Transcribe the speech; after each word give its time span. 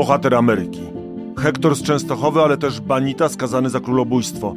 bohater 0.00 0.34
Ameryki. 0.34 0.80
Hektor 1.38 1.76
z 1.76 1.82
Częstochowy, 1.82 2.40
ale 2.40 2.58
też 2.58 2.80
Banita 2.80 3.28
skazany 3.28 3.70
za 3.70 3.80
królobójstwo. 3.80 4.54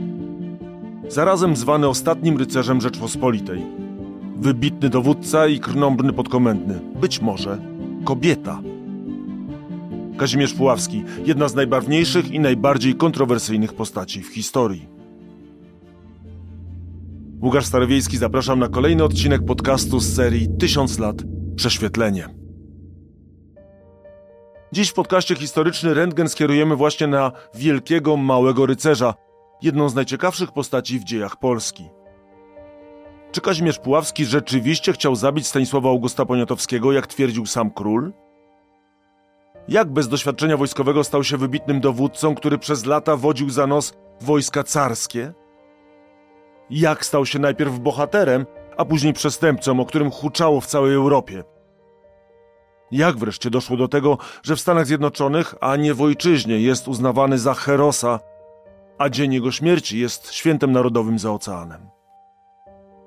Zarazem 1.10 1.56
zwany 1.56 1.88
ostatnim 1.88 2.38
rycerzem 2.38 2.82
Rzeczpospolitej. 2.82 3.62
Wybitny 4.38 4.90
dowódca 4.90 5.48
i 5.48 5.60
krnąbrny 5.60 6.14
podkomendny. 6.14 6.80
Być 7.02 7.22
może 7.22 7.58
kobieta. 8.04 8.60
Kazimierz 10.18 10.54
Puławski, 10.54 11.04
jedna 11.26 11.48
z 11.48 11.56
najbarwniejszych 11.56 12.32
i 12.32 12.40
najbardziej 12.40 12.96
kontrowersyjnych 12.96 13.74
postaci 13.74 14.22
w 14.22 14.34
historii. 14.34 14.88
Łukasz 17.42 17.66
Starowiejski, 17.66 18.18
zapraszam 18.18 18.60
na 18.60 18.68
kolejny 18.68 19.04
odcinek 19.04 19.46
podcastu 19.46 20.00
z 20.00 20.16
serii 20.16 20.48
Tysiąc 20.60 21.00
lat 21.00 21.24
prześwietlenie. 21.56 22.43
Dziś 24.74 24.90
w 24.90 24.94
podcaście 24.94 25.36
historyczny 25.36 25.94
Rentgen 25.94 26.30
skierujemy 26.30 26.76
właśnie 26.76 27.08
na 27.08 27.32
wielkiego 27.54 28.18
małego 28.18 28.66
rycerza, 28.66 29.14
jedną 29.62 29.90
z 29.90 29.96
najciekawszych 29.96 30.52
postaci 30.52 31.00
w 31.00 31.04
dziejach 31.04 31.36
Polski. 31.40 31.90
Czy 33.32 33.42
Kazimierz 33.42 33.80
Puławski 33.80 34.26
rzeczywiście 34.26 34.94
chciał 34.94 35.16
zabić 35.16 35.48
Stanisława 35.48 35.90
Augusta 35.90 36.26
Poniatowskiego, 36.26 36.92
jak 36.92 37.08
twierdził 37.08 37.46
sam 37.46 37.72
król? 37.72 38.14
Jak 39.68 39.92
bez 39.92 40.08
doświadczenia 40.08 40.58
wojskowego 40.58 41.04
stał 41.04 41.24
się 41.24 41.38
wybitnym 41.38 41.82
dowódcą, 41.82 42.36
który 42.36 42.58
przez 42.58 42.86
lata 42.86 43.16
wodził 43.16 43.50
za 43.50 43.68
nos 43.68 43.94
wojska 44.22 44.64
carskie? 44.64 45.34
Jak 46.70 47.06
stał 47.06 47.26
się 47.26 47.40
najpierw 47.40 47.80
bohaterem, 47.80 48.46
a 48.78 48.86
później 48.86 49.14
przestępcą, 49.14 49.80
o 49.80 49.86
którym 49.86 50.12
huczało 50.12 50.62
w 50.62 50.66
całej 50.66 50.96
Europie? 50.96 51.53
Jak 52.94 53.18
wreszcie 53.18 53.50
doszło 53.50 53.78
do 53.78 53.88
tego, 53.88 54.18
że 54.44 54.56
w 54.56 54.60
Stanach 54.60 54.86
Zjednoczonych, 54.88 55.56
a 55.62 55.76
nie 55.76 55.94
w 55.94 56.02
ojczyźnie, 56.02 56.60
jest 56.60 56.88
uznawany 56.88 57.38
za 57.40 57.54
herosa, 57.54 58.20
a 58.98 59.10
dzień 59.10 59.34
jego 59.34 59.52
śmierci 59.52 60.00
jest 60.00 60.32
świętem 60.32 60.72
narodowym 60.72 61.20
za 61.20 61.32
oceanem? 61.32 61.82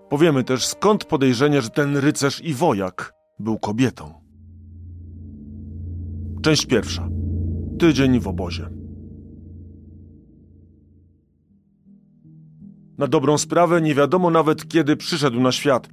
Powiemy 0.09 0.45
też, 0.45 0.67
skąd 0.67 1.05
podejrzenie, 1.05 1.63
że 1.63 1.71
ten 1.71 1.97
rycerz 1.97 2.41
i 2.41 2.55
wojak 2.55 3.15
był 3.39 3.59
kobietą. 3.59 4.15
Część 6.43 6.67
pierwsza. 6.67 7.09
Tydzień 7.79 8.21
w 8.21 8.29
obozie. 8.29 8.69
Na 12.99 13.07
dobrą 13.07 13.39
sprawę 13.39 13.81
nie 13.81 13.95
wiadomo 13.95 14.31
nawet 14.31 14.69
kiedy 14.69 14.97
przyszedł 14.97 15.41
na 15.41 15.53
świat. 15.53 15.89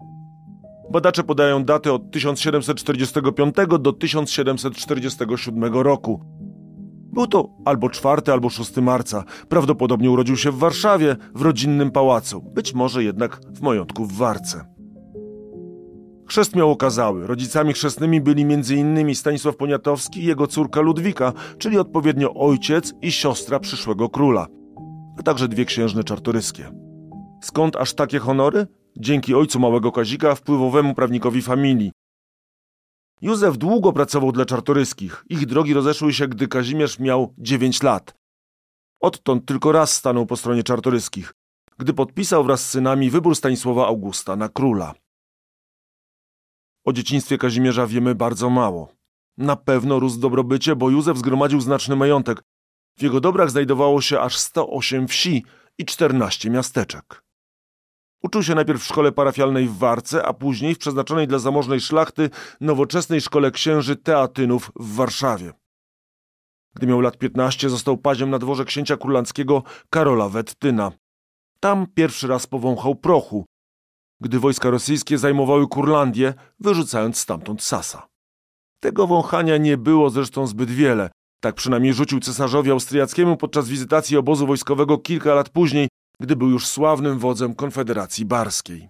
Badacze 0.91 1.23
podają 1.23 1.63
daty 1.63 1.93
od 1.93 2.11
1745 2.11 3.55
do 3.79 3.93
1747 3.93 5.63
roku. 5.63 6.21
Był 7.13 7.27
to 7.27 7.49
albo 7.65 7.89
4 7.89 8.21
albo 8.31 8.49
6 8.49 8.77
marca. 8.77 9.23
Prawdopodobnie 9.49 10.11
urodził 10.11 10.37
się 10.37 10.51
w 10.51 10.57
Warszawie, 10.57 11.15
w 11.35 11.41
rodzinnym 11.41 11.91
pałacu, 11.91 12.41
być 12.41 12.73
może 12.73 13.03
jednak 13.03 13.39
w 13.53 13.61
majątku 13.61 14.05
w 14.05 14.13
Warce. 14.13 14.73
Chrzest 16.27 16.55
miał 16.55 16.71
okazały. 16.71 17.27
Rodzicami 17.27 17.73
chrzestnymi 17.73 18.21
byli 18.21 18.41
m.in. 18.41 19.15
Stanisław 19.15 19.55
Poniatowski 19.55 20.19
i 20.19 20.25
jego 20.25 20.47
córka 20.47 20.81
Ludwika, 20.81 21.33
czyli 21.57 21.77
odpowiednio 21.79 22.33
ojciec 22.33 22.93
i 23.01 23.11
siostra 23.11 23.59
przyszłego 23.59 24.09
króla, 24.09 24.47
a 25.19 25.23
także 25.23 25.47
dwie 25.47 25.65
księżne 25.65 26.03
czartoryskie. 26.03 26.71
Skąd 27.41 27.75
aż 27.75 27.93
takie 27.93 28.19
honory? 28.19 28.67
Dzięki 28.97 29.35
ojcu 29.35 29.59
małego 29.59 29.91
Kazika, 29.91 30.35
wpływowemu 30.35 30.93
prawnikowi 30.95 31.41
familii. 31.41 31.91
Józef 33.21 33.57
długo 33.57 33.93
pracował 33.93 34.31
dla 34.31 34.45
czartoryskich. 34.45 35.25
Ich 35.29 35.45
drogi 35.45 35.73
rozeszły 35.73 36.13
się, 36.13 36.27
gdy 36.27 36.47
Kazimierz 36.47 36.99
miał 36.99 37.33
9 37.37 37.83
lat. 37.83 38.13
Odtąd 38.99 39.45
tylko 39.45 39.71
raz 39.71 39.93
stanął 39.93 40.25
po 40.25 40.37
stronie 40.37 40.63
czartoryskich, 40.63 41.33
gdy 41.77 41.93
podpisał 41.93 42.43
wraz 42.43 42.65
z 42.65 42.69
synami 42.69 43.09
wybór 43.09 43.35
Stanisława 43.35 43.87
Augusta 43.87 44.35
na 44.35 44.49
króla. 44.49 44.93
O 46.85 46.93
dzieciństwie 46.93 47.37
Kazimierza 47.37 47.87
wiemy 47.87 48.15
bardzo 48.15 48.49
mało. 48.49 48.93
Na 49.37 49.55
pewno 49.55 49.99
rósł 49.99 50.19
dobrobycie, 50.19 50.75
bo 50.75 50.89
Józef 50.89 51.17
zgromadził 51.17 51.61
znaczny 51.61 51.95
majątek. 51.95 52.43
W 52.97 53.01
jego 53.01 53.21
dobrach 53.21 53.51
znajdowało 53.51 54.01
się 54.01 54.19
aż 54.19 54.37
108 54.37 55.07
wsi 55.07 55.45
i 55.77 55.85
14 55.85 56.49
miasteczek. 56.49 57.22
Uczył 58.23 58.43
się 58.43 58.55
najpierw 58.55 58.81
w 58.81 58.85
szkole 58.85 59.11
parafialnej 59.11 59.67
w 59.67 59.77
Warce, 59.77 60.25
a 60.25 60.33
później 60.33 60.75
w 60.75 60.77
przeznaczonej 60.77 61.27
dla 61.27 61.39
zamożnej 61.39 61.79
szlachty 61.79 62.29
nowoczesnej 62.61 63.21
szkole 63.21 63.51
księży 63.51 63.95
Teatynów 63.95 64.71
w 64.75 64.95
Warszawie. 64.95 65.53
Gdy 66.75 66.87
miał 66.87 67.01
lat 67.01 67.17
15, 67.17 67.69
został 67.69 67.97
paziem 67.97 68.29
na 68.29 68.39
dworze 68.39 68.65
księcia 68.65 68.97
królandzkiego 68.97 69.63
Karola 69.89 70.29
Wettyna. 70.29 70.91
Tam 71.59 71.87
pierwszy 71.95 72.27
raz 72.27 72.47
powąchał 72.47 72.95
prochu, 72.95 73.45
gdy 74.21 74.39
wojska 74.39 74.69
rosyjskie 74.69 75.17
zajmowały 75.17 75.67
Kurlandię, 75.67 76.33
wyrzucając 76.59 77.17
stamtąd 77.17 77.63
Sasa. 77.63 78.07
Tego 78.79 79.07
wąchania 79.07 79.57
nie 79.57 79.77
było 79.77 80.09
zresztą 80.09 80.47
zbyt 80.47 80.71
wiele. 80.71 81.09
Tak 81.39 81.55
przynajmniej 81.55 81.93
rzucił 81.93 82.19
cesarzowi 82.19 82.71
austriackiemu 82.71 83.37
podczas 83.37 83.67
wizytacji 83.69 84.17
obozu 84.17 84.47
wojskowego 84.47 84.97
kilka 84.97 85.33
lat 85.33 85.49
później, 85.49 85.87
gdy 86.19 86.35
był 86.35 86.49
już 86.49 86.67
sławnym 86.67 87.19
wodzem 87.19 87.55
Konfederacji 87.55 88.25
Barskiej. 88.25 88.89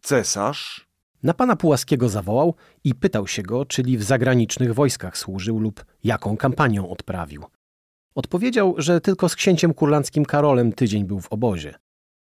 Cesarz 0.00 0.86
na 1.22 1.34
pana 1.34 1.56
Pułaskiego 1.56 2.08
zawołał 2.08 2.54
i 2.84 2.94
pytał 2.94 3.26
się 3.26 3.42
go, 3.42 3.66
czyli 3.66 3.98
w 3.98 4.02
zagranicznych 4.02 4.74
wojskach 4.74 5.18
służył 5.18 5.58
lub 5.58 5.84
jaką 6.04 6.36
kampanią 6.36 6.90
odprawił. 6.90 7.44
Odpowiedział, 8.14 8.74
że 8.78 9.00
tylko 9.00 9.28
z 9.28 9.36
księciem 9.36 9.74
kurlandzkim 9.74 10.24
Karolem 10.24 10.72
tydzień 10.72 11.04
był 11.04 11.20
w 11.20 11.32
obozie. 11.32 11.74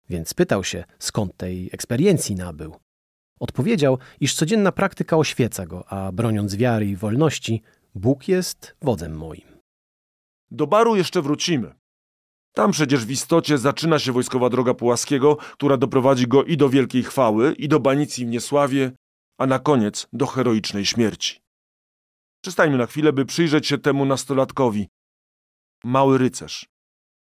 Więc 0.09 0.33
pytał 0.33 0.63
się, 0.63 0.83
skąd 0.99 1.37
tej 1.37 1.69
eksperiencji 1.73 2.35
nabył. 2.35 2.75
Odpowiedział, 3.39 3.97
iż 4.19 4.35
codzienna 4.35 4.71
praktyka 4.71 5.17
oświeca 5.17 5.65
go, 5.65 5.89
a 5.91 6.11
broniąc 6.11 6.55
wiary 6.55 6.85
i 6.85 6.95
wolności, 6.95 7.61
Bóg 7.95 8.27
jest 8.27 8.75
wodzem 8.81 9.17
moim. 9.17 9.57
Do 10.51 10.67
baru 10.67 10.95
jeszcze 10.95 11.21
wrócimy. 11.21 11.73
Tam 12.57 12.71
przecież 12.71 13.05
w 13.05 13.11
istocie 13.11 13.57
zaczyna 13.57 13.99
się 13.99 14.11
wojskowa 14.11 14.49
droga 14.49 14.73
Pułaskiego, 14.73 15.35
która 15.35 15.77
doprowadzi 15.77 16.27
go 16.27 16.43
i 16.43 16.57
do 16.57 16.69
wielkiej 16.69 17.03
chwały, 17.03 17.53
i 17.53 17.67
do 17.67 17.79
banicji 17.79 18.25
w 18.25 18.29
niesławie, 18.29 18.91
a 19.37 19.47
na 19.47 19.59
koniec 19.59 20.07
do 20.13 20.25
heroicznej 20.25 20.85
śmierci. 20.85 21.39
Przystańmy 22.43 22.77
na 22.77 22.85
chwilę, 22.85 23.13
by 23.13 23.25
przyjrzeć 23.25 23.67
się 23.67 23.77
temu 23.77 24.05
nastolatkowi. 24.05 24.87
Mały 25.83 26.17
rycerz. 26.17 26.65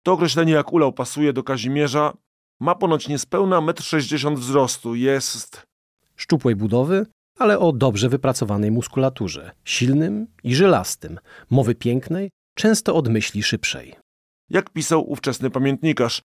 To 0.04 0.14
określenie 0.14 0.54
jak 0.54 0.74
ulał 0.74 0.94
pasuje 0.94 1.34
do 1.34 1.44
Kazimierza. 1.44 2.14
Ma 2.60 2.76
ponoć 2.76 3.08
niespełna 3.08 3.58
1,60 3.58 4.28
m 4.28 4.36
wzrostu. 4.36 4.96
Jest... 4.96 5.68
Szczupłej 6.16 6.56
budowy, 6.56 7.06
ale 7.40 7.60
o 7.60 7.72
dobrze 7.72 8.10
wypracowanej 8.10 8.72
muskulaturze. 8.72 9.52
Silnym 9.64 10.28
i 10.44 10.56
żylastym. 10.56 11.20
Mowy 11.50 11.76
pięknej, 11.76 12.30
często 12.56 12.96
od 12.96 13.08
myśli 13.08 13.44
szybszej 13.44 14.03
jak 14.50 14.70
pisał 14.70 15.12
ówczesny 15.12 15.50
pamiętnikarz. 15.50 16.22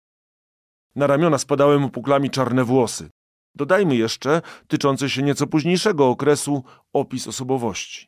Na 0.96 1.06
ramiona 1.06 1.38
spadały 1.38 1.78
mu 1.78 1.90
puklami 1.90 2.30
czarne 2.30 2.64
włosy. 2.64 3.10
Dodajmy 3.54 3.96
jeszcze, 3.96 4.42
tyczący 4.68 5.10
się 5.10 5.22
nieco 5.22 5.46
późniejszego 5.46 6.08
okresu, 6.08 6.64
opis 6.92 7.28
osobowości. 7.28 8.06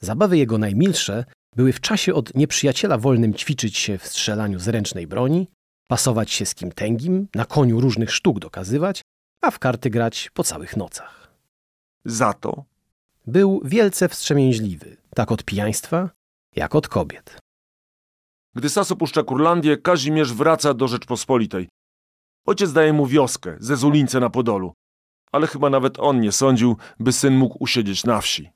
Zabawy 0.00 0.38
jego 0.38 0.58
najmilsze 0.58 1.24
były 1.56 1.72
w 1.72 1.80
czasie 1.80 2.14
od 2.14 2.34
nieprzyjaciela 2.34 2.98
wolnym 2.98 3.34
ćwiczyć 3.34 3.78
się 3.78 3.98
w 3.98 4.06
strzelaniu 4.06 4.58
z 4.58 4.68
ręcznej 4.68 5.06
broni, 5.06 5.48
pasować 5.86 6.30
się 6.30 6.46
z 6.46 6.54
kim 6.54 6.72
tęgim, 6.72 7.28
na 7.34 7.44
koniu 7.44 7.80
różnych 7.80 8.12
sztuk 8.12 8.38
dokazywać, 8.38 9.02
a 9.40 9.50
w 9.50 9.58
karty 9.58 9.90
grać 9.90 10.30
po 10.34 10.44
całych 10.44 10.76
nocach. 10.76 11.32
Za 12.04 12.32
to 12.32 12.64
był 13.26 13.60
wielce 13.64 14.08
wstrzemięźliwy, 14.08 14.96
tak 15.14 15.32
od 15.32 15.44
pijaństwa, 15.44 16.10
jak 16.56 16.74
od 16.74 16.88
kobiet. 16.88 17.38
Gdy 18.54 18.68
Sas 18.68 18.92
opuszcza 18.92 19.22
Kurlandię, 19.22 19.76
Kazimierz 19.76 20.32
wraca 20.32 20.74
do 20.74 20.88
Rzeczpospolitej. 20.88 21.68
Ojciec 22.46 22.72
daje 22.72 22.92
mu 22.92 23.06
wioskę, 23.06 23.56
ze 23.60 23.76
Zulińce 23.76 24.20
na 24.20 24.30
Podolu. 24.30 24.72
Ale 25.32 25.46
chyba 25.46 25.70
nawet 25.70 25.98
on 25.98 26.20
nie 26.20 26.32
sądził, 26.32 26.76
by 27.00 27.12
syn 27.12 27.36
mógł 27.36 27.56
usiedzieć 27.60 28.04
na 28.04 28.20
wsi. 28.20 28.50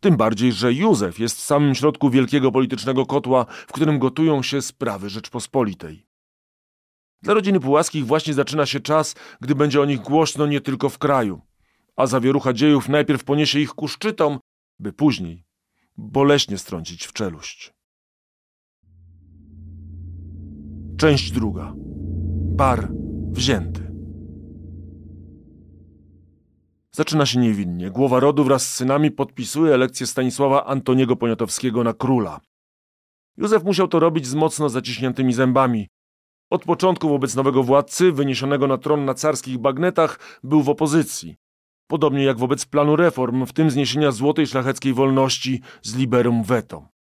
Tym 0.00 0.16
bardziej, 0.16 0.52
że 0.52 0.72
Józef 0.72 1.18
jest 1.18 1.36
w 1.36 1.40
samym 1.40 1.74
środku 1.74 2.10
wielkiego 2.10 2.52
politycznego 2.52 3.06
kotła, 3.06 3.44
w 3.44 3.72
którym 3.72 3.98
gotują 3.98 4.42
się 4.42 4.62
sprawy 4.62 5.10
Rzeczpospolitej. 5.10 6.06
Dla 7.22 7.34
rodziny 7.34 7.60
Pułaskich 7.60 8.06
właśnie 8.06 8.34
zaczyna 8.34 8.66
się 8.66 8.80
czas, 8.80 9.14
gdy 9.40 9.54
będzie 9.54 9.80
o 9.80 9.84
nich 9.84 10.00
głośno 10.00 10.46
nie 10.46 10.60
tylko 10.60 10.88
w 10.88 10.98
kraju, 10.98 11.40
a 11.96 12.06
zawierucha 12.06 12.52
dziejów 12.52 12.88
najpierw 12.88 13.24
poniesie 13.24 13.60
ich 13.60 13.70
ku 13.70 13.88
szczytom, 13.88 14.38
by 14.78 14.92
później 14.92 15.44
boleśnie 15.96 16.58
strącić 16.58 17.06
w 17.06 17.12
czeluść. 17.12 17.77
Część 20.98 21.32
druga. 21.32 21.72
Bar 22.56 22.88
wzięty. 23.30 23.92
Zaczyna 26.92 27.26
się 27.26 27.38
niewinnie. 27.38 27.90
Głowa 27.90 28.20
rodu 28.20 28.44
wraz 28.44 28.68
z 28.68 28.74
synami 28.74 29.10
podpisuje 29.10 29.74
elekcję 29.74 30.06
Stanisława 30.06 30.64
Antoniego 30.64 31.16
Poniatowskiego 31.16 31.84
na 31.84 31.92
króla. 31.94 32.40
Józef 33.36 33.64
musiał 33.64 33.88
to 33.88 34.00
robić 34.00 34.26
z 34.26 34.34
mocno 34.34 34.68
zaciśniętymi 34.68 35.32
zębami. 35.32 35.88
Od 36.50 36.64
początku 36.64 37.08
wobec 37.08 37.34
nowego 37.34 37.62
władcy, 37.62 38.12
wyniesionego 38.12 38.66
na 38.66 38.78
tron 38.78 39.04
na 39.04 39.14
carskich 39.14 39.58
bagnetach, 39.58 40.40
był 40.42 40.62
w 40.62 40.68
opozycji. 40.68 41.36
Podobnie 41.86 42.24
jak 42.24 42.38
wobec 42.38 42.66
planu 42.66 42.96
reform, 42.96 43.46
w 43.46 43.52
tym 43.52 43.70
zniesienia 43.70 44.12
złotej 44.12 44.46
szlacheckiej 44.46 44.94
wolności 44.94 45.60
z 45.82 45.96
liberum 45.96 46.42
veto. 46.42 46.97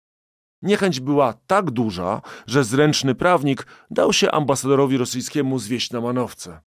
Niechęć 0.62 1.00
była 1.00 1.34
tak 1.48 1.72
duża, 1.72 2.22
że 2.48 2.64
zręczny 2.64 3.16
prawnik 3.16 3.68
dał 3.92 4.14
się 4.14 4.32
ambasadorowi 4.32 4.98
rosyjskiemu 4.98 5.60
zwieść 5.60 5.92
na 5.92 6.02
manowce. 6.02 6.60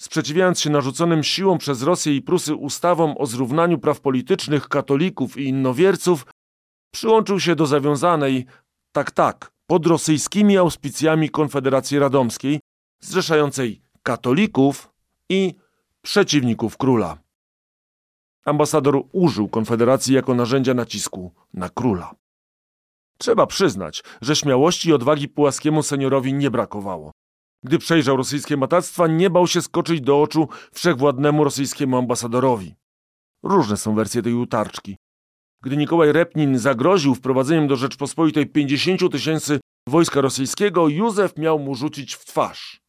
Sprzeciwiając 0.00 0.60
się 0.60 0.70
narzuconym 0.70 1.22
siłą 1.22 1.58
przez 1.58 1.82
Rosję 1.82 2.16
i 2.16 2.22
Prusy 2.22 2.54
ustawom 2.54 3.14
o 3.18 3.26
zrównaniu 3.26 3.78
praw 3.78 4.00
politycznych 4.00 4.68
katolików 4.68 5.36
i 5.36 5.44
innowierców, 5.44 6.26
przyłączył 6.90 7.40
się 7.40 7.56
do 7.56 7.66
zawiązanej, 7.66 8.46
tak 8.92 9.10
tak, 9.10 9.52
pod 9.66 9.86
rosyjskimi 9.86 10.56
auspicjami 10.56 11.30
Konfederacji 11.30 11.98
Radomskiej, 11.98 12.60
zrzeszającej 13.00 13.82
katolików 14.02 14.92
i 15.28 15.54
przeciwników 16.02 16.76
króla. 16.76 17.18
Ambasador 18.44 19.02
użył 19.12 19.48
Konfederacji 19.48 20.14
jako 20.14 20.34
narzędzia 20.34 20.74
nacisku 20.74 21.32
na 21.54 21.68
króla. 21.68 22.14
Trzeba 23.18 23.46
przyznać, 23.46 24.02
że 24.20 24.36
śmiałości 24.36 24.88
i 24.88 24.92
odwagi 24.92 25.28
pułaskiemu 25.28 25.82
seniorowi 25.82 26.34
nie 26.34 26.50
brakowało. 26.50 27.12
Gdy 27.64 27.78
przejrzał 27.78 28.16
rosyjskie 28.16 28.56
matactwa, 28.56 29.06
nie 29.06 29.30
bał 29.30 29.46
się 29.46 29.62
skoczyć 29.62 30.00
do 30.00 30.22
oczu 30.22 30.48
wszechwładnemu 30.72 31.44
rosyjskiemu 31.44 31.96
ambasadorowi. 31.96 32.74
Różne 33.42 33.76
są 33.76 33.94
wersje 33.94 34.22
tej 34.22 34.34
utarczki. 34.34 34.96
Gdy 35.62 35.76
Nikołaj 35.76 36.12
Repnin 36.12 36.58
zagroził 36.58 37.14
wprowadzeniem 37.14 37.68
do 37.68 37.76
Rzeczpospolitej 37.76 38.46
50 38.46 39.12
tysięcy 39.12 39.60
wojska 39.88 40.20
rosyjskiego, 40.20 40.88
Józef 40.88 41.36
miał 41.36 41.58
mu 41.58 41.74
rzucić 41.74 42.14
w 42.14 42.24
twarz. 42.24 42.80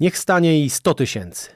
Niech 0.00 0.18
stanie 0.18 0.64
i 0.64 0.70
100 0.70 0.94
tysięcy. 0.94 1.50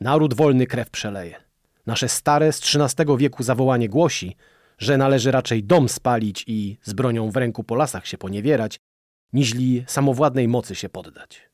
Naród 0.00 0.34
wolny 0.34 0.66
krew 0.66 0.90
przeleje. 0.90 1.42
Nasze 1.86 2.08
stare 2.08 2.52
z 2.52 2.76
XIII 2.76 3.16
wieku 3.16 3.42
zawołanie 3.42 3.88
głosi, 3.88 4.36
że 4.78 4.98
należy 4.98 5.30
raczej 5.30 5.64
dom 5.64 5.88
spalić 5.88 6.44
i 6.46 6.78
z 6.82 6.92
bronią 6.92 7.30
w 7.30 7.36
ręku 7.36 7.64
po 7.64 7.74
lasach 7.74 8.06
się 8.06 8.18
poniewierać, 8.18 8.80
niźli 9.32 9.84
samowładnej 9.86 10.48
mocy 10.48 10.74
się 10.74 10.88
poddać. 10.88 11.50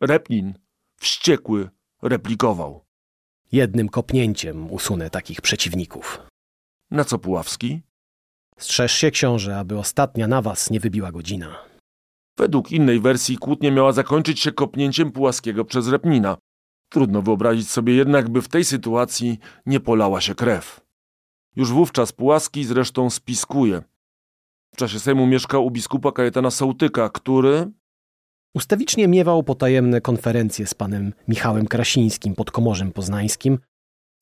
Repnin, 0.00 0.54
wściekły, 0.96 1.68
replikował. 2.02 2.84
Jednym 3.52 3.88
kopnięciem 3.88 4.70
usunę 4.70 5.10
takich 5.10 5.40
przeciwników. 5.40 6.20
Na 6.90 7.04
co 7.04 7.18
Puławski? 7.18 7.82
Strzeż 8.58 8.92
się, 8.92 9.10
książę, 9.10 9.58
aby 9.58 9.78
ostatnia 9.78 10.28
na 10.28 10.42
was 10.42 10.70
nie 10.70 10.80
wybiła 10.80 11.12
godzina. 11.12 11.58
Według 12.38 12.72
innej 12.72 13.00
wersji 13.00 13.38
kłótnia 13.38 13.70
miała 13.70 13.92
zakończyć 13.92 14.40
się 14.40 14.52
kopnięciem 14.52 15.12
Pułaskiego 15.12 15.64
przez 15.64 15.88
Repnina. 15.88 16.36
Trudno 16.88 17.22
wyobrazić 17.22 17.70
sobie 17.70 17.94
jednak, 17.94 18.28
by 18.28 18.42
w 18.42 18.48
tej 18.48 18.64
sytuacji 18.64 19.38
nie 19.66 19.80
polała 19.80 20.20
się 20.20 20.34
krew. 20.34 20.80
Już 21.56 21.72
wówczas 21.72 22.12
Pułaski 22.12 22.64
zresztą 22.64 23.10
spiskuje. 23.10 23.82
W 24.74 24.76
czasie 24.76 25.00
Sejmu 25.00 25.26
mieszkał 25.26 25.66
u 25.66 25.70
biskupa 25.70 26.12
Kajetana 26.12 26.50
Sołtyka, 26.50 27.08
który... 27.08 27.70
Ustawicznie 28.54 29.08
miewał 29.08 29.42
potajemne 29.42 30.00
konferencje 30.00 30.66
z 30.66 30.74
panem 30.74 31.12
Michałem 31.28 31.66
Krasińskim 31.66 32.34
pod 32.34 32.50
Komorzem 32.50 32.92
Poznańskim, 32.92 33.58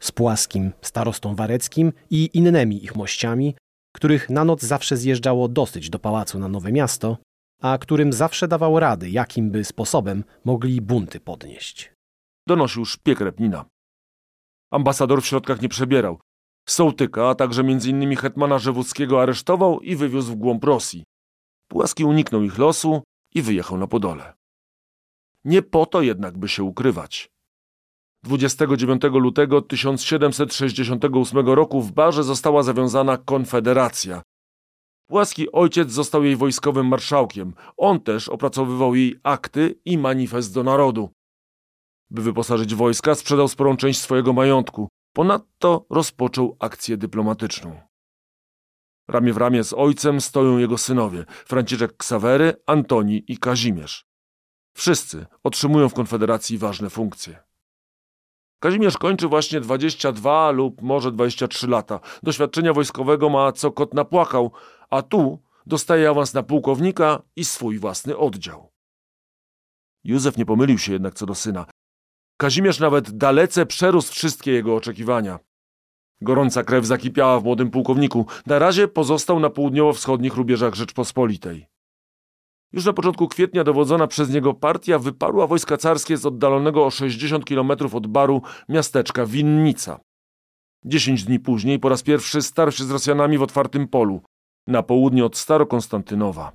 z 0.00 0.12
Płaskim 0.12 0.72
starostą 0.82 1.34
wareckim 1.34 1.92
i 2.10 2.30
innymi 2.34 2.84
ich 2.84 2.96
mościami, 2.96 3.54
których 3.96 4.30
na 4.30 4.44
noc 4.44 4.62
zawsze 4.62 4.96
zjeżdżało 4.96 5.48
dosyć 5.48 5.90
do 5.90 5.98
pałacu 5.98 6.38
na 6.38 6.48
Nowe 6.48 6.72
Miasto, 6.72 7.18
a 7.62 7.78
którym 7.78 8.12
zawsze 8.12 8.48
dawał 8.48 8.80
rady, 8.80 9.10
jakim 9.10 9.50
by 9.50 9.64
sposobem 9.64 10.24
mogli 10.44 10.80
bunty 10.80 11.20
podnieść. 11.20 11.92
Donosił 12.46 12.84
szpieg 12.84 13.20
Repnina. 13.20 13.64
Ambasador 14.72 15.22
w 15.22 15.26
środkach 15.26 15.62
nie 15.62 15.68
przebierał. 15.68 16.18
Sołtyka, 16.70 17.28
a 17.28 17.34
także 17.34 17.62
m.in. 17.62 18.16
hetmana 18.16 18.58
Żewódzkiego 18.58 19.22
aresztował 19.22 19.80
i 19.80 19.96
wywiózł 19.96 20.32
w 20.32 20.36
głąb 20.36 20.64
Rosji. 20.64 21.04
Płaski 21.68 22.04
uniknął 22.04 22.42
ich 22.42 22.58
losu 22.58 23.02
i 23.34 23.42
wyjechał 23.42 23.78
na 23.78 23.86
Podole. 23.86 24.34
Nie 25.44 25.62
po 25.62 25.86
to 25.86 26.02
jednak, 26.02 26.38
by 26.38 26.48
się 26.48 26.62
ukrywać. 26.62 27.30
29 28.24 29.02
lutego 29.02 29.62
1768 29.62 31.48
roku 31.48 31.82
w 31.82 31.92
Barze 31.92 32.24
została 32.24 32.62
zawiązana 32.62 33.16
Konfederacja. 33.16 34.22
Płaski 35.06 35.52
ojciec 35.52 35.90
został 35.90 36.24
jej 36.24 36.36
wojskowym 36.36 36.86
marszałkiem. 36.86 37.54
On 37.76 38.00
też 38.00 38.28
opracowywał 38.28 38.94
jej 38.94 39.20
akty 39.22 39.80
i 39.84 39.98
manifest 39.98 40.54
do 40.54 40.62
narodu. 40.62 41.10
By 42.10 42.22
wyposażyć 42.22 42.74
wojska, 42.74 43.14
sprzedał 43.14 43.48
sporą 43.48 43.76
część 43.76 44.00
swojego 44.00 44.32
majątku. 44.32 44.88
Ponadto 45.18 45.86
rozpoczął 45.90 46.56
akcję 46.60 46.96
dyplomatyczną. 46.96 47.80
Ramię 49.08 49.32
w 49.32 49.36
ramię 49.36 49.64
z 49.64 49.72
ojcem 49.72 50.20
stoją 50.20 50.58
jego 50.58 50.78
synowie 50.78 51.24
Franciszek 51.28 51.96
Ksawery, 51.96 52.62
Antoni 52.66 53.24
i 53.28 53.38
Kazimierz. 53.38 54.06
Wszyscy 54.76 55.26
otrzymują 55.42 55.88
w 55.88 55.94
Konfederacji 55.94 56.58
ważne 56.58 56.90
funkcje. 56.90 57.38
Kazimierz 58.60 58.98
kończy 58.98 59.28
właśnie 59.28 59.60
22 59.60 60.50
lub 60.50 60.82
może 60.82 61.12
23 61.12 61.66
lata. 61.66 62.00
Doświadczenia 62.22 62.72
wojskowego 62.72 63.28
ma 63.28 63.52
co 63.52 63.72
kot 63.72 63.94
napłakał, 63.94 64.52
a 64.90 65.02
tu 65.02 65.42
dostaje 65.66 66.10
awans 66.10 66.34
na 66.34 66.42
pułkownika 66.42 67.22
i 67.36 67.44
swój 67.44 67.78
własny 67.78 68.16
oddział. 68.16 68.72
Józef 70.04 70.36
nie 70.36 70.46
pomylił 70.46 70.78
się 70.78 70.92
jednak 70.92 71.14
co 71.14 71.26
do 71.26 71.34
syna. 71.34 71.66
Kazimierz 72.40 72.80
nawet 72.80 73.10
dalece 73.10 73.66
przerósł 73.66 74.12
wszystkie 74.12 74.52
jego 74.52 74.76
oczekiwania. 74.76 75.38
Gorąca 76.20 76.64
krew 76.64 76.86
zakipiała 76.86 77.40
w 77.40 77.44
młodym 77.44 77.70
pułkowniku. 77.70 78.26
Na 78.46 78.58
razie 78.58 78.88
pozostał 78.88 79.40
na 79.40 79.50
południowo-wschodnich 79.50 80.34
rubieżach 80.34 80.74
Rzeczpospolitej. 80.74 81.66
Już 82.72 82.84
na 82.84 82.92
początku 82.92 83.28
kwietnia 83.28 83.64
dowodzona 83.64 84.06
przez 84.06 84.30
niego 84.30 84.54
partia 84.54 84.98
wyparła 84.98 85.46
wojska 85.46 85.76
carskie 85.76 86.16
z 86.16 86.26
oddalonego 86.26 86.86
o 86.86 86.90
60 86.90 87.44
km 87.44 87.70
od 87.92 88.06
Baru 88.06 88.42
miasteczka 88.68 89.26
Winnica. 89.26 90.00
Dziesięć 90.84 91.24
dni 91.24 91.40
później 91.40 91.78
po 91.78 91.88
raz 91.88 92.02
pierwszy 92.02 92.42
starł 92.42 92.72
się 92.72 92.84
z 92.84 92.90
Rosjanami 92.90 93.38
w 93.38 93.42
otwartym 93.42 93.88
polu, 93.88 94.22
na 94.66 94.82
południe 94.82 95.24
od 95.24 95.36
Starokonstantynowa. 95.36 96.52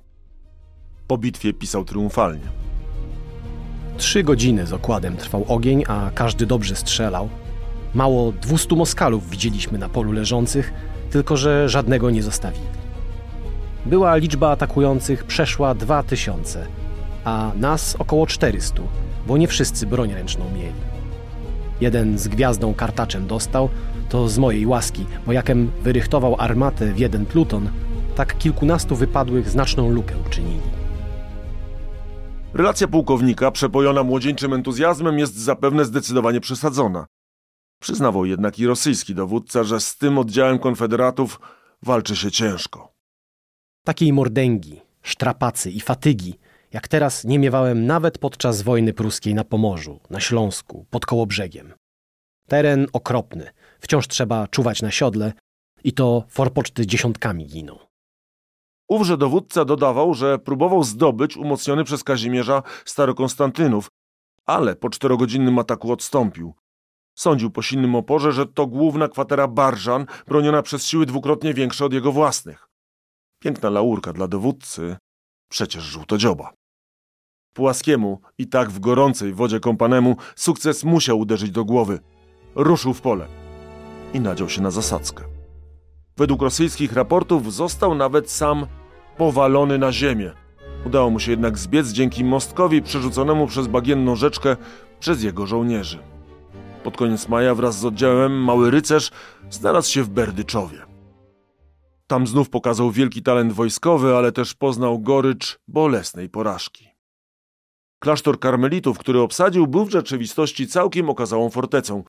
Po 1.06 1.18
bitwie 1.18 1.52
pisał 1.52 1.84
triumfalnie. 1.84 2.73
Trzy 3.96 4.22
godziny 4.22 4.66
z 4.66 4.72
okładem 4.72 5.16
trwał 5.16 5.44
ogień, 5.48 5.84
a 5.88 6.10
każdy 6.14 6.46
dobrze 6.46 6.76
strzelał. 6.76 7.28
Mało 7.94 8.32
dwustu 8.32 8.76
Moskalów 8.76 9.30
widzieliśmy 9.30 9.78
na 9.78 9.88
polu 9.88 10.12
leżących, 10.12 10.72
tylko 11.10 11.36
że 11.36 11.68
żadnego 11.68 12.10
nie 12.10 12.22
zostawili. 12.22 12.66
Była 13.86 14.16
liczba 14.16 14.50
atakujących 14.50 15.24
przeszła 15.24 15.74
dwa 15.74 16.02
tysiące, 16.02 16.66
a 17.24 17.52
nas 17.56 17.96
około 17.98 18.26
400, 18.26 18.82
bo 19.26 19.36
nie 19.36 19.48
wszyscy 19.48 19.86
broń 19.86 20.12
ręczną 20.14 20.44
mieli. 20.50 20.80
Jeden 21.80 22.18
z 22.18 22.28
gwiazdą 22.28 22.74
kartaczem 22.74 23.26
dostał, 23.26 23.68
to 24.08 24.28
z 24.28 24.38
mojej 24.38 24.66
łaski, 24.66 25.06
bo 25.26 25.32
jakem 25.32 25.70
wyrychtował 25.82 26.36
armatę 26.38 26.92
w 26.92 26.98
jeden 26.98 27.26
pluton, 27.26 27.68
tak 28.16 28.38
kilkunastu 28.38 28.96
wypadłych 28.96 29.48
znaczną 29.48 29.90
lukę 29.90 30.14
uczynili. 30.26 30.73
Relacja 32.54 32.88
pułkownika, 32.88 33.50
przepojona 33.50 34.02
młodzieńczym 34.02 34.52
entuzjazmem, 34.52 35.18
jest 35.18 35.34
zapewne 35.34 35.84
zdecydowanie 35.84 36.40
przesadzona. 36.40 37.06
Przyznawał 37.80 38.24
jednak 38.24 38.58
i 38.58 38.66
rosyjski 38.66 39.14
dowódca, 39.14 39.64
że 39.64 39.80
z 39.80 39.96
tym 39.96 40.18
oddziałem 40.18 40.58
konfederatów 40.58 41.40
walczy 41.82 42.16
się 42.16 42.30
ciężko. 42.30 42.92
Takiej 43.84 44.12
mordęgi, 44.12 44.80
sztrapacy 45.02 45.70
i 45.70 45.80
fatygi, 45.80 46.34
jak 46.72 46.88
teraz 46.88 47.24
nie 47.24 47.38
miewałem 47.38 47.86
nawet 47.86 48.18
podczas 48.18 48.62
wojny 48.62 48.92
pruskiej 48.92 49.34
na 49.34 49.44
Pomorzu, 49.44 50.00
na 50.10 50.20
Śląsku, 50.20 50.86
pod 50.90 51.06
Kołobrzegiem. 51.06 51.72
Teren 52.48 52.86
okropny, 52.92 53.50
wciąż 53.80 54.08
trzeba 54.08 54.48
czuwać 54.48 54.82
na 54.82 54.90
siodle 54.90 55.32
i 55.84 55.92
to 55.92 56.24
forpoczty 56.28 56.86
dziesiątkami 56.86 57.46
giną. 57.46 57.78
Ówże 58.88 59.16
dowódca 59.16 59.64
dodawał, 59.64 60.14
że 60.14 60.38
próbował 60.38 60.84
zdobyć 60.84 61.36
umocniony 61.36 61.84
przez 61.84 62.04
Kazimierza 62.04 62.62
Starokonstantynów, 62.84 63.88
ale 64.46 64.76
po 64.76 64.90
czterogodzinnym 64.90 65.58
ataku 65.58 65.92
odstąpił. 65.92 66.54
Sądził 67.14 67.50
po 67.50 67.62
silnym 67.62 67.94
oporze, 67.94 68.32
że 68.32 68.46
to 68.46 68.66
główna 68.66 69.08
kwatera 69.08 69.48
Barżan, 69.48 70.06
broniona 70.26 70.62
przez 70.62 70.86
siły 70.86 71.06
dwukrotnie 71.06 71.54
większe 71.54 71.84
od 71.84 71.92
jego 71.92 72.12
własnych. 72.12 72.68
Piękna 73.38 73.70
laurka 73.70 74.12
dla 74.12 74.28
dowódcy, 74.28 74.96
przecież 75.50 75.82
żółtodzioba. 75.82 76.52
Płaskiemu 77.54 78.20
i 78.38 78.46
tak 78.46 78.70
w 78.70 78.80
gorącej 78.80 79.34
wodzie 79.34 79.60
kompanemu 79.60 80.16
sukces 80.36 80.84
musiał 80.84 81.18
uderzyć 81.18 81.50
do 81.50 81.64
głowy. 81.64 82.00
Ruszył 82.54 82.94
w 82.94 83.00
pole. 83.00 83.26
i 84.14 84.20
nadział 84.20 84.48
się 84.48 84.62
na 84.62 84.70
zasadzkę. 84.70 85.33
Według 86.16 86.42
rosyjskich 86.42 86.92
raportów 86.92 87.54
został 87.54 87.94
nawet 87.94 88.30
sam 88.30 88.66
powalony 89.16 89.78
na 89.78 89.92
ziemię. 89.92 90.32
Udało 90.86 91.10
mu 91.10 91.20
się 91.20 91.30
jednak 91.30 91.58
zbiec 91.58 91.88
dzięki 91.88 92.24
mostkowi 92.24 92.82
przerzuconemu 92.82 93.46
przez 93.46 93.66
bagienną 93.66 94.16
rzeczkę 94.16 94.56
przez 95.00 95.22
jego 95.22 95.46
żołnierzy. 95.46 95.98
Pod 96.84 96.96
koniec 96.96 97.28
maja 97.28 97.54
wraz 97.54 97.78
z 97.78 97.84
oddziałem 97.84 98.44
Mały 98.44 98.70
Rycerz 98.70 99.10
znalazł 99.50 99.90
się 99.90 100.02
w 100.02 100.08
Berdyczowie. 100.08 100.78
Tam 102.06 102.26
znów 102.26 102.50
pokazał 102.50 102.90
wielki 102.90 103.22
talent 103.22 103.52
wojskowy, 103.52 104.16
ale 104.16 104.32
też 104.32 104.54
poznał 104.54 104.98
gorycz 104.98 105.58
bolesnej 105.68 106.28
porażki. 106.28 106.88
Klasztor 107.98 108.38
karmelitów, 108.38 108.98
który 108.98 109.20
obsadził, 109.20 109.66
był 109.66 109.84
w 109.84 109.90
rzeczywistości 109.90 110.66
całkiem 110.66 111.10
okazałą 111.10 111.50
fortecą. 111.50 112.04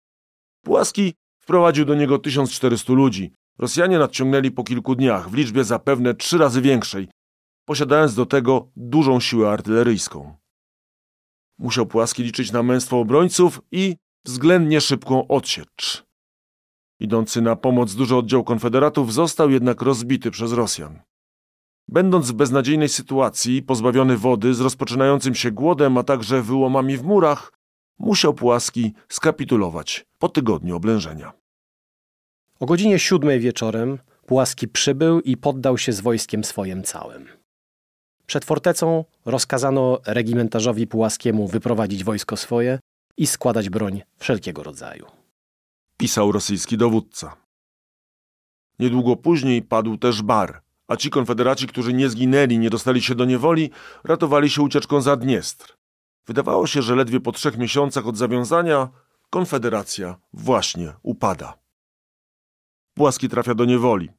Płaski 0.61 1.13
wprowadził 1.39 1.85
do 1.85 1.95
niego 1.95 2.19
1400 2.19 2.93
ludzi. 2.93 3.33
Rosjanie 3.57 3.99
nadciągnęli 3.99 4.51
po 4.51 4.63
kilku 4.63 4.95
dniach, 4.95 5.29
w 5.29 5.33
liczbie 5.33 5.63
zapewne 5.63 6.13
trzy 6.13 6.37
razy 6.37 6.61
większej, 6.61 7.07
posiadając 7.65 8.15
do 8.15 8.25
tego 8.25 8.71
dużą 8.75 9.19
siłę 9.19 9.49
artyleryjską. 9.49 10.35
Musiał 11.57 11.85
Płaski 11.85 12.23
liczyć 12.23 12.51
na 12.51 12.63
męstwo 12.63 12.99
obrońców 12.99 13.61
i 13.71 13.95
względnie 14.25 14.81
szybką 14.81 15.27
odsiecz. 15.27 16.05
Idący 16.99 17.41
na 17.41 17.55
pomoc 17.55 17.95
duży 17.95 18.15
oddział 18.15 18.43
konfederatów 18.43 19.13
został 19.13 19.49
jednak 19.49 19.81
rozbity 19.81 20.31
przez 20.31 20.51
Rosjan. 20.51 21.01
Będąc 21.87 22.31
w 22.31 22.33
beznadziejnej 22.33 22.89
sytuacji, 22.89 23.63
pozbawiony 23.63 24.17
wody, 24.17 24.53
z 24.53 24.61
rozpoczynającym 24.61 25.35
się 25.35 25.51
głodem, 25.51 25.97
a 25.97 26.03
także 26.03 26.41
wyłomami 26.41 26.97
w 26.97 27.03
murach, 27.03 27.53
musiał 27.99 28.33
Płaski 28.33 28.93
skapitulować 29.09 30.05
po 30.19 30.29
tygodniu 30.29 30.75
oblężenia. 30.75 31.44
O 32.59 32.65
godzinie 32.65 32.99
siódmej 32.99 33.39
wieczorem 33.39 33.99
Płaski 34.25 34.67
przybył 34.67 35.21
i 35.21 35.37
poddał 35.37 35.77
się 35.77 35.93
z 35.93 36.01
wojskiem 36.01 36.43
swoim 36.43 36.83
całym. 36.83 37.27
Przed 38.27 38.45
fortecą 38.45 39.05
rozkazano 39.25 39.99
regimentarzowi 40.05 40.87
Pułaskiemu 40.87 41.47
wyprowadzić 41.47 42.03
wojsko 42.03 42.37
swoje 42.37 42.79
i 43.17 43.27
składać 43.27 43.69
broń 43.69 44.01
wszelkiego 44.17 44.63
rodzaju. 44.63 45.05
Pisał 45.97 46.31
rosyjski 46.31 46.77
dowódca. 46.77 47.35
Niedługo 48.79 49.15
później 49.15 49.61
padł 49.61 49.97
też 49.97 50.21
Bar, 50.21 50.61
a 50.87 50.95
ci 50.95 51.09
konfederaci, 51.09 51.67
którzy 51.67 51.93
nie 51.93 52.09
zginęli, 52.09 52.59
nie 52.59 52.69
dostali 52.69 53.01
się 53.01 53.15
do 53.15 53.25
niewoli, 53.25 53.71
ratowali 54.03 54.49
się 54.49 54.61
ucieczką 54.61 55.01
za 55.01 55.15
Dniestr. 55.15 55.77
Wydawało 56.27 56.67
się, 56.67 56.81
że 56.81 56.95
ledwie 56.95 57.19
po 57.19 57.31
trzech 57.31 57.57
miesiącach 57.57 58.07
od 58.07 58.17
zawiązania 58.17 58.89
konfederacja 59.29 60.17
właśnie 60.33 60.93
upada. 61.03 61.64
Płaski 62.97 63.29
trafia 63.29 63.55
do 63.55 63.65
niewoli. 63.65 64.09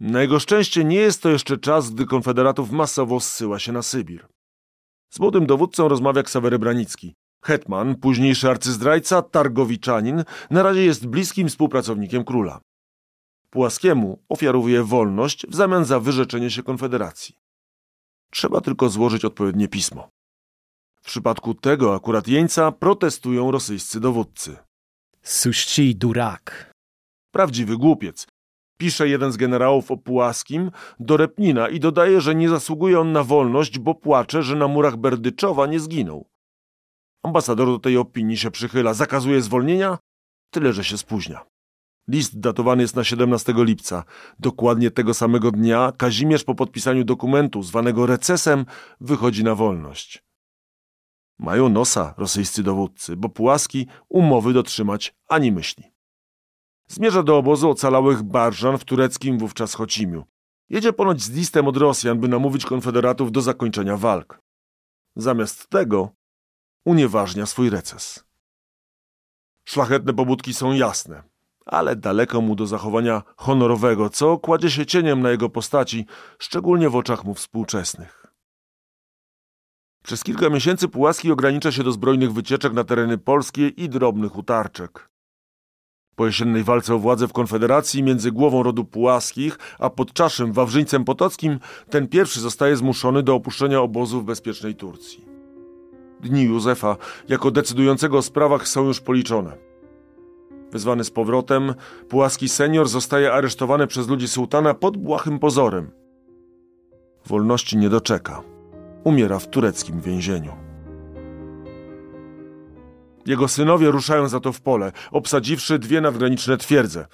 Na 0.00 0.22
jego 0.22 0.40
szczęście 0.40 0.84
nie 0.84 0.96
jest 0.96 1.22
to 1.22 1.28
jeszcze 1.28 1.58
czas, 1.58 1.90
gdy 1.90 2.06
konfederatów 2.06 2.70
masowo 2.70 3.20
zsyła 3.20 3.58
się 3.58 3.72
na 3.72 3.82
Sybir. 3.82 4.26
Z 5.10 5.20
młodym 5.20 5.46
dowódcą 5.46 5.88
rozmawia 5.88 6.22
Ksawery 6.22 6.58
Branicki. 6.58 7.14
Hetman, 7.44 7.94
późniejszy 7.94 8.50
arcyzdrajca, 8.50 9.22
targowiczanin, 9.22 10.24
na 10.50 10.62
razie 10.62 10.84
jest 10.84 11.06
bliskim 11.06 11.48
współpracownikiem 11.48 12.24
króla. 12.24 12.60
Płaskiemu 13.50 14.18
ofiarowuje 14.28 14.82
wolność 14.82 15.46
w 15.46 15.54
zamian 15.54 15.84
za 15.84 16.00
wyrzeczenie 16.00 16.50
się 16.50 16.62
konfederacji. 16.62 17.34
Trzeba 18.30 18.60
tylko 18.60 18.88
złożyć 18.88 19.24
odpowiednie 19.24 19.68
pismo. 19.68 20.08
W 20.96 21.06
przypadku 21.06 21.54
tego 21.54 21.94
akurat 21.94 22.28
jeńca 22.28 22.72
protestują 22.72 23.50
rosyjscy 23.50 24.00
dowódcy. 24.00 24.56
Suści 25.22 25.96
durak. 25.96 26.75
Prawdziwy 27.36 27.76
głupiec. 27.76 28.26
Pisze 28.78 29.08
jeden 29.08 29.32
z 29.32 29.36
generałów 29.36 29.90
o 29.90 29.96
Płaskim 29.96 30.70
do 31.00 31.16
Repnina 31.16 31.68
i 31.68 31.80
dodaje, 31.80 32.20
że 32.20 32.34
nie 32.34 32.48
zasługuje 32.48 33.00
on 33.00 33.12
na 33.12 33.24
wolność, 33.24 33.78
bo 33.78 33.94
płacze, 33.94 34.42
że 34.42 34.56
na 34.56 34.68
murach 34.68 34.96
Berdyczowa 34.96 35.66
nie 35.66 35.80
zginął. 35.80 36.28
Ambasador 37.22 37.68
do 37.68 37.78
tej 37.78 37.96
opinii 37.96 38.36
się 38.36 38.50
przychyla, 38.50 38.94
zakazuje 38.94 39.42
zwolnienia, 39.42 39.98
tyle 40.50 40.72
że 40.72 40.84
się 40.84 40.98
spóźnia. 40.98 41.46
List 42.08 42.40
datowany 42.40 42.82
jest 42.82 42.96
na 42.96 43.04
17 43.04 43.54
lipca. 43.56 44.04
Dokładnie 44.38 44.90
tego 44.90 45.14
samego 45.14 45.50
dnia 45.50 45.92
Kazimierz 45.96 46.44
po 46.44 46.54
podpisaniu 46.54 47.04
dokumentu 47.04 47.62
zwanego 47.62 48.06
recesem 48.06 48.66
wychodzi 49.00 49.44
na 49.44 49.54
wolność. 49.54 50.24
Mają 51.38 51.68
nosa 51.68 52.14
rosyjscy 52.16 52.62
dowódcy, 52.62 53.16
bo 53.16 53.28
Płaski 53.28 53.86
umowy 54.08 54.52
dotrzymać 54.52 55.14
ani 55.28 55.52
myśli. 55.52 55.95
Zmierza 56.88 57.22
do 57.22 57.36
obozu 57.36 57.70
ocalałych 57.70 58.22
Barżan 58.22 58.78
w 58.78 58.84
tureckim 58.84 59.38
wówczas 59.38 59.74
Chocimiu. 59.74 60.24
Jedzie 60.68 60.92
ponoć 60.92 61.22
z 61.22 61.30
listem 61.30 61.68
od 61.68 61.76
Rosjan, 61.76 62.20
by 62.20 62.28
namówić 62.28 62.66
konfederatów 62.66 63.32
do 63.32 63.40
zakończenia 63.40 63.96
walk. 63.96 64.40
Zamiast 65.16 65.68
tego 65.68 66.10
unieważnia 66.84 67.46
swój 67.46 67.70
reces. 67.70 68.24
Szlachetne 69.64 70.14
pobudki 70.14 70.54
są 70.54 70.72
jasne, 70.72 71.22
ale 71.66 71.96
daleko 71.96 72.40
mu 72.40 72.54
do 72.54 72.66
zachowania 72.66 73.22
honorowego, 73.36 74.10
co 74.10 74.38
kładzie 74.38 74.70
się 74.70 74.86
cieniem 74.86 75.22
na 75.22 75.30
jego 75.30 75.48
postaci, 75.48 76.06
szczególnie 76.38 76.90
w 76.90 76.96
oczach 76.96 77.24
mu 77.24 77.34
współczesnych. 77.34 78.26
Przez 80.02 80.24
kilka 80.24 80.50
miesięcy 80.50 80.88
Pułaski 80.88 81.32
ogranicza 81.32 81.72
się 81.72 81.82
do 81.82 81.92
zbrojnych 81.92 82.32
wycieczek 82.32 82.72
na 82.72 82.84
tereny 82.84 83.18
polskie 83.18 83.68
i 83.68 83.88
drobnych 83.88 84.36
utarczek. 84.36 85.15
Po 86.16 86.26
jesiennej 86.26 86.64
walce 86.64 86.94
o 86.94 86.98
władzę 86.98 87.28
w 87.28 87.32
Konfederacji 87.32 88.02
między 88.02 88.32
głową 88.32 88.62
rodu 88.62 88.84
Pułaskich 88.84 89.58
a 89.78 89.90
podczaszym 89.90 90.52
Wawrzyńcem 90.52 91.04
Potockim 91.04 91.58
ten 91.90 92.08
pierwszy 92.08 92.40
zostaje 92.40 92.76
zmuszony 92.76 93.22
do 93.22 93.34
opuszczenia 93.34 93.80
obozu 93.80 94.20
w 94.20 94.24
bezpiecznej 94.24 94.74
Turcji. 94.74 95.24
Dni 96.20 96.42
Józefa 96.42 96.96
jako 97.28 97.50
decydującego 97.50 98.18
o 98.18 98.22
sprawach 98.22 98.68
są 98.68 98.84
już 98.84 99.00
policzone. 99.00 99.56
Wyzwany 100.72 101.04
z 101.04 101.10
powrotem, 101.10 101.74
Pułaski 102.08 102.48
senior 102.48 102.88
zostaje 102.88 103.32
aresztowany 103.32 103.86
przez 103.86 104.08
ludzi 104.08 104.28
sułtana 104.28 104.74
pod 104.74 104.96
błahym 104.96 105.38
pozorem. 105.38 105.90
Wolności 107.26 107.76
nie 107.76 107.88
doczeka. 107.88 108.42
Umiera 109.04 109.38
w 109.38 109.48
tureckim 109.50 110.00
więzieniu. 110.00 110.65
Jego 113.26 113.48
synowie 113.48 113.90
ruszają 113.90 114.28
za 114.28 114.40
to 114.40 114.52
w 114.52 114.60
pole, 114.60 114.92
obsadziwszy 115.10 115.78
dwie 115.78 116.00
nadgraniczne 116.00 116.56
twierdze. 116.56 117.06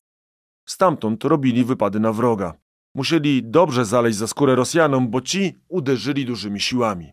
Stamtąd 0.66 1.25
robili 1.25 1.64
wypady 1.64 2.00
na 2.00 2.12
wroga. 2.12 2.54
Musieli 2.95 3.42
dobrze 3.45 3.85
zaleźć 3.85 4.19
za 4.19 4.26
skórę 4.26 4.54
Rosjanom, 4.54 5.11
bo 5.11 5.21
ci 5.21 5.59
uderzyli 5.69 6.25
dużymi 6.25 6.61
siłami. 6.61 7.12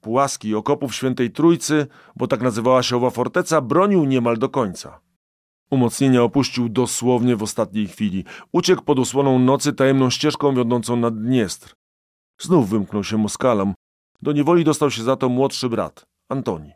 Pułaski 0.00 0.54
okopów 0.54 0.94
Świętej 0.94 1.30
Trójcy, 1.30 1.86
bo 2.16 2.26
tak 2.26 2.40
nazywała 2.40 2.82
się 2.82 2.96
owa 2.96 3.10
forteca, 3.10 3.60
bronił 3.60 4.04
niemal 4.04 4.38
do 4.38 4.48
końca. 4.48 5.00
Umocnienia 5.70 6.22
opuścił 6.22 6.68
dosłownie 6.68 7.36
w 7.36 7.42
ostatniej 7.42 7.88
chwili. 7.88 8.24
Uciekł 8.52 8.82
pod 8.82 8.98
osłoną 8.98 9.38
nocy 9.38 9.72
tajemną 9.72 10.10
ścieżką 10.10 10.54
wiodącą 10.54 10.96
nad 10.96 11.22
Dniestr. 11.22 11.74
Znów 12.40 12.68
wymknął 12.68 13.04
się 13.04 13.18
Moskalom. 13.18 13.74
Do 14.22 14.32
niewoli 14.32 14.64
dostał 14.64 14.90
się 14.90 15.02
za 15.02 15.16
to 15.16 15.28
młodszy 15.28 15.68
brat, 15.68 16.06
Antoni. 16.28 16.72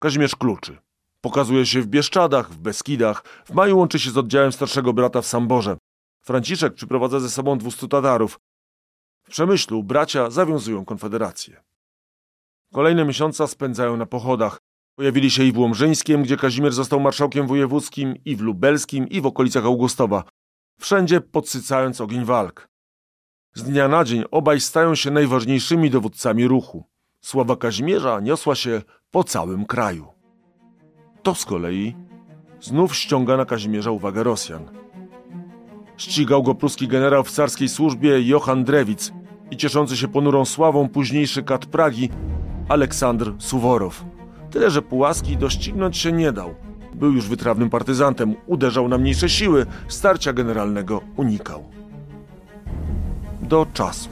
Kazimierz 0.00 0.36
Kluczy. 0.36 0.78
Pokazuje 1.20 1.66
się 1.66 1.80
w 1.80 1.86
Bieszczadach, 1.86 2.50
w 2.50 2.58
Beskidach. 2.58 3.22
W 3.44 3.50
maju 3.54 3.78
łączy 3.78 3.98
się 3.98 4.10
z 4.10 4.18
oddziałem 4.18 4.52
starszego 4.52 4.92
brata 4.92 5.22
w 5.22 5.26
Samborze. 5.26 5.76
Franciszek 6.24 6.74
przyprowadza 6.74 7.20
ze 7.20 7.30
sobą 7.30 7.58
200 7.58 7.88
Tatarów. 7.88 8.40
W 9.22 9.30
Przemyślu 9.30 9.82
bracia 9.82 10.30
zawiązują 10.30 10.84
konfederację. 10.84 11.62
Kolejne 12.72 13.04
miesiące 13.04 13.48
spędzają 13.48 13.96
na 13.96 14.06
pochodach. 14.06 14.58
Pojawili 14.96 15.30
się 15.30 15.44
i 15.44 15.52
w 15.52 15.58
Łomżyńskiem, 15.58 16.22
gdzie 16.22 16.36
Kazimierz 16.36 16.74
został 16.74 17.00
marszałkiem 17.00 17.46
wojewódzkim, 17.46 18.14
i 18.24 18.36
w 18.36 18.40
Lubelskim, 18.40 19.08
i 19.08 19.20
w 19.20 19.26
okolicach 19.26 19.64
Augustowa. 19.64 20.24
Wszędzie 20.80 21.20
podsycając 21.20 22.00
ogień 22.00 22.24
walk. 22.24 22.68
Z 23.54 23.62
dnia 23.62 23.88
na 23.88 24.04
dzień 24.04 24.24
obaj 24.30 24.60
stają 24.60 24.94
się 24.94 25.10
najważniejszymi 25.10 25.90
dowódcami 25.90 26.48
ruchu. 26.48 26.84
Sława 27.20 27.56
Kazimierza 27.56 28.20
niosła 28.20 28.54
się 28.54 28.82
po 29.10 29.24
całym 29.24 29.66
kraju. 29.66 30.06
To 31.22 31.34
z 31.34 31.44
kolei 31.44 31.96
znów 32.60 32.96
ściąga 32.96 33.36
na 33.36 33.44
Kazimierza 33.44 33.90
uwagę 33.90 34.22
Rosjan. 34.22 34.64
Ścigał 35.96 36.42
go 36.42 36.54
pruski 36.54 36.88
generał 36.88 37.24
w 37.24 37.30
carskiej 37.30 37.68
służbie 37.68 38.22
Johann 38.28 38.64
Drewic 38.64 39.12
i 39.50 39.56
cieszący 39.56 39.96
się 39.96 40.08
ponurą 40.08 40.44
sławą 40.44 40.88
późniejszy 40.88 41.42
kat 41.42 41.66
Pragi 41.66 42.08
Aleksandr 42.68 43.32
Suworow. 43.38 44.04
Tyle, 44.50 44.70
że 44.70 44.82
Pułaski 44.82 45.36
doścignąć 45.36 45.96
się 45.96 46.12
nie 46.12 46.32
dał. 46.32 46.54
Był 46.94 47.12
już 47.12 47.28
wytrawnym 47.28 47.70
partyzantem, 47.70 48.34
uderzał 48.46 48.88
na 48.88 48.98
mniejsze 48.98 49.28
siły, 49.28 49.66
starcia 49.88 50.32
generalnego 50.32 51.00
unikał. 51.16 51.64
Do 53.42 53.66
czasu. 53.72 54.08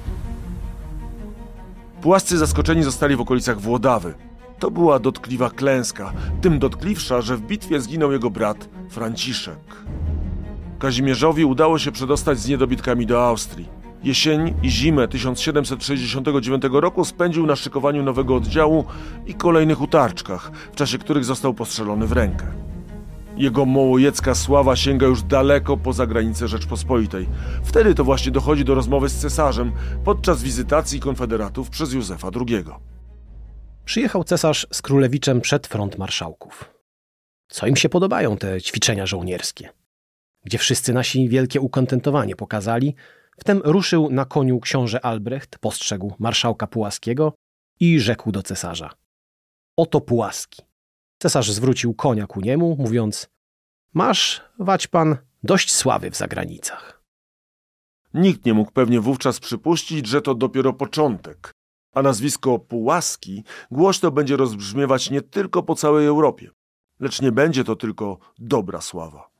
Płascy 2.00 2.38
zaskoczeni 2.38 2.82
zostali 2.82 3.16
w 3.16 3.20
okolicach 3.20 3.60
Włodawy. 3.60 4.27
To 4.58 4.70
była 4.70 4.98
dotkliwa 4.98 5.50
klęska, 5.50 6.12
tym 6.40 6.58
dotkliwsza, 6.58 7.20
że 7.20 7.36
w 7.36 7.40
bitwie 7.40 7.80
zginął 7.80 8.12
jego 8.12 8.30
brat 8.30 8.68
Franciszek. 8.88 9.58
Kazimierzowi 10.78 11.44
udało 11.44 11.78
się 11.78 11.92
przedostać 11.92 12.38
z 12.38 12.48
niedobitkami 12.48 13.06
do 13.06 13.26
Austrii. 13.26 13.68
Jesień 14.04 14.54
i 14.62 14.70
zimę 14.70 15.08
1769 15.08 16.62
roku 16.72 17.04
spędził 17.04 17.46
na 17.46 17.56
szykowaniu 17.56 18.02
nowego 18.02 18.36
oddziału 18.36 18.84
i 19.26 19.34
kolejnych 19.34 19.80
utarczkach, 19.80 20.50
w 20.72 20.76
czasie 20.76 20.98
których 20.98 21.24
został 21.24 21.54
postrzelony 21.54 22.06
w 22.06 22.12
rękę. 22.12 22.46
Jego 23.36 23.64
mołojecka 23.64 24.34
sława 24.34 24.76
sięga 24.76 25.06
już 25.06 25.22
daleko 25.22 25.76
poza 25.76 26.06
granice 26.06 26.48
Rzeczpospolitej. 26.48 27.28
Wtedy 27.62 27.94
to 27.94 28.04
właśnie 28.04 28.32
dochodzi 28.32 28.64
do 28.64 28.74
rozmowy 28.74 29.08
z 29.08 29.14
cesarzem 29.14 29.72
podczas 30.04 30.42
wizytacji 30.42 31.00
konfederatów 31.00 31.70
przez 31.70 31.92
Józefa 31.92 32.28
II. 32.34 32.64
Przyjechał 33.88 34.24
cesarz 34.24 34.66
z 34.72 34.82
królewiczem 34.82 35.40
przed 35.40 35.66
front 35.66 35.98
marszałków. 35.98 36.74
Co 37.48 37.66
im 37.66 37.76
się 37.76 37.88
podobają 37.88 38.36
te 38.36 38.60
ćwiczenia 38.60 39.06
żołnierskie? 39.06 39.68
Gdzie 40.44 40.58
wszyscy 40.58 40.92
nasi 40.92 41.28
wielkie 41.28 41.60
ukontentowanie 41.60 42.36
pokazali, 42.36 42.94
wtem 43.38 43.60
ruszył 43.64 44.10
na 44.10 44.24
koniu 44.24 44.60
książę 44.60 45.04
Albrecht, 45.04 45.58
postrzegł 45.58 46.14
marszałka 46.18 46.66
Pułaskiego 46.66 47.32
i 47.80 48.00
rzekł 48.00 48.32
do 48.32 48.42
cesarza: 48.42 48.90
Oto 49.76 50.00
Pułaski. 50.00 50.62
Cesarz 51.18 51.52
zwrócił 51.52 51.94
konia 51.94 52.26
ku 52.26 52.40
niemu, 52.40 52.76
mówiąc: 52.78 53.28
Masz, 53.94 54.44
wać 54.58 54.86
pan, 54.86 55.16
dość 55.42 55.72
sławy 55.72 56.10
w 56.10 56.16
zagranicach. 56.16 57.02
Nikt 58.14 58.44
nie 58.44 58.54
mógł 58.54 58.70
pewnie 58.70 59.00
wówczas 59.00 59.40
przypuścić, 59.40 60.06
że 60.06 60.22
to 60.22 60.34
dopiero 60.34 60.72
początek, 60.72 61.57
a 61.98 62.02
nazwisko 62.02 62.58
Pułaski 62.58 63.44
głośno 63.70 64.10
będzie 64.10 64.36
rozbrzmiewać 64.36 65.10
nie 65.10 65.22
tylko 65.22 65.62
po 65.62 65.74
całej 65.74 66.06
Europie, 66.06 66.50
lecz 67.00 67.22
nie 67.22 67.32
będzie 67.32 67.64
to 67.64 67.76
tylko 67.76 68.18
dobra 68.38 68.80
sława. 68.80 69.30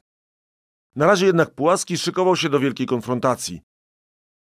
Na 0.97 1.07
razie 1.07 1.27
jednak 1.27 1.55
Pułaski 1.55 1.99
szykował 1.99 2.37
się 2.37 2.49
do 2.49 2.61
wielkiej 2.61 2.87
konfrontacji. 2.87 3.61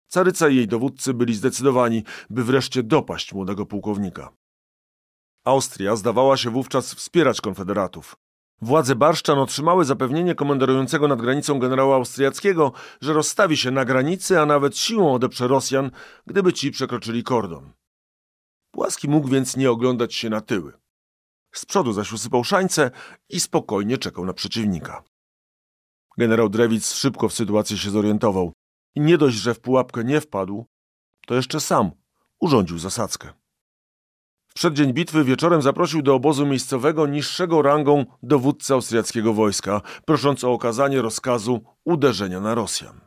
Caryca 0.07 0.49
i 0.49 0.55
jej 0.55 0.67
dowódcy 0.67 1.13
byli 1.13 1.33
zdecydowani, 1.33 2.03
by 2.29 2.43
wreszcie 2.43 2.83
dopaść 2.83 3.33
młodego 3.33 3.65
pułkownika. 3.65 4.29
Austria 5.45 5.95
zdawała 5.95 6.37
się 6.37 6.49
wówczas 6.49 6.93
wspierać 6.93 7.41
konfederatów. 7.41 8.15
Władze 8.61 8.95
Barszczan 8.95 9.39
otrzymały 9.39 9.85
zapewnienie 9.85 10.35
komenderującego 10.35 11.07
nad 11.07 11.21
granicą 11.21 11.59
generała 11.59 11.95
austriackiego, 11.95 12.71
że 13.01 13.13
rozstawi 13.13 13.57
się 13.57 13.71
na 13.71 13.85
granicy, 13.85 14.39
a 14.39 14.45
nawet 14.45 14.77
siłą 14.77 15.13
odeprze 15.13 15.47
Rosjan, 15.47 15.91
gdyby 16.25 16.53
ci 16.53 16.71
przekroczyli 16.71 17.23
kordon. 17.23 17.71
Płaski 18.75 19.09
mógł 19.09 19.27
więc 19.27 19.57
nie 19.57 19.71
oglądać 19.71 20.15
się 20.15 20.29
na 20.29 20.41
tyły. 20.41 20.73
Z 21.51 21.65
przodu 21.65 21.93
zaś 21.93 22.13
usypał 22.13 22.43
szańce 22.43 22.91
i 23.29 23.39
spokojnie 23.39 23.97
czekał 23.97 24.25
na 24.25 24.33
przeciwnika. 24.33 25.03
Generał 26.17 26.49
Drewic 26.49 26.93
szybko 26.93 27.29
w 27.29 27.33
sytuacji 27.33 27.77
się 27.77 27.89
zorientował 27.89 28.53
i 28.95 29.01
nie 29.01 29.17
dość, 29.17 29.37
że 29.37 29.53
w 29.53 29.59
pułapkę 29.59 30.03
nie 30.03 30.21
wpadł, 30.21 30.65
to 31.27 31.35
jeszcze 31.35 31.59
sam 31.59 31.91
urządził 32.39 32.77
zasadzkę. 32.77 33.33
W 34.47 34.53
przeddzień 34.53 34.93
bitwy 34.93 35.23
wieczorem 35.23 35.61
zaprosił 35.61 36.01
do 36.01 36.15
obozu 36.15 36.45
miejscowego 36.45 37.07
niższego 37.07 37.61
rangą 37.61 38.05
dowódcę 38.23 38.73
austriackiego 38.73 39.33
wojska, 39.33 39.81
prosząc 40.05 40.43
o 40.43 40.53
okazanie 40.53 41.01
rozkazu 41.01 41.63
uderzenia 41.85 42.39
na 42.39 42.55
Rosjan. 42.55 43.01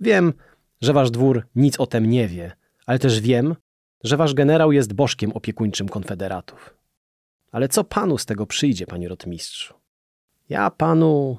Wiem, 0.00 0.32
że 0.80 0.92
wasz 0.92 1.10
dwór 1.10 1.46
nic 1.54 1.80
o 1.80 1.86
tym 1.86 2.10
nie 2.10 2.28
wie, 2.28 2.56
ale 2.86 2.98
też 2.98 3.20
wiem, 3.20 3.54
że 4.04 4.16
wasz 4.16 4.34
generał 4.34 4.72
jest 4.72 4.92
bożkiem 4.92 5.32
opiekuńczym 5.32 5.88
konfederatów. 5.88 6.74
Ale 7.52 7.68
co 7.68 7.84
panu 7.84 8.18
z 8.18 8.26
tego 8.26 8.46
przyjdzie, 8.46 8.86
panie 8.86 9.08
rotmistrzu? 9.08 9.74
Ja 10.48 10.70
panu... 10.70 11.36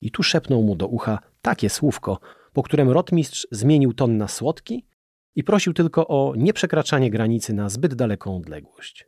I 0.00 0.10
tu 0.10 0.22
szepnął 0.22 0.62
mu 0.62 0.76
do 0.76 0.86
ucha 0.86 1.18
takie 1.42 1.70
słówko, 1.70 2.18
po 2.52 2.62
którym 2.62 2.90
rotmistrz 2.90 3.46
zmienił 3.50 3.92
ton 3.92 4.16
na 4.16 4.28
słodki 4.28 4.84
i 5.34 5.44
prosił 5.44 5.72
tylko 5.72 6.08
o 6.08 6.34
nieprzekraczanie 6.36 7.10
granicy 7.10 7.54
na 7.54 7.68
zbyt 7.68 7.94
daleką 7.94 8.36
odległość. 8.36 9.06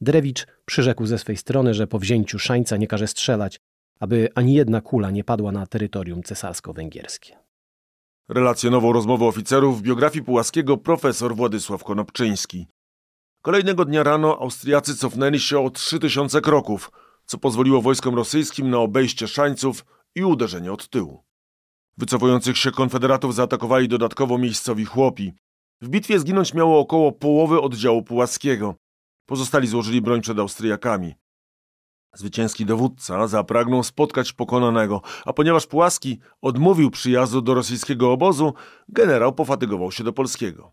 Drewicz 0.00 0.46
przyrzekł 0.64 1.06
ze 1.06 1.18
swej 1.18 1.36
strony, 1.36 1.74
że 1.74 1.86
po 1.86 1.98
wzięciu 1.98 2.38
szańca 2.38 2.76
nie 2.76 2.86
każe 2.86 3.06
strzelać, 3.06 3.60
aby 4.00 4.28
ani 4.34 4.54
jedna 4.54 4.80
kula 4.80 5.10
nie 5.10 5.24
padła 5.24 5.52
na 5.52 5.66
terytorium 5.66 6.22
cesarsko-węgierskie. 6.22 7.47
Relacjonował 8.28 8.92
rozmowę 8.92 9.24
oficerów 9.24 9.78
w 9.78 9.82
biografii 9.82 10.24
Pułaskiego 10.24 10.76
profesor 10.76 11.36
Władysław 11.36 11.84
Konopczyński. 11.84 12.66
Kolejnego 13.42 13.84
dnia 13.84 14.02
rano 14.02 14.38
Austriacy 14.38 14.96
cofnęli 14.96 15.38
się 15.40 15.58
o 15.58 15.70
3000 15.70 16.40
kroków, 16.40 16.90
co 17.24 17.38
pozwoliło 17.38 17.82
wojskom 17.82 18.14
rosyjskim 18.14 18.70
na 18.70 18.78
obejście 18.78 19.28
szańców 19.28 19.84
i 20.14 20.24
uderzenie 20.24 20.72
od 20.72 20.88
tyłu. 20.88 21.24
Wycofujących 21.98 22.58
się 22.58 22.70
konfederatów 22.70 23.34
zaatakowali 23.34 23.88
dodatkowo 23.88 24.38
miejscowi 24.38 24.84
chłopi. 24.84 25.32
W 25.80 25.88
bitwie 25.88 26.18
zginąć 26.18 26.54
miało 26.54 26.80
około 26.80 27.12
połowy 27.12 27.60
oddziału 27.60 28.02
Pułaskiego. 28.02 28.74
Pozostali 29.26 29.66
złożyli 29.66 30.00
broń 30.00 30.20
przed 30.20 30.38
Austriakami. 30.38 31.14
Zwycięski 32.14 32.66
dowódca 32.66 33.26
zapragnął 33.26 33.82
spotkać 33.82 34.32
pokonanego, 34.32 35.02
a 35.24 35.32
ponieważ 35.32 35.66
Pułaski 35.66 36.18
odmówił 36.40 36.90
przyjazdu 36.90 37.42
do 37.42 37.54
rosyjskiego 37.54 38.12
obozu, 38.12 38.54
generał 38.88 39.32
pofatygował 39.32 39.92
się 39.92 40.04
do 40.04 40.12
polskiego. 40.12 40.72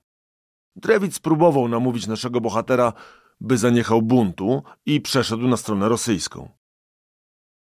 Drewic 0.76 1.20
próbował 1.20 1.68
namówić 1.68 2.08
naszego 2.08 2.42
bohatera, 2.42 2.94
by 3.42 3.58
zaniechał 3.58 4.02
buntu 4.02 4.64
i 4.86 5.02
przeszedł 5.02 5.48
na 5.48 5.58
stronę 5.58 5.90
rosyjską. 5.90 6.50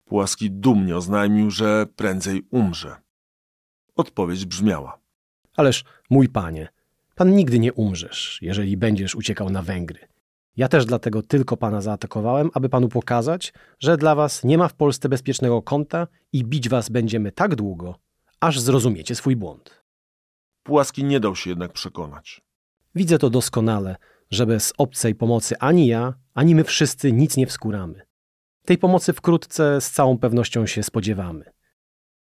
Pułaski 0.05 0.51
dumnie 0.51 0.97
oznajmił, 0.97 1.51
że 1.51 1.87
prędzej 1.97 2.43
umrze. 2.51 2.97
Odpowiedź 3.97 4.45
brzmiała. 4.45 4.99
Ależ, 5.57 5.85
mój 6.11 6.29
panie, 6.29 6.69
pan 7.15 7.35
nigdy 7.37 7.59
nie 7.59 7.73
umrzesz, 7.73 8.39
jeżeli 8.43 8.77
będziesz 8.77 9.15
uciekał 9.15 9.51
na 9.51 9.63
Węgry. 9.63 10.10
Ja 10.61 10.69
też 10.69 10.85
dlatego 10.87 11.23
tylko 11.23 11.57
pana 11.57 11.81
zaatakowałem, 11.81 12.51
aby 12.55 12.69
panu 12.69 12.89
pokazać, 12.89 13.53
że 13.79 13.97
dla 13.97 14.15
was 14.15 14.45
nie 14.45 14.59
ma 14.59 14.69
w 14.69 14.75
Polsce 14.75 15.09
bezpiecznego 15.09 15.63
kąta 15.63 16.07
i 16.33 16.45
bić 16.45 16.69
was 16.69 16.89
będziemy 16.89 17.33
tak 17.33 17.55
długo, 17.55 17.95
aż 18.41 18.61
zrozumiecie 18.61 19.15
swój 19.15 19.37
błąd. 19.37 19.85
Pułaski 20.63 21.05
nie 21.05 21.21
dał 21.21 21.37
się 21.37 21.51
jednak 21.51 21.73
przekonać. 21.73 22.41
Widzę 22.95 23.19
to 23.19 23.31
doskonale, 23.31 23.97
że 24.31 24.47
bez 24.47 24.73
obcej 24.79 25.15
pomocy 25.15 25.59
ani 25.59 25.87
ja, 25.87 26.15
ani 26.35 26.55
my 26.55 26.65
wszyscy 26.65 27.13
nic 27.13 27.37
nie 27.37 27.47
wskuramy. 27.47 28.03
Tej 28.65 28.79
pomocy 28.79 29.13
wkrótce 29.13 29.81
z 29.81 29.91
całą 29.91 30.19
pewnością 30.19 30.67
się 30.67 30.83
spodziewamy. 30.83 31.45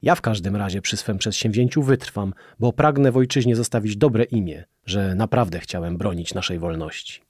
Ja 0.01 0.15
w 0.15 0.21
każdym 0.21 0.55
razie 0.55 0.81
przy 0.81 0.97
swym 0.97 1.17
przedsięwzięciu 1.17 1.83
wytrwam, 1.83 2.33
bo 2.59 2.73
pragnę 2.73 3.11
w 3.11 3.17
ojczyźnie 3.17 3.55
zostawić 3.55 3.97
dobre 3.97 4.23
imię, 4.23 4.65
że 4.85 5.15
naprawdę 5.15 5.59
chciałem 5.59 5.97
bronić 5.97 6.33
naszej 6.33 6.59
wolności. 6.59 7.28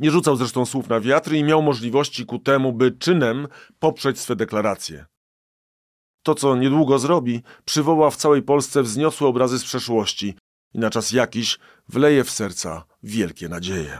Nie 0.00 0.10
rzucał 0.10 0.36
zresztą 0.36 0.66
słów 0.66 0.88
na 0.88 1.00
wiatr 1.00 1.32
i 1.32 1.44
miał 1.44 1.62
możliwości 1.62 2.26
ku 2.26 2.38
temu, 2.38 2.72
by 2.72 2.92
czynem 2.92 3.48
poprzeć 3.78 4.18
swe 4.18 4.36
deklaracje. 4.36 5.04
To, 6.22 6.34
co 6.34 6.56
niedługo 6.56 6.98
zrobi, 6.98 7.42
przywoła 7.64 8.10
w 8.10 8.16
całej 8.16 8.42
Polsce 8.42 8.82
wzniosłe 8.82 9.28
obrazy 9.28 9.58
z 9.58 9.64
przeszłości 9.64 10.34
i 10.74 10.78
na 10.78 10.90
czas 10.90 11.12
jakiś 11.12 11.58
wleje 11.88 12.24
w 12.24 12.30
serca 12.30 12.84
wielkie 13.02 13.48
nadzieje. 13.48 13.98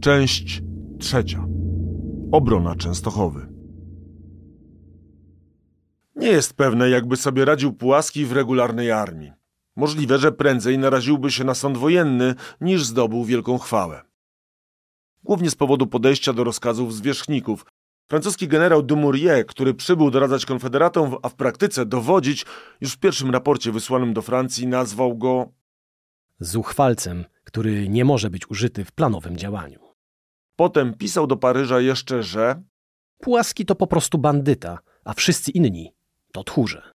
Część 0.00 0.62
trzecia. 0.98 1.46
Obrona 2.32 2.76
Częstochowy. 2.76 3.54
Nie 6.16 6.28
jest 6.28 6.54
pewne, 6.54 6.90
jakby 6.90 7.16
sobie 7.16 7.44
radził 7.44 7.72
Pułaski 7.72 8.26
w 8.26 8.32
regularnej 8.32 8.90
armii. 8.90 9.32
Możliwe, 9.76 10.18
że 10.18 10.32
prędzej 10.32 10.78
naraziłby 10.78 11.30
się 11.30 11.44
na 11.44 11.54
sąd 11.54 11.76
wojenny, 11.76 12.34
niż 12.60 12.84
zdobył 12.84 13.24
wielką 13.24 13.58
chwałę. 13.58 14.02
Głównie 15.24 15.50
z 15.50 15.54
powodu 15.54 15.86
podejścia 15.86 16.32
do 16.32 16.44
rozkazów 16.44 16.94
zwierzchników. 16.94 17.66
Francuski 18.08 18.48
generał 18.48 18.82
Dumouriez, 18.82 19.44
który 19.46 19.74
przybył 19.74 20.10
doradzać 20.10 20.46
konfederatom, 20.46 21.16
a 21.22 21.28
w 21.28 21.34
praktyce 21.34 21.86
dowodzić, 21.86 22.46
już 22.80 22.92
w 22.92 22.98
pierwszym 22.98 23.30
raporcie 23.30 23.72
wysłanym 23.72 24.14
do 24.14 24.22
Francji 24.22 24.66
nazwał 24.66 25.18
go 25.18 25.52
Zuchwalcem, 26.40 27.24
który 27.44 27.88
nie 27.88 28.04
może 28.04 28.30
być 28.30 28.50
użyty 28.50 28.84
w 28.84 28.92
planowym 28.92 29.36
działaniu. 29.36 29.80
Potem 30.56 30.94
pisał 30.94 31.26
do 31.26 31.36
Paryża 31.36 31.80
jeszcze, 31.80 32.22
że 32.22 32.62
Pułaski 33.18 33.66
to 33.66 33.74
po 33.74 33.86
prostu 33.86 34.18
bandyta, 34.18 34.78
a 35.04 35.14
wszyscy 35.14 35.50
inni 35.50 35.94
to 36.32 36.44
tchórze. 36.44 36.93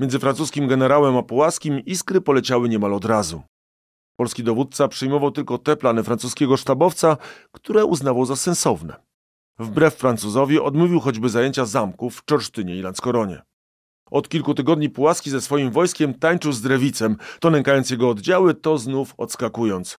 Między 0.00 0.18
francuskim 0.18 0.68
generałem 0.68 1.16
a 1.16 1.22
Pułaskim 1.22 1.80
iskry 1.80 2.20
poleciały 2.20 2.68
niemal 2.68 2.94
od 2.94 3.04
razu. 3.04 3.42
Polski 4.16 4.44
dowódca 4.44 4.88
przyjmował 4.88 5.30
tylko 5.30 5.58
te 5.58 5.76
plany 5.76 6.02
francuskiego 6.02 6.56
sztabowca, 6.56 7.16
które 7.52 7.84
uznawał 7.84 8.26
za 8.26 8.36
sensowne. 8.36 8.96
Wbrew 9.58 9.94
Francuzowi 9.94 10.60
odmówił 10.60 11.00
choćby 11.00 11.28
zajęcia 11.28 11.64
zamków 11.64 12.16
w 12.16 12.24
Czorsztynie 12.24 12.76
i 12.76 12.82
Lanckoronie. 12.82 13.42
Od 14.10 14.28
kilku 14.28 14.54
tygodni 14.54 14.90
Pułaski 14.90 15.30
ze 15.30 15.40
swoim 15.40 15.70
wojskiem 15.70 16.14
tańczył 16.14 16.52
z 16.52 16.60
Drewicem, 16.60 17.16
to 17.40 17.50
nękając 17.50 17.90
jego 17.90 18.08
oddziały, 18.08 18.54
to 18.54 18.78
znów 18.78 19.14
odskakując. 19.16 19.96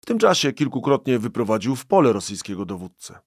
W 0.00 0.06
tym 0.06 0.18
czasie 0.18 0.52
kilkukrotnie 0.52 1.18
wyprowadził 1.18 1.76
w 1.76 1.86
pole 1.86 2.12
rosyjskiego 2.12 2.64
dowódcę. 2.64 3.18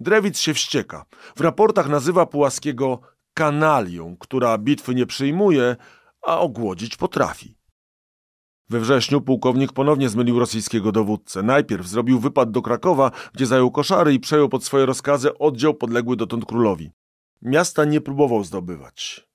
Drewic 0.00 0.38
się 0.38 0.54
wścieka. 0.54 1.04
W 1.36 1.40
raportach 1.40 1.88
nazywa 1.88 2.26
Pułaskiego 2.26 3.00
kanalią, 3.36 4.16
która 4.16 4.58
bitwy 4.58 4.94
nie 4.94 5.06
przyjmuje, 5.06 5.76
a 6.22 6.38
ogłodzić 6.38 6.96
potrafi. 6.96 7.56
We 8.68 8.80
wrześniu 8.80 9.20
pułkownik 9.20 9.72
ponownie 9.72 10.08
zmylił 10.08 10.38
rosyjskiego 10.38 10.92
dowódcę. 10.92 11.42
Najpierw 11.42 11.86
zrobił 11.86 12.20
wypad 12.20 12.50
do 12.50 12.62
Krakowa, 12.62 13.10
gdzie 13.34 13.46
zajął 13.46 13.70
koszary 13.70 14.14
i 14.14 14.20
przejął 14.20 14.48
pod 14.48 14.64
swoje 14.64 14.86
rozkazy 14.86 15.38
oddział 15.38 15.74
podległy 15.74 16.16
dotąd 16.16 16.44
królowi. 16.44 16.90
Miasta 17.42 17.84
nie 17.84 18.00
próbował 18.00 18.44
zdobywać. 18.44 19.28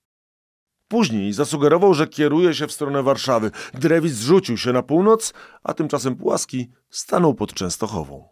Później 0.88 1.32
zasugerował, 1.32 1.94
że 1.94 2.06
kieruje 2.06 2.54
się 2.54 2.66
w 2.66 2.72
stronę 2.72 3.02
Warszawy. 3.02 3.50
Drewis 3.74 4.12
zrzucił 4.12 4.56
się 4.56 4.72
na 4.72 4.82
północ, 4.82 5.34
a 5.62 5.74
tymczasem 5.74 6.16
Płaski 6.16 6.70
stanął 6.90 7.34
pod 7.34 7.54
Częstochową. 7.54 8.28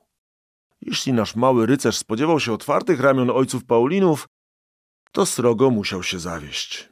Jeśli 0.80 1.12
nasz 1.12 1.36
mały 1.36 1.66
rycerz 1.66 1.96
spodziewał 1.96 2.40
się 2.40 2.52
otwartych 2.52 3.00
ramion 3.00 3.30
ojców 3.30 3.64
Paulinów, 3.64 4.28
to 5.12 5.26
srogo 5.26 5.70
musiał 5.70 6.02
się 6.02 6.18
zawieść. 6.18 6.90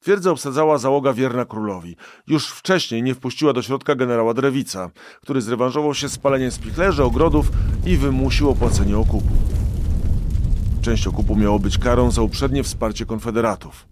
Twierdzę 0.00 0.30
obsadzała 0.30 0.78
załoga 0.78 1.12
wierna 1.12 1.44
królowi. 1.44 1.96
Już 2.26 2.48
wcześniej 2.48 3.02
nie 3.02 3.14
wpuściła 3.14 3.52
do 3.52 3.62
środka 3.62 3.94
generała 3.94 4.34
Drewica, 4.34 4.90
który 5.22 5.40
zrewanżował 5.40 5.94
się 5.94 6.08
spaleniem 6.08 6.50
spichlerzy, 6.50 7.04
ogrodów 7.04 7.50
i 7.86 7.96
wymusił 7.96 8.50
opłacenie 8.50 8.98
okupu. 8.98 9.32
Część 10.82 11.06
okupu 11.06 11.36
miało 11.36 11.58
być 11.58 11.78
karą 11.78 12.10
za 12.10 12.22
uprzednie 12.22 12.62
wsparcie 12.62 13.06
konfederatów. 13.06 13.88